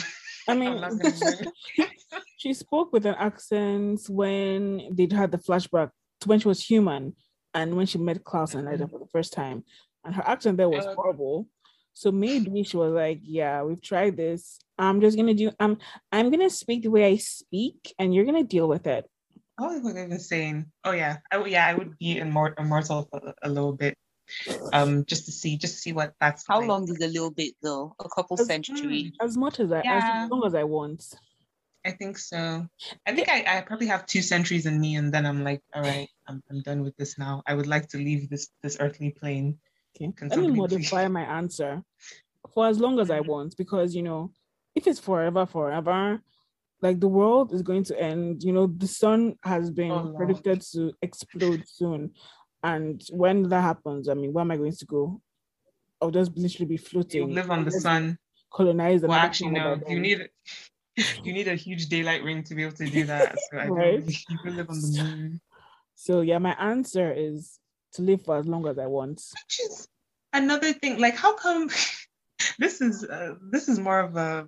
[0.47, 1.47] I mean, not gonna do
[1.77, 1.89] it.
[2.37, 5.91] she spoke with an accent when they had the flashback
[6.21, 7.15] to when she was human
[7.53, 9.63] and when she met Klaus and Ida for the first time.
[10.03, 11.47] And her accent there was Uh, horrible.
[11.93, 14.59] So maybe she was like, Yeah, we've tried this.
[14.77, 15.77] I'm just gonna do I'm
[16.11, 19.05] I'm gonna speak the way I speak and you're gonna deal with it.
[19.59, 20.71] Oh, what I've been saying.
[20.85, 23.95] Oh yeah, I would- yeah, I would be immor- immortal for a, a little bit,
[24.73, 26.45] um, just to see, just to see what that's.
[26.47, 26.67] How like.
[26.69, 27.95] long is a little bit though?
[27.99, 29.11] A couple As- centuries.
[29.21, 30.23] As much as I Yeah.
[30.25, 31.03] as long as I want.
[31.83, 32.67] I think so.
[33.07, 35.81] I think I, I probably have two centuries in me, and then I'm like, all
[35.81, 37.41] right, I'm, I'm done with this now.
[37.47, 39.57] I would like to leave this this earthly plane.
[39.95, 40.11] Okay.
[40.15, 41.81] Can Let me somebody please- modify my answer
[42.53, 43.27] for as long as I Mhm.
[43.27, 44.31] want because you know,
[44.75, 46.21] if it's forever, forever,
[46.83, 48.43] like the world is going to end.
[48.43, 52.11] You know, the sun has been Oh, predicted to explode soon.
[52.63, 55.21] And when that happens, I mean, where am I going to go?
[56.01, 57.33] I'll just literally be You floating.
[57.33, 58.17] live on the sun.
[58.51, 59.81] Colonize Well, actually, no.
[59.87, 60.29] You need
[61.23, 63.39] you need a huge daylight ring to be able to do that.
[63.39, 64.03] So I don't Right.
[64.29, 65.41] you can live on the moon.
[65.95, 67.59] So yeah, my answer is
[67.93, 69.21] to live for as long as I want.
[69.33, 69.87] which is
[70.33, 71.69] another thing like how come
[72.59, 74.47] this is uh, this is more of a,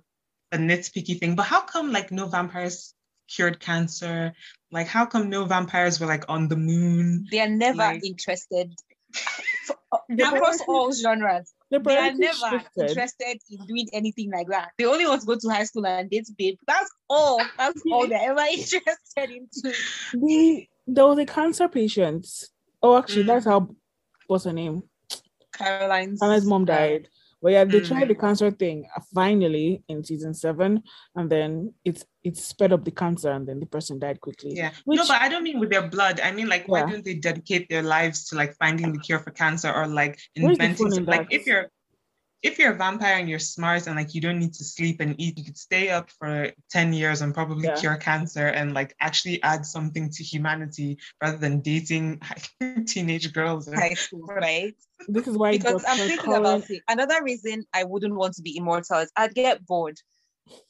[0.52, 2.94] a nitpicky thing but how come like no vampires
[3.28, 4.32] cured cancer
[4.70, 8.72] like how come no vampires were like on the moon They are never Like- interested
[10.10, 11.54] across all genres.
[11.70, 12.88] The They are never shifted.
[12.90, 14.70] interested in doing anything like that.
[14.78, 16.56] They only want to go to high school and date babe.
[16.66, 17.40] That's all.
[17.58, 19.72] That's all they're ever interested into.
[20.12, 22.26] The, there was a cancer patient.
[22.82, 23.28] Oh, actually, Mm.
[23.28, 23.74] that's how.
[24.26, 24.82] What's her name?
[25.52, 27.08] Caroline's Anna's mom died.
[27.44, 27.88] But yeah, they Mm.
[27.88, 30.82] tried the cancer thing uh, finally in season seven,
[31.14, 34.52] and then it's it sped up the cancer, and then the person died quickly.
[34.56, 37.04] yeah Which no but i don't mean with their blood i mean like why don't
[37.04, 41.04] they dedicate their lives to like finding the cure for cancer or like inventing in
[41.04, 41.66] like if you're
[42.44, 45.14] if you're a vampire and you're smart and like you don't need to sleep and
[45.18, 47.74] eat, you could stay up for 10 years and probably Yeah.
[47.76, 52.20] cure cancer and like actually add something to humanity rather than dating
[52.86, 53.66] teenage girls.
[53.68, 54.74] and- high school, right?
[55.08, 56.82] this is why Because I'm thinking Cullen- about it.
[56.88, 59.98] Another reason I wouldn't want to be immortal is I'd get bored.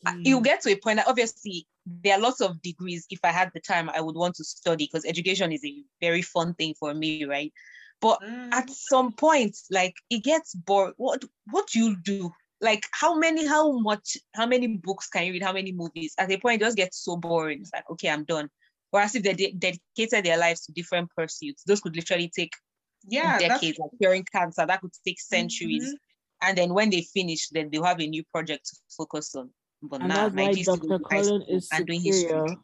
[0.06, 0.24] I- Mm.
[0.26, 3.04] You get to a point that obviously there are lots of degrees.
[3.10, 6.22] If I had the time, I would want to study because education is a very
[6.22, 7.52] fun thing for me, right?
[8.04, 8.52] But Mm.
[8.52, 10.92] at some point, like it gets bored.
[10.98, 12.30] What what do you do?
[12.60, 15.42] Like how many, how much, how many books can you read?
[15.42, 16.14] How many movies?
[16.18, 17.62] At a point, it just gets so boring.
[17.62, 18.50] It's like, okay, I'm done.
[18.90, 22.52] Whereas if they de- dedicated their lives to different pursuits, those could literally take
[23.08, 25.88] yeah, decades, like curing cancer, that could take centuries.
[25.92, 25.98] Mhm.
[26.42, 29.50] And then when they finish, then they'll have a new project to focus on.
[29.82, 30.98] But and now, that's why Dr.
[30.98, 32.56] Cullen is and doing superior.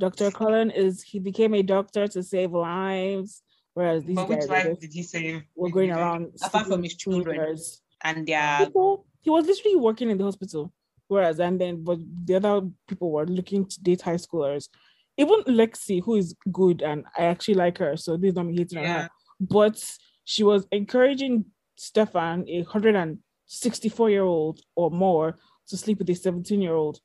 [0.00, 0.30] Dr.
[0.30, 3.42] Cullen is he became a doctor to save lives,
[3.74, 5.42] whereas these But guys which life just- did he save?
[5.56, 7.56] were going around Apart from his children.
[8.04, 10.72] And their people he was literally working in the hospital
[11.08, 14.68] whereas and then but the other people were looking to date high schoolers
[15.16, 18.56] even lexi who is good and i actually like her so this is not me
[18.56, 19.02] hating on Yeah.
[19.02, 19.08] her
[19.40, 19.76] but
[20.24, 21.44] she was encouraging
[21.76, 25.38] stefan a 164 year old or more
[25.68, 26.98] to sleep with a 17 year old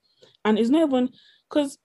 [0.46, 1.10] and it's not even
[1.50, 1.78] because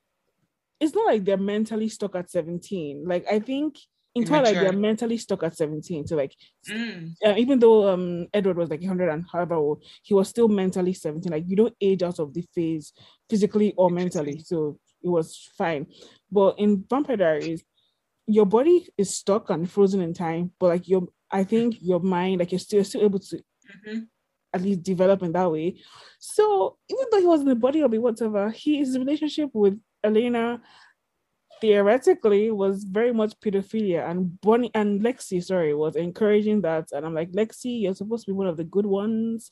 [0.80, 3.76] it's not like they're mentally stuck at 17 like i think
[4.14, 6.34] in Twilight, they're mentally stuck at 17 so like
[6.68, 7.14] Mm.
[7.26, 10.92] uh, even though um Edward was like 100 and however old, he was still mentally
[10.92, 11.32] 17.
[11.32, 12.92] Like you don't age out of the phase
[13.28, 15.86] physically or mentally, so it was fine.
[16.30, 17.64] But in Vampire Diaries,
[18.26, 22.40] your body is stuck and frozen in time, but like your I think your mind,
[22.40, 23.42] like you're still, you're still able to
[23.86, 24.06] Mhm.
[24.52, 25.80] at least develop in that way.
[26.20, 29.80] So even though he was in the body of it, whatever, he his relationship with
[30.04, 30.60] Elena
[31.62, 36.88] theoretically was very much pedophilia and Bonnie and Lexi, sorry, was encouraging that.
[36.90, 39.48] And I'm like, Lexi, you're supposed to be one of the good ones.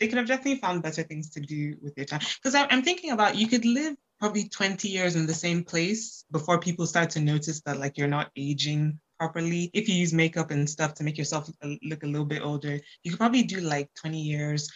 [0.00, 2.20] They could have definitely found better things to do with their time.
[2.42, 6.58] Because I'm thinking about you could live probably 20 years in the same place before
[6.58, 10.68] people start to notice that like you're not aging properly, if you use makeup and
[10.68, 11.48] stuff to make yourself
[11.84, 14.68] look a little bit older, you could probably do like 20 years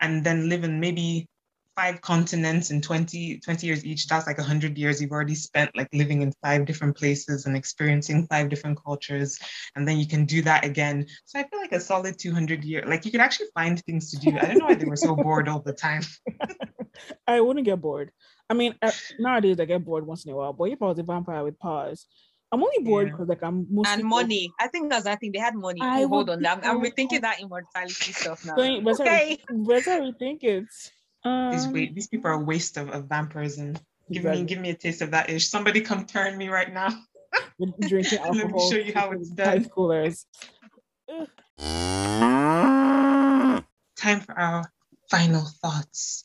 [0.00, 1.28] and then live in maybe
[1.80, 4.06] five continents in 20, 20 years each.
[4.06, 8.26] That's like 100 years you've already spent like living in five different places and experiencing
[8.26, 9.38] five different cultures.
[9.76, 11.06] And then you can do that again.
[11.24, 14.18] So I feel like a solid 200 year, like you could actually find things to
[14.18, 14.38] do.
[14.38, 16.02] I don't know why they were so bored all the time.
[17.26, 18.10] I wouldn't get bored.
[18.50, 20.52] I mean, uh, nowadays I get bored once in a while.
[20.52, 22.06] But if I was a vampire with powers,
[22.52, 23.12] I'm only bored Yeah.
[23.12, 24.52] because like I'm mostly and money.
[24.60, 25.80] I think that's I think they had money.
[25.82, 28.56] I Oh, hold on, I'm, I'm rethinking that immortality stuff now.
[28.56, 29.38] Going, better, Okay.
[29.48, 30.66] better rethink it.
[31.24, 33.76] These Um, wait, these people are a waste of, of vampirism.
[34.10, 35.48] Give me give me a taste of that ish.
[35.48, 36.90] Somebody come turn me right now.
[37.58, 39.46] With drinking Let me show you how it's done.
[39.46, 40.24] High schoolers.
[43.96, 44.72] Time for our
[45.10, 46.24] final thoughts.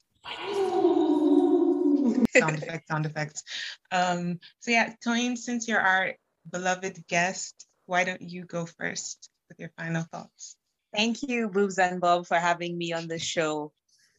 [2.32, 3.44] sound effects, sound effects.
[3.92, 6.14] Um, so yeah, Toyin, since you're our
[6.50, 10.56] beloved guest, why don't you go first with your final thoughts?
[10.96, 13.74] Thank you, Boops and Bob, for having me on the show.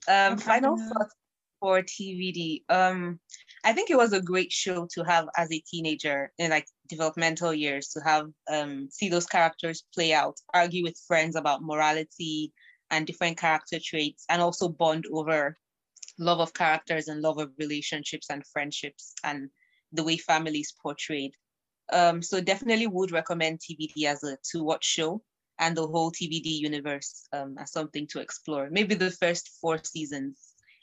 [0.09, 1.15] Um, final thoughts
[1.61, 2.63] for TVD.
[2.69, 3.19] Um,
[3.65, 7.53] I think it was a great show to have as a teenager in like developmental
[7.53, 12.53] years to have um see those characters play out, argue with friends about morality
[12.91, 15.57] and different character traits, and also bond over
[16.19, 19.51] love of characters and love of relationships and friendships and
[19.93, 21.33] the way families portrayed.
[21.93, 25.23] Um, so definitely would recommend TVD as a to watch show
[25.59, 28.69] and the whole TVD universe um, as something to explore.
[28.71, 30.39] Maybe the first four seasons.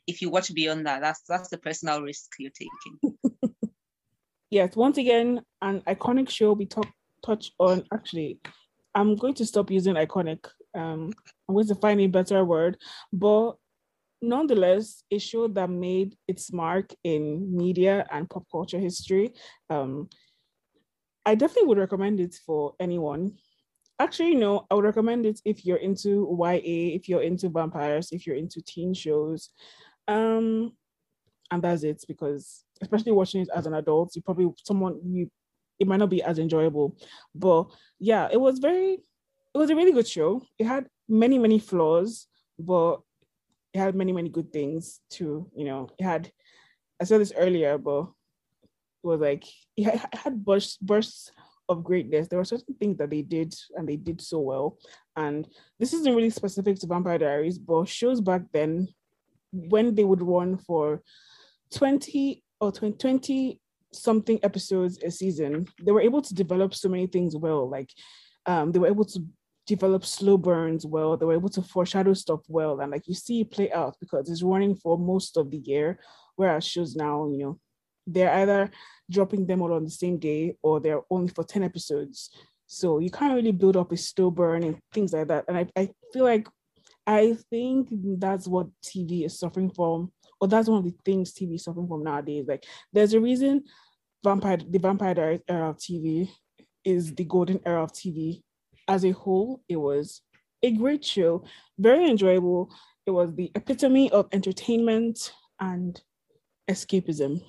[0.07, 3.17] If you watch beyond that, that's that's the personal risk you're taking.
[4.49, 6.87] yes, once again, an iconic show we talk
[7.25, 7.83] touch on.
[7.93, 8.39] Actually,
[8.95, 10.45] I'm going to stop using iconic.
[10.75, 11.11] Um,
[11.47, 12.77] I'm going to find a better word,
[13.13, 13.53] but
[14.21, 19.33] nonetheless, a show that made its mark in media and pop culture history.
[19.69, 20.09] Um,
[21.25, 23.37] I definitely would recommend it for anyone.
[23.99, 28.25] Actually, no, I would recommend it if you're into YA, if you're into vampires, if
[28.25, 29.49] you're into teen shows.
[30.07, 30.73] Um,
[31.51, 35.29] and that's it because especially watching it as an adult, you probably someone you
[35.79, 36.97] it might not be as enjoyable.
[37.35, 37.67] But
[37.99, 40.41] yeah, it was very it was a really good show.
[40.57, 43.01] It had many, many flaws, but
[43.73, 45.49] it had many, many good things too.
[45.55, 46.31] You know, it had
[47.01, 48.07] I said this earlier, but
[49.03, 49.45] it was like
[49.77, 51.31] it had, bursts bursts
[51.69, 52.27] of greatness.
[52.27, 54.77] There were certain things that they did and they did so well.
[55.15, 55.47] And
[55.79, 58.87] this isn't really specific to Vampire Diaries, but shows back then
[59.51, 61.01] when they would run for
[61.71, 63.59] 20 or 20, 20
[63.91, 67.69] something episodes a season, they were able to develop so many things well.
[67.69, 67.89] Like
[68.45, 69.25] um, they were able to
[69.65, 71.15] develop slow burns well.
[71.15, 72.79] They were able to foreshadow stuff well.
[72.79, 75.99] And like you see it play out because it's running for most of the year.
[76.35, 77.59] Whereas shows now, you know,
[78.05, 78.71] they're either
[79.09, 82.29] dropping them all on the same day or they're only for 10 episodes.
[82.67, 85.45] So you can't really build up a burn and things like that.
[85.47, 86.47] And I, I feel like
[87.05, 91.55] I think that's what TV is suffering from, or that's one of the things TV
[91.55, 92.45] is suffering from nowadays.
[92.47, 93.63] Like there's a reason
[94.23, 96.29] Vampire the Vampire era of TV
[96.85, 98.41] is the golden era of TV.
[98.87, 100.21] As a whole, it was
[100.61, 101.43] a great show,
[101.77, 102.73] very enjoyable.
[103.05, 106.01] It was the epitome of entertainment and
[106.69, 107.41] escapism.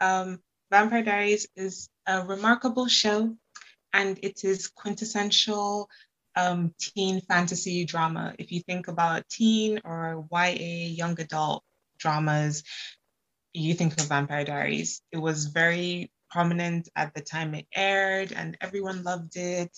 [0.00, 0.40] Um,
[0.70, 3.36] Vampire Diaries is a remarkable show,
[3.92, 5.88] and it is quintessential
[6.34, 8.34] um, teen fantasy drama.
[8.38, 11.62] If you think about teen or YA young adult
[11.98, 12.62] dramas,
[13.54, 15.00] you think of Vampire Diaries.
[15.12, 19.70] It was very prominent at the time it aired, and everyone loved it.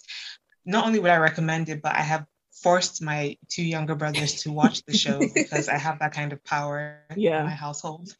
[0.64, 2.26] Not only would I recommend it, but I have
[2.62, 6.42] forced my two younger brothers to watch the show because I have that kind of
[6.44, 7.40] power Yeah.
[7.40, 8.12] in my household.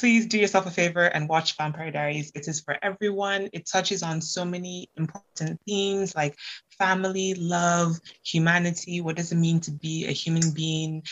[0.00, 2.32] Please do yourself a favor and watch Vampire Diaries.
[2.34, 3.50] It is for everyone.
[3.52, 6.38] It touches on so many important themes like
[6.78, 9.02] family, love, humanity.
[9.02, 11.02] What does it mean to be a human being?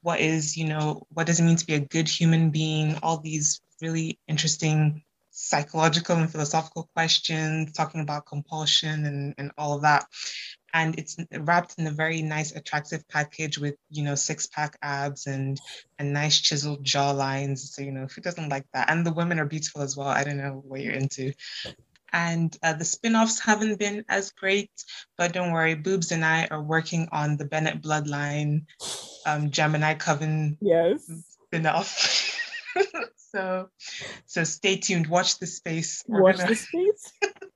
[0.00, 2.96] What is, you know, what does it mean to be a good human being?
[3.02, 9.82] All these really interesting psychological and philosophical questions, talking about compulsion and, and all of
[9.82, 10.06] that.
[10.74, 15.26] And it's wrapped in a very nice, attractive package with, you know, six pack abs
[15.26, 15.58] and
[15.98, 17.58] and nice chiseled jawlines.
[17.58, 18.90] So, you know, who doesn't like that?
[18.90, 20.08] And the women are beautiful as well.
[20.08, 21.32] I don't know what you're into.
[22.12, 24.70] And uh, the spin offs haven't been as great,
[25.18, 28.64] but don't worry, Boops and I are working on the Bennett bloodline,
[29.26, 31.04] um, Gemini Coven Yes.
[31.46, 32.34] spin off.
[33.16, 33.68] so,
[34.24, 35.06] so stay tuned.
[35.08, 36.02] Watch the space.
[36.06, 37.12] We're Watch gonna- the space.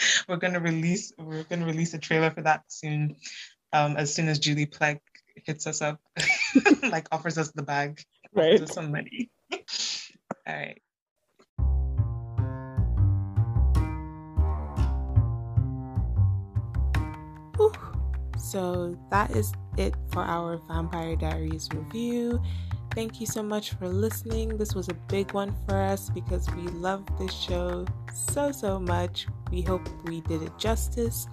[0.28, 3.16] we're gonna release we're gonna release a trailer for that soon.
[3.72, 5.00] Um, as soon as Julie Plec
[5.44, 6.00] hits us up,
[6.82, 8.02] like offers us the bag,
[8.32, 8.54] Right.
[8.54, 9.30] offers us some money.
[9.52, 9.58] All
[10.46, 10.80] right.
[18.38, 22.40] So that is it for our Vampire Diaries review.
[22.98, 24.56] Thank you so much for listening.
[24.56, 29.28] This was a big one for us because we love this show so, so much.
[29.52, 31.28] We hope we did it justice.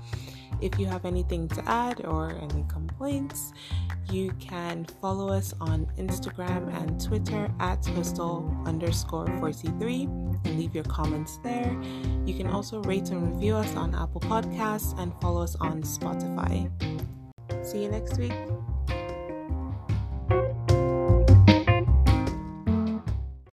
[0.62, 3.52] If you have anything to add or any complaints,
[4.12, 10.84] you can follow us on Instagram and Twitter at hostel underscore 43 and leave your
[10.84, 11.76] comments there.
[12.28, 16.70] You can also rate and review us on Apple Podcasts and follow us on Spotify.
[17.66, 18.34] See you next week.